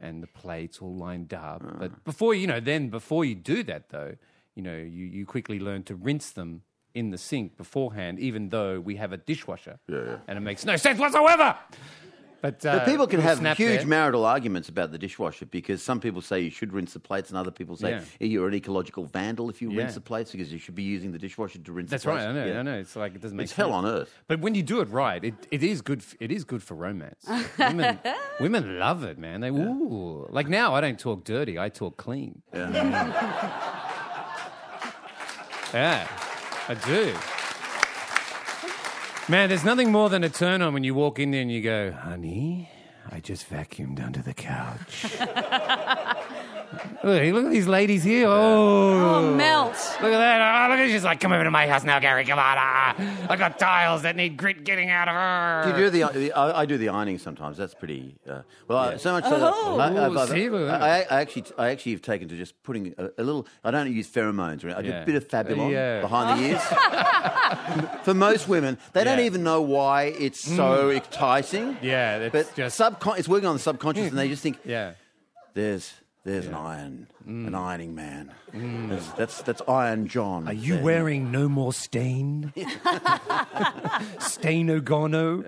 and 0.00 0.22
the 0.22 0.26
plates 0.28 0.78
all 0.80 0.94
lined 0.94 1.32
up. 1.34 1.62
But 1.78 2.04
before 2.04 2.34
you 2.34 2.46
know, 2.46 2.60
then 2.60 2.88
before 2.88 3.24
you 3.24 3.34
do 3.34 3.62
that 3.64 3.88
though, 3.88 4.14
you 4.54 4.62
know, 4.62 4.76
you, 4.76 5.04
you 5.06 5.26
quickly 5.26 5.58
learn 5.58 5.82
to 5.84 5.94
rinse 5.96 6.30
them 6.30 6.62
in 6.94 7.10
the 7.10 7.18
sink 7.18 7.56
beforehand, 7.56 8.18
even 8.20 8.50
though 8.50 8.78
we 8.80 8.96
have 8.96 9.12
a 9.12 9.16
dishwasher. 9.16 9.78
Yeah, 9.88 9.98
yeah. 10.06 10.16
And 10.28 10.36
it 10.38 10.40
makes 10.42 10.64
no 10.64 10.76
sense 10.76 10.98
whatsoever. 11.00 11.56
But, 12.40 12.64
uh, 12.64 12.78
But 12.78 12.86
people 12.86 13.06
can 13.08 13.20
have 13.20 13.40
huge 13.56 13.78
there. 13.78 13.86
marital 13.86 14.24
arguments 14.24 14.68
about 14.68 14.92
the 14.92 14.98
dishwasher 14.98 15.44
because 15.46 15.82
some 15.82 15.98
people 15.98 16.20
say 16.22 16.38
you 16.40 16.50
should 16.50 16.72
rinse 16.72 16.92
the 16.92 17.00
plates, 17.00 17.30
and 17.30 17.36
other 17.38 17.50
people 17.50 17.74
say 17.76 17.90
Yeah. 18.20 18.26
you're 18.26 18.46
an 18.46 18.54
ecological 18.54 19.04
vandal 19.06 19.50
if 19.50 19.60
you 19.60 19.70
Yeah. 19.72 19.78
rinse 19.82 19.94
the 19.94 20.00
plates 20.00 20.30
because 20.30 20.52
you 20.52 20.58
should 20.60 20.76
be 20.76 20.84
using 20.84 21.10
the 21.10 21.18
dishwasher 21.18 21.58
to 21.58 21.72
rinse 21.72 21.90
That's 21.90 22.04
the 22.04 22.10
plates. 22.10 22.24
right. 22.26 22.30
I 22.30 22.32
know. 22.32 22.46
Yeah. 22.46 22.60
I 22.60 22.62
know. 22.62 22.78
It's 22.78 22.94
like 22.94 23.16
it 23.16 23.20
doesn't 23.20 23.36
make 23.36 23.44
It's 23.46 23.52
sense. 23.54 23.66
hell 23.68 23.72
on 23.74 23.84
earth. 23.86 24.14
But 24.28 24.38
when 24.40 24.54
you 24.54 24.62
do 24.62 24.80
it 24.80 24.88
right, 24.88 25.24
it, 25.24 25.34
it 25.50 25.62
is 25.64 25.82
good. 25.82 25.98
f- 25.98 26.14
It 26.20 26.30
is 26.30 26.44
good 26.44 26.62
for 26.62 26.74
romance. 26.74 27.26
women, 27.58 27.98
women 28.38 28.78
love 28.78 29.02
it, 29.02 29.18
man. 29.18 29.40
They 29.40 29.50
ooh. 29.50 30.28
Like 30.30 30.48
now, 30.48 30.74
I 30.74 30.80
don't 30.80 30.98
talk 30.98 31.24
dirty. 31.24 31.58
I 31.58 31.68
talk 31.70 31.96
clean. 31.96 32.42
Yeah, 35.74 36.06
I 36.68 36.74
do. 36.86 37.14
Man, 39.30 39.50
there's 39.50 39.64
nothing 39.64 39.92
more 39.92 40.08
than 40.08 40.24
a 40.24 40.30
turn 40.30 40.62
on 40.62 40.72
when 40.72 40.84
you 40.84 40.94
walk 40.94 41.18
in 41.18 41.32
there 41.32 41.42
and 41.42 41.52
you 41.52 41.60
go, 41.60 41.92
honey, 41.92 42.70
I 43.12 43.20
just 43.20 43.50
vacuumed 43.50 44.02
under 44.02 44.22
the 44.22 44.32
couch. 44.32 45.04
look, 47.04 47.22
look 47.34 47.44
at 47.46 47.50
these 47.50 47.66
ladies 47.66 48.04
here. 48.04 48.26
Oh, 48.28 49.16
Oh, 49.18 49.34
melt. 49.34 49.72
Look 50.02 50.12
at 50.12 50.18
that. 50.18 50.66
Oh, 50.68 50.70
look 50.70 50.78
at 50.80 50.90
She's 50.90 51.04
like, 51.04 51.20
come 51.20 51.32
over 51.32 51.42
to 51.44 51.50
my 51.50 51.66
house 51.66 51.82
now, 51.84 51.98
Gary. 51.98 52.24
Come 52.24 52.38
on. 52.38 52.44
Ah, 52.58 52.94
I 53.28 53.36
got 53.36 53.58
tiles 53.58 54.02
that 54.02 54.16
need 54.16 54.36
grit 54.36 54.64
getting 54.64 54.90
out 54.90 55.08
of 55.08 55.14
her. 55.14 55.62
Do 55.64 55.70
you 55.82 55.90
do 55.90 55.90
the, 55.90 56.18
the 56.18 56.32
I, 56.32 56.60
I 56.62 56.66
do 56.66 56.76
the 56.78 56.88
ironing 56.90 57.18
sometimes. 57.18 57.56
That's 57.56 57.74
pretty 57.74 58.16
uh, 58.28 58.42
well. 58.68 58.78
I, 58.78 58.96
so 58.96 59.12
much 59.12 59.24
so 59.24 59.30
that 59.38 59.52
Oh. 59.54 59.78
I, 59.78 60.06
I've- 60.06 60.16
I've- 60.18 60.30
see, 60.32 60.48
look 60.50 60.68
at 60.70 60.82
I, 60.82 61.00
I 61.10 61.20
actually, 61.20 61.44
I 61.56 61.68
actually 61.70 61.92
have 61.92 62.02
taken 62.02 62.28
to 62.28 62.36
just 62.36 62.60
putting 62.62 62.94
a, 62.98 63.08
a 63.18 63.22
little. 63.22 63.46
I 63.64 63.70
don't 63.70 63.92
use 63.92 64.08
pheromones. 64.08 64.64
Right? 64.64 64.76
I 64.76 64.82
do 64.82 64.88
Yeah. 64.88 65.02
a 65.02 65.06
bit 65.06 65.14
of 65.16 65.26
fabulon 65.28 65.70
Yeah. 65.72 66.00
behind 66.00 66.40
the 66.40 66.48
ears. 66.50 66.62
For 68.04 68.14
most 68.14 68.48
women, 68.48 68.78
they 68.92 69.04
don't 69.04 69.20
even 69.20 69.42
know 69.42 69.62
why 69.62 70.04
it's 70.04 70.40
so 70.44 70.90
enticing. 70.90 71.76
Yeah, 71.82 72.18
it's 72.18 72.32
but 72.32 72.54
just- 72.54 72.78
subcon- 72.78 73.18
it's 73.18 73.28
working 73.28 73.46
on 73.48 73.54
the 73.56 73.60
subconscious, 73.62 74.08
and 74.08 74.18
they 74.18 74.28
just 74.28 74.42
think, 74.42 74.58
Yeah. 74.64 74.92
"There's, 75.54 75.92
there's 76.28 76.46
an 76.46 76.54
iron, 76.54 77.06
an 77.26 77.54
ironing 77.54 77.94
man. 77.94 78.32
That's, 78.52 79.08
that's 79.12 79.42
that's 79.42 79.62
Iron 79.68 80.06
John." 80.08 80.46
Are 80.48 80.52
you 80.52 80.74
there." 80.74 80.84
wearing 80.84 81.30
no 81.32 81.48
more 81.48 81.72
stain? 81.72 82.52
stain 84.18 84.68
Ogono? 84.68 85.44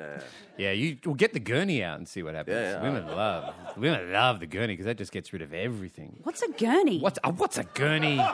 Yeah, 0.56 0.72
you 0.72 0.98
well, 1.06 1.14
get 1.14 1.32
the 1.32 1.40
gurney 1.40 1.82
out 1.82 1.96
and 1.98 2.06
see 2.06 2.22
what 2.22 2.34
happens. 2.34 2.54
Yeah, 2.56 2.72
yeah. 2.72 2.82
Women 2.82 3.06
love, 3.06 3.54
women 3.76 4.12
love 4.12 4.40
the 4.40 4.46
gurney 4.46 4.74
because 4.74 4.84
that 4.86 4.98
just 4.98 5.12
gets 5.12 5.32
rid 5.32 5.40
of 5.42 5.54
everything. 5.54 6.18
What's 6.22 6.42
a 6.42 6.48
gurney? 6.52 6.98
What's 7.00 7.18
a, 7.24 7.30
what's 7.32 7.58
a 7.58 7.64
gurney? 7.64 8.20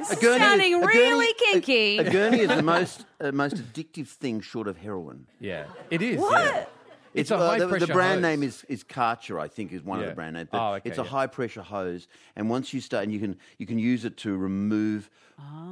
This 0.00 0.12
A 0.12 0.14
is 0.14 0.18
gurney- 0.20 0.38
sounding 0.40 0.74
a 0.76 0.80
gurney- 0.80 0.98
really 0.98 1.26
a- 1.30 1.34
kinky. 1.34 1.98
A, 1.98 2.10
gurney 2.10 2.40
is 2.40 2.48
the 2.48 2.62
most 2.76 3.04
uh, 3.20 3.32
most 3.32 3.56
addictive 3.56 4.06
thing 4.08 4.40
short 4.40 4.66
of 4.66 4.78
heroin. 4.78 5.26
Yeah, 5.40 5.66
it 5.90 6.00
is. 6.00 6.18
What? 6.18 6.72
Yeah. 7.14 7.20
It's 7.20 7.30
a 7.30 7.36
uh, 7.36 7.48
high 7.50 7.58
the, 7.58 7.68
pressure 7.68 7.86
the 7.86 7.92
brand 7.92 8.14
hose. 8.14 8.22
name 8.22 8.42
is, 8.42 8.64
is 8.68 8.84
Karcher, 8.84 9.40
I 9.40 9.48
think, 9.48 9.72
is 9.72 9.82
one 9.82 10.00
of 10.00 10.06
the 10.06 10.14
brand 10.14 10.34
names. 10.34 10.48
But 10.50 10.60
Oh, 10.60 10.74
okay, 10.74 10.88
it's 10.88 10.98
a 10.98 11.02
yeah. 11.02 11.08
high 11.08 11.26
pressure 11.26 11.62
hose, 11.62 12.08
and 12.36 12.48
once 12.48 12.72
you 12.72 12.80
start, 12.80 13.04
and 13.04 13.12
you 13.12 13.20
can 13.20 13.36
you 13.58 13.66
can 13.66 13.78
use 13.78 14.04
it 14.04 14.16
to 14.18 14.36
remove 14.36 15.10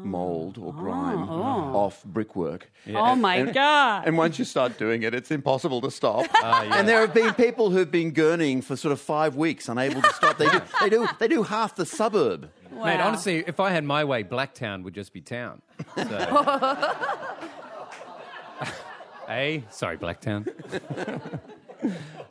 mold 0.02 0.56
or 0.56 0.72
grime 0.72 1.28
off 1.28 2.02
brickwork. 2.04 2.70
Oh 2.94 3.14
my 3.14 3.42
god! 3.42 4.04
And 4.06 4.16
once 4.16 4.38
you 4.38 4.44
start 4.44 4.78
doing 4.78 5.02
it, 5.02 5.14
it's 5.14 5.30
impossible 5.30 5.80
to 5.82 5.90
stop. 5.90 6.26
And 6.78 6.88
there 6.88 7.00
have 7.00 7.12
been 7.14 7.34
people 7.34 7.70
who've 7.70 7.90
been 7.90 8.12
gurning 8.12 8.62
for 8.62 8.76
sort 8.76 8.92
of 8.92 9.00
five 9.00 9.36
weeks, 9.36 9.68
unable 9.68 10.00
to 10.02 10.12
stop. 10.12 10.38
They 10.38 10.48
do 10.48 10.60
they 10.80 10.88
do 10.88 11.06
they 11.18 11.28
do 11.28 11.42
half 11.42 11.74
the 11.74 11.84
suburb. 11.86 12.50
Mate, 12.72 13.00
honestly, 13.00 13.44
if 13.46 13.58
I 13.60 13.70
had 13.70 13.84
my 13.84 14.04
way, 14.04 14.22
Blacktown 14.22 14.84
would 14.84 14.94
just 14.94 15.12
be 15.12 15.20
town. 15.20 15.62
So. 15.96 16.94
hey, 19.28 19.64
sorry, 19.70 19.96
Blacktown. 19.98 20.48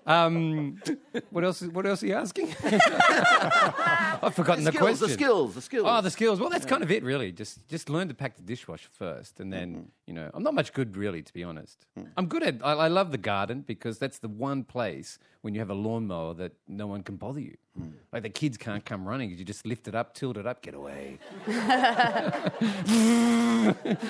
um, 0.06 0.82
what 1.30 1.44
else? 1.44 1.62
What 1.62 1.86
else 1.86 2.04
are 2.04 2.08
you 2.08 2.16
asking? 2.16 2.54
I've 2.64 4.34
forgotten 4.36 4.64
the, 4.64 4.72
skills, 4.72 5.00
question. 5.00 5.08
the 5.08 5.14
skills, 5.14 5.56
the 5.56 5.62
skills. 5.62 5.86
Oh, 5.88 6.02
the 6.02 6.12
skills. 6.12 6.40
Well, 6.40 6.50
that's 6.50 6.66
kind 6.66 6.84
of 6.84 6.92
it, 6.92 7.04
really. 7.04 7.32
Just 7.32 7.66
just 7.68 7.90
learn 7.90 8.08
to 8.10 8.14
pack 8.14 8.36
the 8.36 8.42
dishwasher 8.42 8.90
first, 8.92 9.40
and 9.40 9.52
then 9.54 9.68
Mm-hmm. 9.68 9.82
you 10.08 10.14
know, 10.14 10.30
I'm 10.34 10.44
not 10.44 10.54
much 10.54 10.74
good, 10.74 10.98
really, 10.98 11.22
to 11.22 11.34
be 11.34 11.44
honest. 11.44 11.86
Mm. 11.98 12.08
I'm 12.18 12.28
good 12.28 12.44
at. 12.44 12.56
I, 12.64 12.74
I 12.74 12.88
love 12.88 13.12
the 13.12 13.18
garden 13.18 13.62
because 13.66 14.00
that's 14.00 14.20
the 14.20 14.28
one 14.30 14.64
place 14.64 15.18
when 15.48 15.54
you 15.54 15.62
have 15.62 15.70
a 15.70 15.74
lawnmower 15.74 16.34
that 16.34 16.52
no 16.68 16.88
one 16.88 17.02
can 17.04 17.16
bother 17.16 17.40
you. 17.40 17.56
Mm. 17.80 17.94
Like 18.12 18.24
the 18.24 18.30
kids 18.30 18.58
can't 18.58 18.84
come 18.84 19.08
running. 19.08 19.30
You 19.30 19.46
just 19.46 19.66
lift 19.66 19.88
it 19.88 19.96
up, 19.96 20.14
tilt 20.14 20.36
it 20.36 20.46
up, 20.46 20.62
get 20.62 20.74
away. 20.74 21.20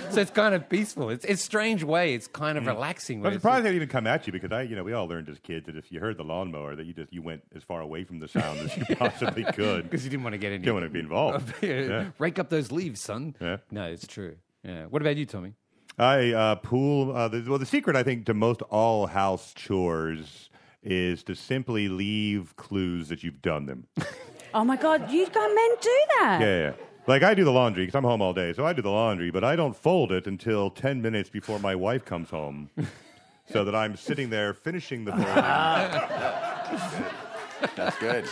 so 0.10 0.19
it's 0.19 0.32
kind 0.32 0.56
of 0.56 0.67
peaceful. 0.67 1.12
It's 1.12 1.23
it's 1.26 1.39
a 1.39 1.45
strange 1.45 1.84
way. 1.84 2.15
It's 2.15 2.26
kind 2.26 2.58
of 2.58 2.65
relaxing. 2.65 3.23
I'm 3.23 3.34
surprised 3.34 3.67
they 3.67 3.76
even 3.76 3.88
come 3.88 4.08
at 4.08 4.26
you 4.26 4.34
because 4.34 4.52
I, 4.52 4.63
you 4.63 4.76
know, 4.76 4.84
we 4.84 4.93
all 4.93 5.06
learned 5.06 5.30
as 5.30 5.38
kids 5.38 5.67
that 5.67 5.78
if 5.78 5.91
you 5.91 6.00
heard 6.00 6.17
the 6.17 6.23
lawnmower, 6.23 6.76
that 6.76 6.88
you 6.88 6.93
just 6.93 7.13
you 7.13 7.21
went 7.21 7.43
as 7.56 7.62
far 7.62 7.82
away 7.82 8.04
from 8.04 8.17
the 8.17 8.28
sound 8.28 8.58
as 8.58 8.76
you 8.76 8.84
possibly 8.95 9.43
could. 9.43 9.84
because 9.84 10.04
you 10.04 10.10
didn't 10.10 10.23
want 10.23 10.34
to 10.34 10.39
get 10.39 10.47
any. 10.47 10.58
Didn't 10.58 10.73
want 10.73 10.88
to 10.88 10.89
be 10.89 11.02
involved. 11.02 11.54
Yeah. 11.62 12.08
Rake 12.17 12.39
up 12.39 12.50
those 12.50 12.71
leaves, 12.71 13.00
son. 13.00 13.36
Yeah. 13.39 13.58
No, 13.69 13.86
it's 13.86 14.08
true. 14.08 14.38
Yeah. 14.63 14.88
What 14.88 15.04
about 15.04 15.17
you, 15.17 15.28
Tommy? 15.28 15.54
I 16.00 16.32
uh, 16.32 16.56
pool. 16.56 17.15
Uh, 17.15 17.28
the, 17.28 17.45
well, 17.47 17.60
the 17.60 17.67
secret 17.67 17.95
I 17.95 18.02
think 18.02 18.26
to 18.26 18.34
most 18.34 18.63
all 18.63 19.06
house 19.06 19.54
chores 19.54 20.50
is 20.88 21.23
to 21.23 21.36
simply 21.36 21.89
leave 21.89 22.56
clues 22.56 23.10
that 23.10 23.23
you've 23.23 23.41
done 23.41 23.65
them. 23.65 23.88
oh 24.54 24.63
my 24.63 24.78
god! 24.78 25.12
You 25.12 25.26
got 25.28 25.54
men 25.54 25.69
do 25.82 26.00
that? 26.19 26.38
Yeah, 26.41 26.47
yeah. 26.47 26.63
yeah. 26.69 26.73
Like 27.08 27.23
I 27.23 27.34
do 27.34 27.43
the 27.45 27.52
laundry 27.52 27.84
because 27.84 27.95
I'm 27.95 28.04
home 28.04 28.21
all 28.21 28.34
day, 28.34 28.54
so 28.54 28.65
I 28.65 28.73
do 28.73 28.82
the 28.82 28.91
laundry, 28.91 29.32
but 29.32 29.43
I 29.43 29.56
don't 29.56 29.76
fold 29.76 30.12
it 30.12 30.28
until 30.28 30.69
ten 30.69 31.02
minutes 31.02 31.30
before 31.30 31.60
my 31.60 31.76
wife 31.76 32.06
comes 32.06 32.30
home, 32.30 32.69
so 33.52 33.63
that 33.63 33.76
I'm 33.76 33.95
sitting 33.95 34.30
there 34.30 34.54
finishing 34.54 35.06
the 35.06 35.12
folding 35.12 35.28
That's 37.76 37.97
good. 37.97 38.26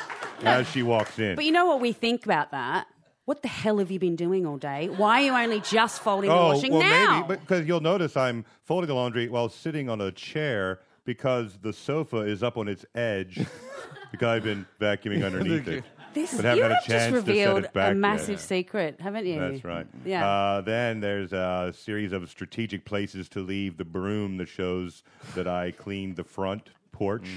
as 0.43 0.67
she 0.69 0.83
walks 0.83 1.17
in. 1.19 1.35
But 1.35 1.45
you 1.45 1.51
know 1.51 1.65
what 1.65 1.81
we 1.81 1.91
think 1.93 2.25
about 2.25 2.51
that? 2.51 2.87
What 3.25 3.41
the 3.41 3.47
hell 3.47 3.79
have 3.79 3.89
you 3.89 3.97
been 3.97 4.15
doing 4.15 4.45
all 4.45 4.57
day? 4.57 4.87
Why 4.87 5.21
are 5.21 5.25
you 5.25 5.33
only 5.33 5.59
just 5.61 6.01
folding 6.01 6.29
the 6.29 6.35
oh, 6.35 6.53
washing 6.53 6.73
Oh, 6.73 6.77
well, 6.77 6.89
now? 6.89 7.25
maybe 7.27 7.39
because 7.39 7.65
you'll 7.65 7.79
notice 7.79 8.15
I'm 8.15 8.45
folding 8.63 8.87
the 8.87 8.93
laundry 8.93 9.27
while 9.29 9.49
sitting 9.49 9.89
on 9.89 9.99
a 9.99 10.11
chair 10.11 10.79
because 11.05 11.57
the 11.61 11.71
sofa 11.71 12.17
is 12.17 12.43
up 12.43 12.57
on 12.57 12.67
its 12.67 12.85
edge 12.95 13.39
because 14.11 14.27
I've 14.27 14.43
been 14.43 14.65
vacuuming 14.81 15.23
underneath 15.25 15.67
it. 15.67 15.83
this, 16.13 16.33
but 16.35 16.45
haven't 16.45 16.57
you 16.57 16.63
had 16.63 16.71
a 16.71 16.75
have 16.75 16.83
just 16.85 16.89
chance 16.89 17.13
to 17.13 17.19
set 17.21 17.27
revealed 17.27 17.63
it 17.65 17.73
back 17.73 17.85
a 17.85 17.89
yet. 17.89 17.97
massive 17.97 18.39
secret, 18.39 18.99
haven't 18.99 19.25
you? 19.25 19.39
That's 19.39 19.63
right. 19.63 19.87
Yeah. 20.03 20.27
Uh, 20.27 20.61
then 20.61 20.99
there's 20.99 21.31
a 21.33 21.73
series 21.77 22.11
of 22.11 22.29
strategic 22.29 22.85
places 22.85 23.29
to 23.29 23.39
leave 23.41 23.77
the 23.77 23.85
broom 23.85 24.37
that 24.37 24.47
shows 24.47 25.03
that 25.35 25.47
I 25.47 25.71
cleaned 25.71 26.15
the 26.15 26.23
front 26.23 26.69
porch. 26.91 27.29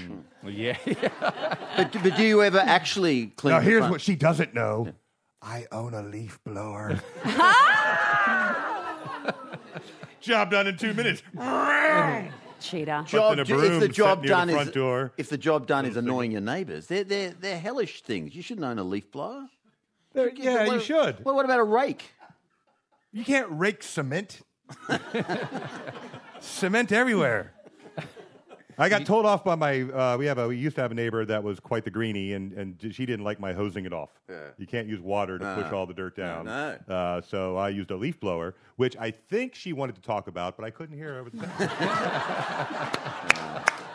Well, 0.43 0.51
yeah. 0.53 0.77
But, 1.77 1.91
but 2.03 2.15
do 2.15 2.23
you 2.23 2.41
ever 2.43 2.59
actually 2.59 3.27
clean? 3.27 3.53
Now, 3.53 3.59
the 3.59 3.65
here's 3.65 3.79
front? 3.81 3.91
what 3.91 4.01
she 4.01 4.15
doesn't 4.15 4.53
know. 4.53 4.93
I 5.41 5.67
own 5.71 5.93
a 5.93 6.01
leaf 6.03 6.39
blower. 6.45 6.99
Job 10.21 10.51
done 10.51 10.67
in 10.67 10.77
two 10.77 10.93
minutes. 10.93 11.23
Cheater. 12.59 13.03
job, 13.07 13.33
in 13.33 13.39
a 13.39 13.41
if 13.41 13.79
the 13.79 13.87
job 13.87 14.19
near 14.19 14.27
the 14.27 14.27
done 14.27 14.49
front 14.49 14.69
is 14.69 14.73
door. 14.73 15.13
if 15.17 15.29
the 15.29 15.37
job 15.37 15.67
done 15.67 15.85
is 15.85 15.97
annoying 15.97 16.31
your 16.31 16.41
neighbours, 16.41 16.87
they're 16.87 17.03
they're 17.03 17.33
they're 17.39 17.59
hellish 17.59 18.01
things. 18.01 18.35
You 18.35 18.41
shouldn't 18.41 18.65
own 18.65 18.79
a 18.79 18.83
leaf 18.83 19.11
blower. 19.11 19.47
yeah, 20.13 20.65
you 20.65 20.79
should. 20.79 21.23
Well, 21.23 21.35
what 21.35 21.45
about 21.45 21.59
a 21.59 21.63
rake? 21.63 22.11
You 23.11 23.23
can't 23.23 23.47
rake 23.49 23.81
cement. 23.83 24.41
cement 26.39 26.91
everywhere. 26.91 27.53
I 28.79 28.89
got 28.89 29.05
told 29.05 29.25
off 29.25 29.43
by 29.43 29.55
my. 29.55 29.81
Uh, 29.81 30.15
we 30.17 30.25
have 30.25 30.37
a. 30.37 30.47
We 30.47 30.57
used 30.57 30.75
to 30.77 30.81
have 30.81 30.91
a 30.91 30.95
neighbor 30.95 31.25
that 31.25 31.43
was 31.43 31.59
quite 31.59 31.83
the 31.83 31.91
greenie, 31.91 32.33
and 32.33 32.53
and 32.53 32.77
she 32.93 33.05
didn't 33.05 33.25
like 33.25 33.39
my 33.39 33.53
hosing 33.53 33.85
it 33.85 33.93
off. 33.93 34.09
You 34.57 34.65
can't 34.65 34.87
use 34.87 35.01
water 35.01 35.37
to 35.37 35.55
push 35.55 35.71
all 35.73 35.85
the 35.85 35.93
dirt 35.93 36.15
down. 36.15 36.45
no. 36.45 36.77
Uh, 36.87 37.21
so 37.21 37.57
I 37.57 37.69
used 37.69 37.91
a 37.91 37.95
leaf 37.95 38.19
blower, 38.19 38.55
which 38.77 38.95
I 38.97 39.11
think 39.11 39.53
she 39.53 39.73
wanted 39.73 39.95
to 39.95 40.01
talk 40.01 40.27
about, 40.27 40.55
but 40.55 40.65
I 40.65 40.69
couldn't 40.69 40.97
hear 40.97 41.13
her 41.13 41.19
over 41.19 41.29
the 41.29 41.47
sound. 43.37 43.65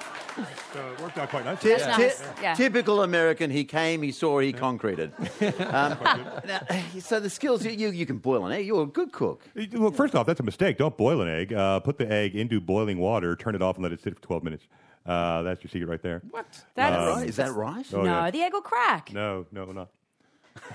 so 0.73 0.93
it 0.93 1.01
worked 1.01 1.19
out 1.19 1.29
quite 1.31 1.45
nicely. 1.45 1.71
Ty- 1.71 1.77
That's 1.79 1.97
ty- 1.97 2.03
nice. 2.03 2.23
Yeah. 2.43 2.55
Typical 2.55 3.03
American. 3.03 3.51
He 3.51 3.65
came, 3.65 4.03
he 4.03 4.11
saw, 4.13 4.39
he 4.41 4.53
concreted. 4.53 5.13
Um, 5.41 5.53
now, 6.47 6.61
so 7.01 7.21
the 7.21 7.31
skills 7.31 7.65
you, 7.65 7.71
you 7.73 7.89
you 7.91 8.07
can 8.07 8.19
boil 8.19 8.45
an 8.47 8.53
egg. 8.53 8.67
You're 8.67 8.83
a 8.83 8.87
good 8.87 9.13
cook. 9.13 9.43
Well, 9.73 9.91
first 9.93 10.15
off, 10.15 10.27
that's 10.27 10.41
a 10.41 10.45
mistake. 10.45 10.79
Don't 10.79 10.97
boil 10.97 11.21
an 11.21 11.29
egg. 11.29 11.53
Uh, 11.53 11.81
put 11.81 11.99
the 11.99 12.11
egg 12.11 12.35
into 12.35 12.61
boiling 12.61 12.99
water, 12.99 13.37
turn 13.37 13.55
it 13.55 13.63
off, 13.63 13.77
and 13.77 13.83
let 13.83 13.93
it 13.93 14.03
sit 14.03 14.15
for 14.17 14.23
12 14.23 14.43
minutes. 14.45 14.67
Uh, 15.07 15.43
that's 15.43 15.63
your 15.63 15.71
secret 15.71 15.87
right 15.89 16.03
there. 16.03 16.23
What? 16.31 16.47
That's, 16.75 16.97
Right? 17.17 17.29
Is 17.29 17.37
that 17.37 17.53
right? 17.53 17.85
Oh, 17.93 17.99
no, 18.03 18.05
yeah. 18.25 18.31
the 18.31 18.41
egg 18.43 18.53
will 18.55 18.63
crack. 18.63 19.13
No, 19.13 19.45
no, 19.53 19.67
not. 19.71 19.91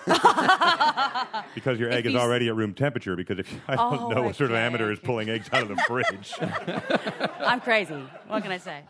because 1.55 1.80
your 1.80 1.89
egg 1.89 2.05
is 2.05 2.12
you 2.14 2.20
s- 2.20 2.24
already 2.24 2.47
at 2.49 2.55
room 2.55 2.74
temperature. 2.74 3.16
Because 3.16 3.39
if 3.39 3.47
I 3.68 3.76
don't 3.76 3.99
Oh, 4.01 4.10
know 4.10 4.24
what 4.24 4.36
sort 4.36 4.51
of 4.51 4.57
amateur 4.57 4.91
is 4.91 4.99
pulling 4.99 5.30
eggs 5.30 5.49
out 5.51 5.64
of 5.64 5.70
the 5.70 5.78
fridge. 5.88 6.34
I'm 7.39 7.62
crazy. 7.62 7.95
What 8.28 8.43
can 8.43 8.51
I 8.51 8.57
say? 8.57 8.82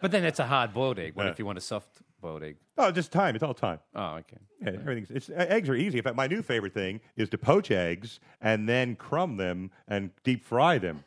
But 0.00 0.10
then 0.10 0.24
it's 0.24 0.38
a 0.38 0.46
hard 0.46 0.72
boiled 0.72 0.98
egg. 0.98 1.14
What 1.14 1.24
Yeah. 1.26 1.30
if 1.32 1.38
you 1.38 1.46
want 1.46 1.58
a 1.58 1.60
soft 1.60 2.00
boiled 2.20 2.42
egg? 2.42 2.56
oh, 2.76 2.90
just 2.90 3.10
time. 3.12 3.34
It's 3.34 3.42
all 3.44 3.54
time. 3.54 3.80
Oh, 3.94 4.16
okay. 4.16 4.36
Yeah, 4.62 4.70
everything's. 4.70 5.10
It's, 5.10 5.28
uh, 5.30 5.46
eggs 5.48 5.68
are 5.68 5.74
easy. 5.74 5.98
In 5.98 6.04
fact, 6.04 6.16
my 6.16 6.26
new 6.26 6.42
favorite 6.42 6.74
thing 6.74 7.00
is 7.16 7.28
to 7.30 7.38
poach 7.38 7.70
eggs 7.70 8.20
and 8.40 8.68
then 8.68 8.96
crumb 8.96 9.36
them 9.36 9.70
and 9.86 10.10
deep 10.24 10.44
fry 10.44 10.78
them. 10.78 11.04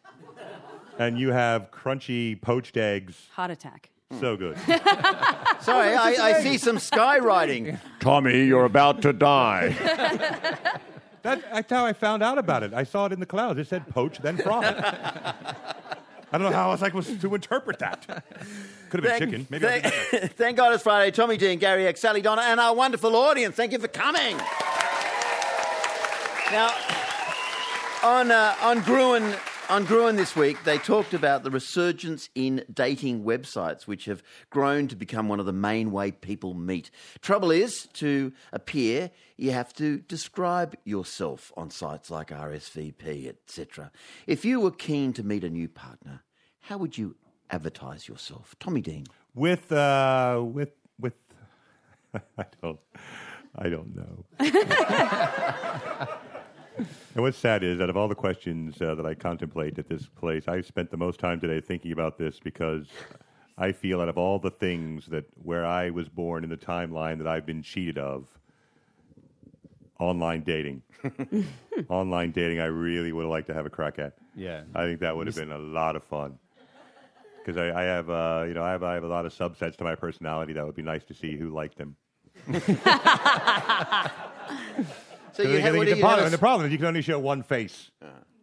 and 1.00 1.18
you 1.20 1.32
have 1.32 1.70
crunchy 1.72 2.40
poached 2.42 2.78
eggs. 2.78 3.28
Heart 3.34 3.52
attack. 3.52 3.90
So 4.20 4.36
good. 4.36 4.58
Sorry, 5.62 5.96
I, 5.96 6.16
I 6.20 6.42
see 6.42 6.58
some 6.58 6.78
skywriting. 6.78 7.80
Tommy, 8.02 8.44
you're 8.46 8.66
about 8.66 9.02
to 9.04 9.14
die. 9.14 9.70
That, 11.24 11.42
that's 11.54 11.70
how 11.72 11.86
I 11.86 11.94
found 11.94 12.24
out 12.24 12.38
about 12.38 12.64
it. 12.64 12.74
I 12.74 12.84
saw 12.84 13.06
it 13.06 13.14
in 13.14 13.20
the 13.20 13.26
clouds. 13.26 13.60
It 13.60 13.68
said 13.68 13.88
poach, 13.88 14.18
then 14.20 14.38
fry. 14.38 15.34
I 16.32 16.38
don't 16.38 16.50
know 16.50 16.56
how 16.56 16.72
else 16.72 16.82
I 16.82 16.90
was 16.90 17.10
like 17.10 17.22
to 17.22 17.36
interpret 17.36 17.80
that. 17.80 18.26
Could 18.90 19.04
have 19.04 19.20
been 19.20 19.30
chicken. 19.30 19.48
Maybe 19.50 19.66
thank, 19.66 19.86
thank 20.36 20.58
God 20.58 20.74
it's 20.74 20.84
Friday. 20.84 21.12
Tommy 21.12 21.38
Dean, 21.38 21.60
Gary 21.60 21.88
Eck, 21.88 21.98
Sally 21.98 22.22
Donna, 22.22 22.42
and 22.44 22.60
our 22.60 22.74
wonderful 22.74 23.16
audience. 23.16 23.56
Thank 23.56 23.74
you 23.74 23.80
for 23.80 23.90
coming. 23.90 24.38
Now, 26.52 26.74
on 28.04 28.32
uh, 28.32 28.56
on 28.62 28.82
Gruen 28.82 29.36
on 29.72 29.86
Gruen 29.86 30.18
this 30.18 30.36
week, 30.36 30.62
they 30.66 30.78
talked 30.78 31.14
about 31.14 31.44
the 31.44 31.50
resurgence 31.50 32.30
in 32.36 32.66
dating 32.74 33.24
websites, 33.24 33.88
which 33.88 34.04
have 34.04 34.22
grown 34.50 34.90
to 34.90 34.98
become 34.98 35.30
one 35.30 35.40
of 35.40 35.46
the 35.46 35.54
main 35.54 35.92
way 35.92 36.12
people 36.12 36.54
meet. 36.54 36.92
Trouble 37.22 37.52
is, 37.52 37.88
to 37.94 38.34
appear, 38.52 39.12
you 39.38 39.52
have 39.52 39.74
to 39.76 40.00
describe 40.00 40.76
yourself 40.84 41.54
on 41.56 41.72
sites 41.72 42.12
like 42.12 42.32
RSVP, 42.32 43.30
etc. 43.30 43.94
If 44.28 44.44
you 44.44 44.60
were 44.60 44.72
keen 44.72 45.14
to 45.14 45.24
meet 45.24 45.46
a 45.46 45.50
new 45.50 45.70
partner, 45.70 46.24
how 46.60 46.78
would 46.78 46.98
you 46.98 47.16
advertise 47.50 48.10
yourself, 48.10 48.54
Tommy 48.60 48.82
Dean? 48.82 49.06
with 49.34 49.72
uh, 49.72 50.42
with 50.44 50.74
with. 51.00 51.14
I 52.38 52.46
don't. 52.62 52.80
I 53.56 53.70
don't 53.70 53.96
know. 53.96 54.26
and 56.78 57.24
what's 57.24 57.38
sad 57.38 57.64
is, 57.64 57.82
out 57.82 57.90
of 57.90 57.98
all 57.98 58.08
the 58.08 58.16
questions 58.16 58.82
uh, 58.82 58.96
that 58.96 59.06
I 59.06 59.14
contemplate 59.14 59.78
at 59.80 59.88
this 59.88 60.08
place, 60.08 60.48
I 60.48 60.62
spent 60.62 60.92
the 60.92 60.98
most 60.98 61.20
time 61.20 61.40
today 61.40 61.62
thinking 61.62 61.92
about 61.92 62.18
this 62.18 62.40
because 62.40 62.88
I 63.58 63.72
feel 63.72 64.02
out 64.02 64.10
of 64.10 64.18
all 64.18 64.40
the 64.40 64.52
things 64.52 65.08
that 65.08 65.26
where 65.44 65.66
I 65.66 65.90
was 65.90 66.10
born 66.10 66.44
in 66.44 66.50
the 66.50 66.58
timeline 66.58 67.18
that 67.18 67.28
I've 67.28 67.46
been 67.46 67.62
cheated 67.62 67.98
of, 67.98 68.28
online 70.00 70.42
dating. 70.42 70.82
online 71.90 72.32
dating, 72.32 72.60
I 72.60 72.66
really 72.66 73.12
would 73.12 73.24
have 73.24 73.30
liked 73.30 73.48
to 73.48 73.54
have 73.54 73.66
a 73.66 73.70
crack 73.70 74.00
at. 74.00 74.14
Yeah. 74.36 74.64
I 74.74 74.86
think 74.86 75.00
that 75.02 75.16
would 75.16 75.28
have 75.28 75.36
been 75.36 75.52
a 75.52 75.60
lot 75.60 75.96
of 75.96 76.04
fun. 76.04 76.38
Because 77.38 77.58
I, 77.58 77.82
I 77.82 77.84
have, 77.84 78.10
uh, 78.10 78.46
you 78.48 78.54
know, 78.54 78.64
I 78.64 78.72
have, 78.72 78.84
I 78.84 78.94
have 78.94 79.04
a 79.04 79.08
lot 79.08 79.26
of 79.26 79.34
subsets 79.34 79.76
to 79.78 79.84
my 79.84 79.96
personality 79.96 80.54
that 80.54 80.66
would 80.66 80.76
be 80.76 80.84
nice 80.84 81.04
to 81.06 81.14
see 81.14 81.38
who 81.38 81.50
liked 81.50 81.78
them. 81.78 81.96
So 85.34 85.44
you 85.44 85.50
the- 85.54 85.62
have, 85.62 85.76
what 85.76 85.88
the 85.88 86.00
problem- 86.00 86.26
and 86.26 86.34
the 86.34 86.38
problem 86.38 86.66
is 86.68 86.72
you 86.72 86.78
can 86.78 86.88
only 86.88 87.02
show 87.02 87.20
one 87.20 87.44
face 87.44 87.92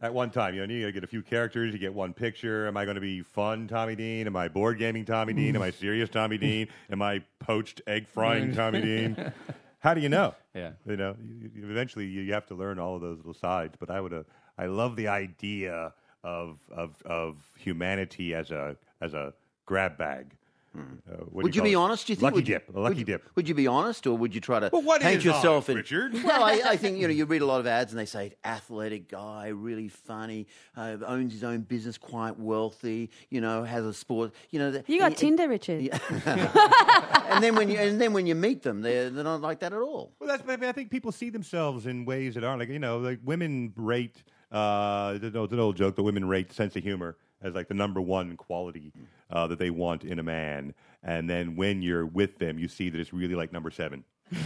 at 0.01 0.12
one 0.14 0.30
time. 0.30 0.55
You 0.55 0.66
know, 0.66 0.72
you 0.72 0.91
get 0.93 1.05
a 1.05 1.09
few 1.09 1.22
characters, 1.22 1.72
you 1.72 1.78
get 1.78 1.93
one 1.93 2.12
picture. 2.14 2.66
Am 2.66 2.76
I 2.76 2.84
going 2.84 2.95
to 2.95 3.01
be 3.01 3.22
fun, 3.22 3.66
Tommy 3.68 3.97
Dean? 3.97 4.26
Am 4.26 4.36
I 4.36 4.49
board 4.49 4.78
gaming, 4.78 5.05
Tommy 5.05 5.32
Dean? 5.32 5.57
Am 5.57 5.62
I 5.62 5.70
serious, 5.84 6.09
Tommy 6.09 6.39
Dean? 6.39 6.68
Am 6.91 7.03
I 7.03 7.22
poached 7.41 7.80
egg 7.86 8.09
frying, 8.09 8.55
Tommy 8.55 8.80
Dean? 8.80 9.32
How 9.80 9.95
do 9.95 10.01
you 10.01 10.09
know? 10.09 10.34
Yeah. 10.55 10.72
you 10.86 10.97
know, 10.97 11.14
you, 11.22 11.51
you- 11.55 11.70
eventually 11.70 12.07
you, 12.07 12.22
you 12.22 12.32
have 12.32 12.47
to 12.47 12.55
learn 12.55 12.78
all 12.78 12.97
of 12.97 13.01
those 13.03 13.18
little 13.18 13.34
sides. 13.34 13.74
But 13.78 13.91
I 13.91 14.01
would, 14.01 14.12
uh, 14.12 14.22
I 14.57 14.66
love 14.66 14.97
the 14.97 15.09
idea 15.09 15.93
of 16.24 16.59
of 16.72 17.01
of 17.05 17.36
humanity 17.57 18.34
as 18.34 18.51
a 18.51 18.76
as 19.01 19.14
a 19.14 19.32
grab 19.66 19.97
bag. 19.97 20.32
Uh, 20.76 20.80
what 20.80 20.86
do 21.08 21.24
Hmm. 21.24 21.36
Would 21.42 21.54
you 21.54 21.60
call 21.62 21.66
be 21.66 21.72
it? 21.72 21.76
honest? 21.76 22.06
Do 22.06 22.12
you 22.12 22.16
think 22.16 22.22
lucky 22.24 22.34
would 22.34 22.48
you- 22.48 22.54
dip? 22.54 22.76
A 22.76 22.80
lucky 22.80 22.96
would, 22.98 23.06
dip. 23.06 23.28
Would 23.36 23.48
you 23.48 23.54
be 23.54 23.66
honest, 23.66 24.06
or 24.06 24.16
would 24.18 24.34
you 24.34 24.40
try 24.40 24.60
to 24.60 24.70
Well, 24.72 24.82
what 24.82 25.00
paint 25.00 25.18
is 25.18 25.24
yourself 25.24 25.68
honest, 25.68 25.68
in? 25.70 25.76
Richard? 25.76 26.14
Well, 26.24 26.44
I, 26.44 26.60
I 26.66 26.76
think 26.82 26.98
you 26.98 27.08
know 27.08 27.12
you 27.14 27.24
read 27.24 27.42
a 27.42 27.46
lot 27.46 27.60
of 27.60 27.66
ads 27.66 27.92
and 27.92 27.98
they 27.98 28.04
say 28.06 28.34
athletic 28.44 29.08
guy, 29.08 29.48
really 29.48 29.88
funny, 29.88 30.46
uh, 30.76 30.96
owns 31.06 31.32
his 31.32 31.42
own 31.44 31.62
business, 31.62 31.96
quite 31.98 32.38
wealthy. 32.38 33.10
You 33.30 33.40
know, 33.40 33.64
has 33.64 33.84
a 33.84 33.94
sport. 33.94 34.32
You 34.50 34.58
know, 34.58 34.70
the- 34.72 34.84
You 34.86 34.98
got 34.98 35.06
and, 35.08 35.16
Tinder, 35.16 35.48
Richard. 35.48 35.88
and 36.26 37.42
then 37.42 37.54
when 37.56 37.68
you 37.70 37.78
and 37.78 38.00
then 38.00 38.12
when 38.12 38.26
you 38.26 38.34
meet 38.34 38.62
them, 38.62 38.80
they're 38.82 39.10
they're 39.10 39.24
not 39.24 39.40
like 39.40 39.60
that 39.60 39.72
at 39.72 39.80
all. 39.80 40.12
Well, 40.20 40.28
that's. 40.28 40.42
I, 40.48 40.56
mean, 40.56 40.68
I 40.68 40.72
think 40.72 40.90
people 40.90 41.12
see 41.12 41.30
themselves 41.30 41.86
in 41.86 42.04
ways 42.04 42.34
that 42.34 42.44
aren't 42.44 42.60
like 42.60 42.68
you 42.68 42.78
know, 42.78 42.98
like 42.98 43.20
women 43.24 43.72
rate. 43.76 44.22
Uh, 44.50 45.12
it's 45.16 45.24
an 45.24 45.36
old- 45.36 45.44
it's 45.46 45.52
an 45.52 45.60
old 45.60 45.76
joke, 45.76 45.94
The 45.96 46.02
women 46.02 46.26
rate 46.26 46.52
sense 46.52 46.74
of 46.76 46.82
humor 46.82 47.16
as 47.43 47.55
like 47.55 47.68
the 47.68 47.74
number 47.74 48.01
one 48.01 48.36
quality 48.36 48.93
uh, 49.30 49.47
that 49.47 49.59
they 49.59 49.70
want 49.70 50.05
in 50.05 50.18
a 50.18 50.22
man. 50.22 50.74
And 51.03 51.28
then 51.30 51.57
when 51.57 51.82
you're 51.82 52.07
with 52.07 52.39
them, 52.39 52.59
you 52.59 52.68
see 52.68 52.91
that 52.91 53.01
it's 53.01 53.12
really 53.12 53.34
like 53.34 53.53
number 53.53 53.70
seven. 53.70 54.05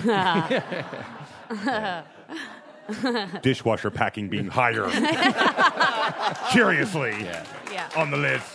Dishwasher 3.43 3.91
packing 3.91 4.29
being 4.29 4.49
higher. 4.49 4.89
Curiously, 6.51 7.11
Yeah. 7.23 7.89
on 7.97 8.11
the 8.11 8.17
list. 8.17 8.47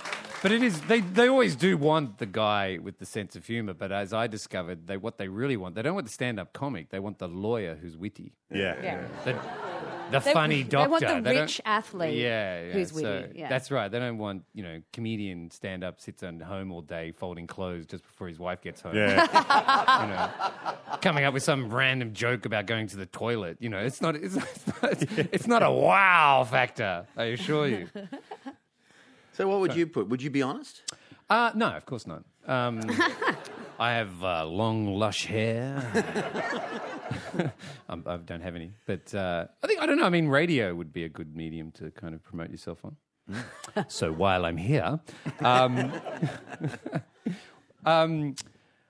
But 0.44 0.52
it 0.52 0.62
is 0.62 0.80
they, 0.82 1.00
they 1.02 1.28
always 1.30 1.56
do 1.56 1.76
want 1.78 2.20
the 2.20 2.28
guy 2.28 2.78
with 2.78 3.00
the 3.00 3.08
sense 3.08 3.36
of 3.36 3.48
humor, 3.48 3.74
but 3.74 3.92
as 3.92 4.14
I 4.14 4.28
discovered, 4.28 4.86
they 4.86 4.96
what 4.96 5.18
they 5.18 5.28
really 5.28 5.58
want, 5.58 5.74
they 5.74 5.82
don't 5.82 5.96
want 5.96 6.06
the 6.06 6.14
stand 6.14 6.40
up 6.40 6.54
comic, 6.54 6.90
they 6.90 7.00
want 7.00 7.18
the 7.18 7.28
lawyer 7.28 7.76
who's 7.82 7.98
witty. 7.98 8.34
Yeah. 8.54 8.76
Yeah. 8.84 9.04
The, 9.26 9.36
the 10.12 10.20
They- 10.20 10.34
funny 10.34 10.64
they 10.64 10.78
want 10.78 11.02
the 11.02 11.08
don't- 11.08 11.24
rich 11.26 11.62
athlete 11.66 12.18
Yeah, 12.18 12.66
yeah. 12.68 12.72
who's 12.74 12.90
so 12.92 12.96
witty, 12.96 13.40
yeah. 13.40 13.50
That's 13.50 13.72
right. 13.72 13.90
They 13.92 14.00
don't 14.00 14.18
want, 14.18 14.44
you 14.54 14.64
know, 14.64 14.82
comedian 14.94 15.52
stand 15.52 15.84
up 15.84 16.00
sits 16.02 16.24
at 16.24 16.42
home 16.42 16.72
all 16.72 16.82
day 16.82 17.12
folding 17.12 17.48
clothes 17.48 17.86
just 17.86 18.04
before 18.04 18.28
his 18.28 18.40
wife 18.40 18.62
gets 18.62 18.82
home. 18.82 18.96
Yeah. 18.96 19.26
You 19.98 20.08
know, 20.14 21.00
coming 21.02 21.24
up 21.26 21.34
with 21.34 21.44
some 21.44 21.70
random 21.70 22.14
joke 22.14 22.46
about 22.46 22.66
going 22.66 22.88
to 22.88 22.98
the 22.98 23.06
toilet. 23.06 23.58
You 23.60 23.70
know, 23.70 23.80
it's 23.80 24.02
not 24.02 24.16
it's, 24.16 24.36
it's 24.36 24.68
not, 24.82 25.02
it's 25.34 25.48
not 25.48 25.64
a 25.64 25.72
wow 25.72 26.44
factor, 26.50 27.06
I 27.16 27.24
assure 27.26 27.68
you. 27.68 27.90
So 29.34 29.48
what 29.48 29.60
would 29.60 29.76
you 29.76 29.88
put? 29.88 30.08
Would 30.10 30.22
you 30.22 30.30
be 30.30 30.42
honest? 30.42 30.82
Uh, 31.30 31.52
no, 31.56 31.68
of 31.68 31.86
course 31.86 32.08
not. 32.08 32.24
Um, 32.48 32.80
I 33.80 33.92
have 33.94 34.24
uh, 34.24 34.46
long, 34.46 34.96
lush 34.96 35.26
hair. 35.26 35.84
I 37.90 38.18
don't 38.18 38.42
have 38.42 38.56
any, 38.56 38.72
but 38.86 39.14
uh, 39.14 39.46
I 39.64 39.68
think 39.68 39.82
I 39.82 39.86
don't 39.86 39.98
know. 39.98 40.06
I 40.06 40.10
mean, 40.10 40.28
radio 40.28 40.74
would 40.76 40.94
be 40.94 41.04
a 41.04 41.10
good 41.10 41.36
medium 41.36 41.72
to 41.74 41.92
kind 41.92 42.14
of 42.14 42.24
promote 42.24 42.50
yourself 42.50 42.84
on. 42.84 42.96
so 43.88 44.12
while 44.12 44.46
I'm 44.46 44.58
here, 44.58 45.00
um, 45.42 45.92
um, 47.86 48.36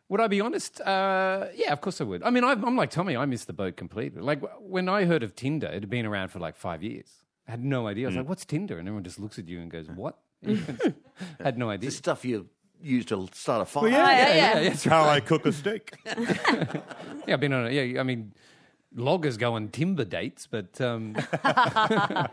would 0.10 0.22
I 0.22 0.28
be 0.28 0.42
honest? 0.42 0.80
Uh, 0.82 1.48
yeah, 1.56 1.74
of 1.74 1.82
course 1.82 2.00
I 2.02 2.04
would. 2.04 2.24
I 2.24 2.30
mean, 2.30 2.44
I'm, 2.44 2.64
I'm 2.64 2.76
like 2.76 2.92
Tommy. 2.92 3.18
I 3.18 3.26
missed 3.26 3.48
the 3.48 3.54
boat 3.54 3.78
completely. 3.78 4.22
Like 4.22 4.42
when 4.60 4.90
I 4.90 5.06
heard 5.06 5.24
of 5.24 5.36
Tinder, 5.36 5.68
it 5.68 5.74
had 5.74 5.90
been 5.90 6.06
around 6.06 6.30
for 6.30 6.40
like 6.40 6.56
five 6.56 6.84
years. 6.84 7.10
I 7.48 7.52
had 7.52 7.64
no 7.64 7.88
idea. 7.88 8.06
I 8.06 8.10
was 8.10 8.18
like, 8.18 8.30
"What's 8.30 8.46
Tinder?" 8.46 8.78
And 8.78 8.88
everyone 8.88 9.04
just 9.04 9.20
looks 9.20 9.40
at 9.40 9.48
you 9.48 9.60
and 9.60 9.72
goes, 9.72 9.88
"What?" 9.90 10.18
had 11.40 11.58
no 11.58 11.70
idea. 11.70 11.90
The 11.90 11.96
stuff 11.96 12.26
you 12.26 12.50
use 12.82 13.06
to 13.06 13.28
start 13.34 13.62
a 13.62 13.66
fire. 13.66 13.84
Oh, 13.86 13.88
yeah, 13.88 14.10
yeah. 14.12 14.36
yeah, 14.36 14.70
That's 14.70 14.84
How 14.84 15.08
I 15.08 15.20
cook 15.20 15.46
a 15.46 15.52
steak. 15.52 15.94
Yeah, 17.28 17.34
I've 17.34 17.40
been 17.42 17.52
on 17.52 17.68
it. 17.68 17.74
Yeah, 17.74 18.00
I 18.00 18.04
mean, 18.04 18.32
loggers 18.96 19.36
go 19.38 19.56
on 19.56 19.68
timber 19.68 20.06
dates, 20.06 20.48
but 20.48 20.80
um, 20.80 21.12
but 21.44 22.30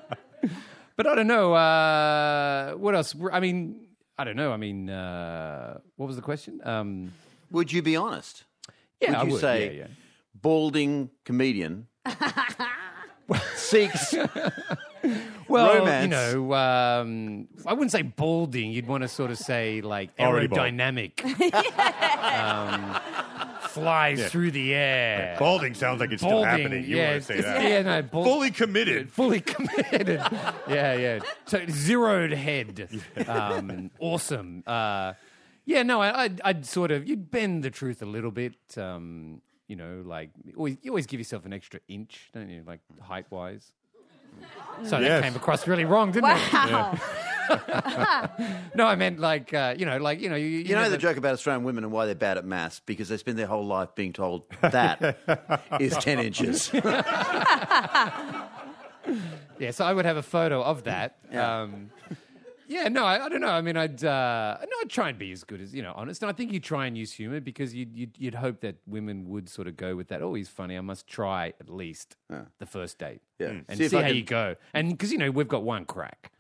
I 1.07 1.15
don't 1.17 1.27
know. 1.27 1.53
Uh, 1.55 2.75
what 2.75 2.95
else? 2.95 3.15
I 3.33 3.41
mean, 3.41 3.89
I 4.17 4.23
don't 4.23 4.37
know. 4.37 4.53
I 4.53 4.57
mean, 4.57 4.89
uh, 4.89 5.79
what 5.97 6.07
was 6.07 6.15
the 6.15 6.23
question? 6.23 6.61
Um, 6.65 7.13
Would 7.51 7.73
you 7.73 7.83
be 7.83 7.97
honest? 7.97 8.45
yeah, 9.01 9.11
would 9.11 9.17
I 9.19 9.23
you 9.25 9.33
would. 9.33 9.41
say 9.41 9.67
yeah, 9.67 9.81
yeah. 9.83 9.87
balding 10.35 11.11
comedian 11.25 11.89
seeks 13.57 14.15
well, 15.49 15.79
romance. 15.79 16.03
you 16.05 16.09
know, 16.11 16.55
um, 16.55 17.49
I 17.67 17.73
wouldn't 17.73 17.93
say 17.93 18.03
balding. 18.03 18.71
You'd 18.73 18.87
want 18.87 19.03
to 19.03 19.09
sort 19.09 19.31
of 19.31 19.39
say 19.39 19.81
like 19.81 20.11
Already 20.19 20.47
bald. 20.47 20.61
aerodynamic. 20.61 21.25
um, 22.35 23.01
flies 23.69 24.31
through 24.31 24.51
the 24.53 24.75
air. 24.75 25.37
Balding 25.39 25.75
sounds 25.75 26.01
like 26.01 26.13
it's 26.13 26.23
still 26.23 26.45
happening. 26.45 26.85
You 26.85 26.97
yeah, 26.97 27.11
want 27.11 27.23
to 27.23 27.27
say 27.27 27.39
it's- 27.39 27.55
that? 27.55 27.69
Yeah, 27.69 27.83
no, 27.83 28.03
bald, 28.03 28.27
Fully 28.27 28.51
committed. 28.51 29.11
fully 29.13 29.41
committed. 29.41 30.21
yeah, 30.69 30.95
yeah. 30.95 31.19
So 31.47 31.65
zeroed 31.69 32.33
head. 32.33 32.89
Um, 33.27 33.91
awesome. 33.99 34.63
Uh, 34.67 35.15
yeah, 35.67 35.83
no, 35.83 36.01
I, 36.01 36.25
I'd, 36.25 36.41
I'd 36.45 36.67
sort 36.67 36.91
of 36.91 37.09
you'd 37.09 37.31
bend 37.31 37.63
the 37.65 37.71
truth 37.71 38.03
a 38.03 38.07
little 38.07 38.31
bit. 38.31 38.55
Um, 38.77 39.41
you 39.67 39.77
know, 39.77 40.03
like 40.05 40.31
always, 40.57 40.77
you 40.83 40.91
always 40.91 41.07
give 41.07 41.19
yourself 41.21 41.47
an 41.47 41.53
extra 41.53 41.81
inch, 41.89 42.31
don't 42.35 42.51
you? 42.51 42.63
Like 42.67 42.81
height 43.01 43.27
wise. 43.31 43.73
So 44.85 44.99
Yes. 44.99 45.09
that 45.09 45.23
came 45.23 45.37
across 45.37 45.67
really 45.69 45.85
wrong, 45.85 46.11
didn't 46.13 46.31
it? 46.37 46.53
Wow. 46.53 46.99
No, 48.75 48.87
I 48.87 48.97
meant 48.97 49.21
like 49.21 49.53
uh, 49.53 49.75
you 49.79 49.85
know, 49.85 49.99
like 49.99 50.21
you 50.21 50.31
know, 50.31 50.35
you, 50.35 50.47
You 50.47 50.75
know 50.75 50.89
the 50.89 50.97
joke 50.99 51.17
about 51.19 51.35
Australian 51.35 51.63
women 51.63 51.85
and 51.85 51.93
why 51.93 52.07
they're 52.07 52.15
bad 52.15 52.39
at 52.39 52.45
maths? 52.47 52.81
Because 52.87 53.09
they 53.11 53.19
spend 53.19 53.39
their 53.39 53.47
whole 53.47 53.67
life 53.67 53.95
being 53.95 54.13
told 54.15 54.45
that 54.63 55.19
is 55.81 55.95
10 55.97 56.19
inches. 56.21 56.71
Yeah, 59.59 59.71
so 59.71 59.85
I 59.85 59.93
would 59.93 60.07
have 60.07 60.17
a 60.17 60.23
photo 60.23 60.63
of 60.63 60.85
that. 60.85 61.17
Yeah. 61.31 61.63
Um, 61.63 61.91
yeah, 62.69 62.89
no, 62.89 63.05
I, 63.05 63.25
I 63.25 63.29
don't 63.29 63.41
know. 63.41 63.49
I 63.49 63.61
mean, 63.61 63.77
I'd 63.77 64.03
uh, 64.05 64.57
no, 64.61 64.77
I'd 64.83 64.91
try 64.91 65.09
and 65.11 65.19
be 65.19 65.33
as 65.33 65.45
good 65.45 65.61
as 65.61 65.75
you 65.75 65.83
know, 65.83 65.93
honest. 65.97 66.23
And 66.23 66.31
I 66.31 66.33
think 66.33 66.53
you 66.53 66.61
try 66.61 66.87
and 66.87 66.97
use 66.97 67.13
humor 67.13 67.41
because 67.41 67.75
you'd, 67.75 67.97
you'd 67.97 68.17
you'd 68.19 68.35
hope 68.35 68.61
that 68.61 68.77
women 68.87 69.29
would 69.29 69.49
sort 69.49 69.69
of 69.69 69.77
go 69.77 69.97
with 69.97 70.09
that. 70.09 70.23
Oh, 70.23 70.35
he's 70.35 70.49
funny. 70.49 70.77
I 70.77 70.81
must 70.81 71.07
try 71.07 71.55
at 71.61 71.69
least 71.69 72.17
the 72.59 72.67
first 72.67 72.99
date. 72.99 73.21
Yeah. 73.39 73.61
and 73.69 73.79
See 73.79 73.89
see, 73.89 73.97
how 73.97 74.03
can- 74.03 74.17
you 74.17 74.23
go. 74.23 74.57
And 74.73 74.91
because 74.91 75.13
you 75.13 75.19
know 75.19 75.31
we've 75.31 75.49
got 75.49 75.63
one 75.63 75.85
crack. 75.85 76.31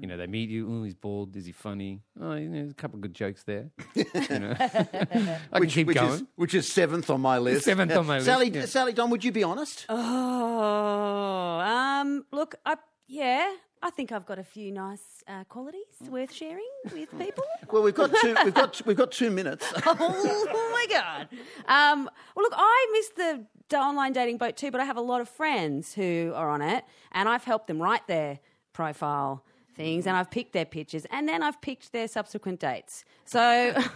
You 0.00 0.06
know, 0.06 0.16
they 0.16 0.28
meet 0.28 0.48
you. 0.48 0.68
Oh, 0.72 0.84
he's 0.84 0.94
bald. 0.94 1.34
Is 1.34 1.44
he 1.44 1.50
funny? 1.50 2.02
Oh, 2.20 2.34
you 2.34 2.48
know, 2.48 2.58
there's 2.60 2.70
a 2.70 2.74
couple 2.74 2.98
of 2.98 3.00
good 3.00 3.14
jokes 3.14 3.42
there. 3.42 3.68
You 3.96 4.04
know, 4.38 4.54
I 5.52 5.58
can 5.58 5.66
keep 5.66 5.88
which 5.88 5.96
going. 5.96 6.12
Is, 6.12 6.22
which 6.36 6.54
is 6.54 6.72
seventh 6.72 7.10
on 7.10 7.20
my 7.20 7.38
list. 7.38 7.64
Seventh 7.64 7.90
on 7.90 8.06
my 8.06 8.14
list, 8.18 8.26
Sally, 8.26 8.48
yeah. 8.48 8.66
Sally 8.66 8.92
Don, 8.92 9.10
would 9.10 9.24
you 9.24 9.32
be 9.32 9.42
honest? 9.42 9.86
Oh, 9.88 11.58
um, 11.58 12.24
look, 12.30 12.54
I 12.64 12.76
yeah, 13.08 13.52
I 13.82 13.90
think 13.90 14.12
I've 14.12 14.24
got 14.26 14.38
a 14.38 14.44
few 14.44 14.70
nice 14.70 15.24
uh, 15.26 15.44
qualities 15.44 15.84
worth 16.08 16.32
sharing 16.32 16.68
with 16.92 17.10
people. 17.18 17.44
Well, 17.70 17.82
we've 17.82 17.94
got 17.94 18.10
two. 18.20 18.36
We've 18.44 18.54
got 18.54 18.80
we've 18.86 18.96
got 18.96 19.10
two 19.12 19.30
minutes. 19.30 19.66
oh 19.86 20.68
my 20.72 20.86
god! 20.88 21.28
Um, 21.66 22.08
well, 22.36 22.44
look, 22.44 22.54
I 22.56 22.88
missed 22.92 23.16
the 23.16 23.76
online 23.76 24.12
dating 24.12 24.38
boat 24.38 24.56
too, 24.56 24.70
but 24.70 24.80
I 24.80 24.84
have 24.84 24.96
a 24.96 25.02
lot 25.02 25.20
of 25.20 25.28
friends 25.28 25.94
who 25.94 26.32
are 26.34 26.48
on 26.50 26.62
it, 26.62 26.84
and 27.12 27.28
I've 27.28 27.44
helped 27.44 27.66
them 27.66 27.80
write 27.82 28.06
their 28.06 28.38
profile 28.72 29.44
things, 29.74 30.06
and 30.06 30.16
I've 30.16 30.30
picked 30.30 30.52
their 30.52 30.66
pictures, 30.66 31.06
and 31.10 31.28
then 31.28 31.42
I've 31.42 31.60
picked 31.60 31.92
their 31.92 32.06
subsequent 32.06 32.60
dates. 32.60 33.04
So, 33.24 33.40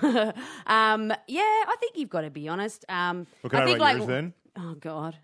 um, 0.67 1.13
yeah, 1.29 1.43
I 1.43 1.77
think 1.79 1.97
you've 1.97 2.11
got 2.11 2.23
to 2.23 2.31
be 2.31 2.49
honest. 2.49 2.85
Um, 2.89 3.27
Well, 3.43 3.51
can 3.51 3.63
I 3.63 3.65
think 3.67 3.81
write 3.81 3.97
yours 3.99 4.07
then? 4.09 4.33
Oh 4.59 4.75
God, 4.75 5.17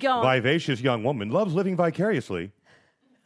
go 0.00 0.10
on. 0.10 0.36
Vivacious 0.36 0.80
young 0.80 1.04
woman 1.04 1.30
loves 1.30 1.54
living 1.54 1.76
vicariously. 1.76 2.52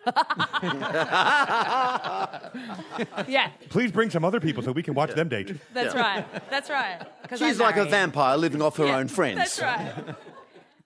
Yeah, 3.29 3.51
Please 3.71 3.91
bring 3.93 4.11
some 4.11 4.25
other 4.25 4.41
people 4.41 4.63
so 4.63 4.73
we 4.73 4.83
can 4.83 4.95
watch 4.95 5.13
them 5.15 5.29
date. 5.29 5.57
that's 5.73 5.95
right. 5.95 6.25
That's 6.51 6.71
right. 6.71 7.01
'Cause 7.29 7.39
She's 7.39 7.61
I'm 7.61 7.67
like 7.67 7.75
a 7.77 7.79
married. 7.79 7.91
vampire 7.91 8.37
living 8.37 8.63
off 8.63 8.77
her 8.77 8.87
Yeah, 8.87 8.99
own 8.99 9.09
friends. 9.09 9.39
That's 9.39 9.61
right. 9.61 10.15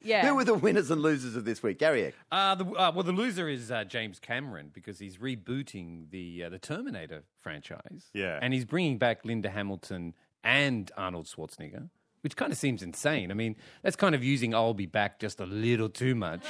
Yeah. 0.00 0.26
Who 0.26 0.36
were 0.36 0.44
the 0.44 0.54
winners 0.54 0.90
and 0.90 1.02
losers 1.02 1.34
of 1.36 1.44
this 1.44 1.62
week? 1.62 1.78
Gary 1.80 2.06
Eck. 2.06 2.14
Uh, 2.30 2.54
the, 2.54 2.64
uh, 2.64 2.92
well, 2.94 3.02
the 3.02 3.12
loser 3.12 3.48
is 3.48 3.70
uh, 3.70 3.84
James 3.84 4.20
Cameron 4.20 4.70
because 4.72 4.98
he's 5.00 5.16
rebooting 5.18 6.10
the 6.10 6.44
uh, 6.44 6.48
the 6.48 6.58
Terminator 6.58 7.24
franchise. 7.40 8.06
Yeah. 8.14 8.38
and 8.40 8.54
he's 8.54 8.64
bringing 8.64 8.98
back 8.98 9.24
Linda 9.24 9.50
Hamilton 9.50 10.14
and 10.44 10.90
Arnold 10.96 11.26
Schwarzenegger, 11.26 11.90
which 12.28 12.36
kind 12.36 12.52
of 12.52 12.58
seems 12.58 12.82
insane. 12.82 13.30
I 13.30 13.34
mean, 13.34 13.56
that's 13.82 13.96
kind 13.96 14.14
of 14.14 14.22
using 14.22 14.54
"I'll 14.54 14.74
be 14.74 14.84
back" 14.84 15.18
just 15.18 15.40
a 15.40 15.46
little 15.46 15.88
too 15.88 16.14
much. 16.14 16.42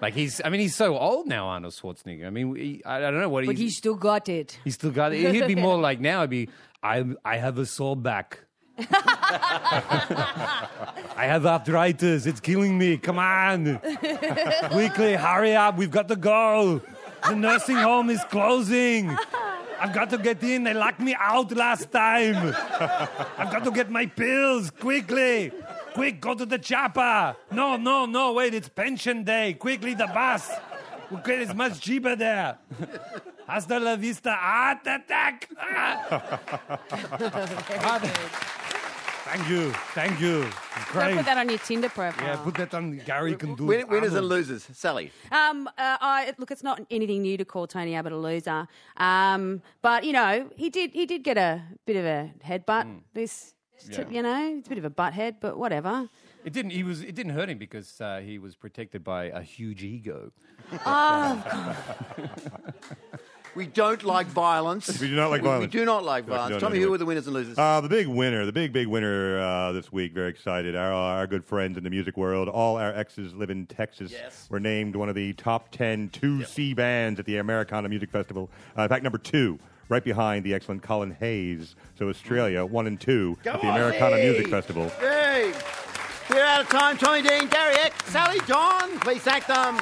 Like 0.00 0.14
he's, 0.14 0.40
I 0.42 0.48
mean, 0.48 0.62
he's 0.62 0.74
so 0.74 0.96
old 0.96 1.26
now, 1.26 1.48
Arnold 1.48 1.74
Schwarzenegger. 1.74 2.26
I 2.26 2.30
mean, 2.30 2.56
he, 2.56 2.82
I, 2.86 2.96
I 2.96 3.10
don't 3.10 3.20
know 3.20 3.28
what 3.28 3.44
but 3.44 3.56
he's. 3.56 3.64
you 3.64 3.70
still 3.72 3.94
got 3.94 4.30
it. 4.30 4.58
He's 4.64 4.72
still 4.72 4.90
got 4.90 5.12
it. 5.12 5.34
He'd 5.34 5.46
be 5.46 5.54
more 5.54 5.78
like 5.88 6.00
now. 6.00 6.22
I'd 6.22 6.30
be. 6.30 6.48
I 6.82 7.04
I 7.26 7.36
have 7.36 7.58
a 7.58 7.66
sore 7.66 7.94
back. 7.94 8.40
I 8.78 8.86
have 11.26 11.44
arthritis. 11.44 12.24
It's 12.24 12.40
killing 12.40 12.78
me. 12.78 12.96
Come 12.96 13.18
on. 13.18 13.78
Quickly, 14.70 15.12
hurry 15.12 15.54
up. 15.54 15.76
We've 15.76 15.90
got 15.90 16.08
to 16.08 16.16
go. 16.16 16.80
The 17.28 17.36
nursing 17.36 17.76
home 17.76 18.08
is 18.08 18.24
closing. 18.30 19.14
I've 19.82 19.92
got 19.92 20.10
to 20.10 20.18
get 20.18 20.40
in. 20.44 20.62
They 20.62 20.74
locked 20.74 21.00
me 21.00 21.16
out 21.18 21.50
last 21.50 21.90
time. 21.90 22.54
I've 23.36 23.50
got 23.50 23.64
to 23.64 23.72
get 23.72 23.90
my 23.90 24.06
pills. 24.06 24.70
Quickly. 24.70 25.50
Quick, 25.92 26.20
go 26.20 26.34
to 26.34 26.46
the 26.46 26.58
chopper. 26.58 27.34
No, 27.50 27.76
no, 27.76 28.06
no. 28.06 28.32
Wait, 28.32 28.54
it's 28.54 28.68
pension 28.68 29.24
day. 29.24 29.54
Quickly, 29.54 29.94
the 29.94 30.06
bus. 30.06 30.52
Okay, 31.12 31.42
it's 31.42 31.52
much 31.52 31.80
cheaper 31.80 32.14
there. 32.14 32.58
Hasta 33.48 33.80
la 33.80 33.96
vista. 33.96 34.30
Heart 34.32 34.86
attack. 34.86 35.48
Ah. 35.58 36.78
Thank 39.24 39.48
you. 39.48 39.70
Thank 39.94 40.20
you. 40.20 40.40
Don't 40.92 41.16
put 41.16 41.24
that 41.26 41.38
on 41.38 41.48
your 41.48 41.58
Tinder 41.58 41.88
profile. 41.88 42.26
Yeah, 42.26 42.36
put 42.36 42.54
that 42.56 42.74
on 42.74 42.98
Gary 43.06 43.36
can 43.36 43.54
do. 43.54 43.64
Win- 43.66 43.86
winners 43.88 44.08
and 44.08 44.16
Arnold. 44.24 44.30
losers. 44.30 44.68
Sally. 44.72 45.12
Um, 45.30 45.68
uh, 45.68 45.96
I, 46.00 46.34
look, 46.38 46.50
it's 46.50 46.64
not 46.64 46.80
anything 46.90 47.22
new 47.22 47.36
to 47.36 47.44
call 47.44 47.66
Tony 47.68 47.94
Abbott 47.94 48.12
a 48.12 48.16
loser, 48.16 48.66
um, 48.96 49.62
but 49.80 50.02
you 50.04 50.12
know 50.12 50.50
he 50.56 50.70
did 50.70 50.90
he 50.92 51.06
did 51.06 51.22
get 51.22 51.38
a 51.38 51.62
bit 51.86 51.96
of 51.96 52.04
a 52.04 52.32
headbutt. 52.44 53.00
This, 53.14 53.54
Yeah. 53.88 54.08
you 54.10 54.22
know, 54.22 54.56
it's 54.58 54.66
a 54.66 54.70
bit 54.70 54.78
of 54.78 54.84
a 54.84 54.90
butt 54.90 55.12
head, 55.14 55.36
but 55.40 55.56
whatever. 55.56 56.08
It 56.44 56.52
didn't. 56.52 56.72
He 56.72 56.82
was. 56.82 57.02
It 57.02 57.14
didn't 57.14 57.32
hurt 57.34 57.48
him 57.48 57.58
because 57.58 58.00
uh, 58.00 58.20
he 58.24 58.38
was 58.40 58.56
protected 58.56 59.04
by 59.04 59.26
a 59.26 59.40
huge 59.42 59.84
ego. 59.84 60.32
We 63.54 63.66
don't 63.66 64.02
like 64.02 64.26
violence. 64.28 64.98
We 64.98 65.08
do 65.08 65.14
not 65.16 65.30
like 65.30 65.42
violence. 65.42 65.72
We 65.72 65.78
do 65.80 65.84
not 65.84 66.04
like 66.04 66.24
violence. 66.24 66.52
no, 66.52 66.58
Tommy, 66.58 66.78
no, 66.78 66.84
who 66.86 66.90
were 66.92 66.98
the 66.98 67.04
winners 67.04 67.26
and 67.26 67.34
losers? 67.34 67.58
Uh, 67.58 67.80
the 67.82 67.88
big 67.88 68.06
winner, 68.06 68.46
the 68.46 68.52
big, 68.52 68.72
big 68.72 68.86
winner 68.86 69.38
uh, 69.38 69.72
this 69.72 69.92
week, 69.92 70.14
very 70.14 70.30
excited. 70.30 70.74
Our, 70.74 70.92
our 70.92 71.26
good 71.26 71.44
friends 71.44 71.76
in 71.76 71.84
the 71.84 71.90
music 71.90 72.16
world, 72.16 72.48
all 72.48 72.78
our 72.78 72.94
exes 72.94 73.34
live 73.34 73.50
in 73.50 73.66
Texas, 73.66 74.10
Yes. 74.10 74.46
were 74.50 74.60
named 74.60 74.96
one 74.96 75.08
of 75.10 75.14
the 75.14 75.34
top 75.34 75.70
10 75.70 76.08
2C 76.10 76.74
bands 76.74 77.20
at 77.20 77.26
the 77.26 77.36
Americana 77.36 77.88
Music 77.90 78.10
Festival. 78.10 78.50
Uh, 78.78 78.82
in 78.84 78.88
fact, 78.88 79.02
number 79.02 79.18
two, 79.18 79.58
right 79.90 80.02
behind 80.04 80.44
the 80.46 80.54
excellent 80.54 80.82
Colin 80.82 81.10
Hayes. 81.20 81.76
So 81.98 82.08
Australia, 82.08 82.64
one 82.64 82.86
and 82.86 82.98
two 82.98 83.36
at 83.44 83.60
the 83.60 83.68
Americana 83.68 84.16
hey! 84.16 84.30
Music 84.30 84.48
Festival. 84.48 84.90
Yay! 85.02 85.52
We're 86.30 86.42
out 86.44 86.62
of 86.62 86.68
time. 86.68 86.96
Tommy 86.96 87.20
Dean, 87.20 87.48
Gary 87.48 87.74
Eck, 87.82 87.92
Sally 88.06 88.38
Don. 88.46 88.98
Please 89.00 89.20
thank 89.20 89.46
them. 89.46 89.76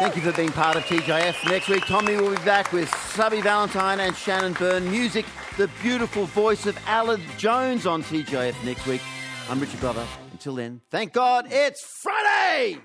Thank 0.00 0.16
you 0.16 0.22
for 0.22 0.32
being 0.32 0.48
part 0.48 0.76
of 0.76 0.84
TJF. 0.84 1.46
Next 1.50 1.68
week, 1.68 1.84
Tommy 1.84 2.16
will 2.16 2.30
be 2.30 2.42
back 2.42 2.72
with 2.72 2.88
Subby 3.12 3.42
Valentine 3.42 4.00
and 4.00 4.16
Shannon 4.16 4.54
Byrne. 4.54 4.90
Music, 4.90 5.26
the 5.58 5.68
beautiful 5.82 6.24
voice 6.24 6.64
of 6.64 6.78
Alan 6.86 7.20
Jones 7.36 7.84
on 7.84 8.02
TJF 8.04 8.64
next 8.64 8.86
week. 8.86 9.02
I'm 9.50 9.60
Richard 9.60 9.80
Glover. 9.80 10.06
Until 10.32 10.54
then, 10.54 10.80
thank 10.90 11.12
God 11.12 11.48
it's 11.50 11.82
Friday! 11.82 12.78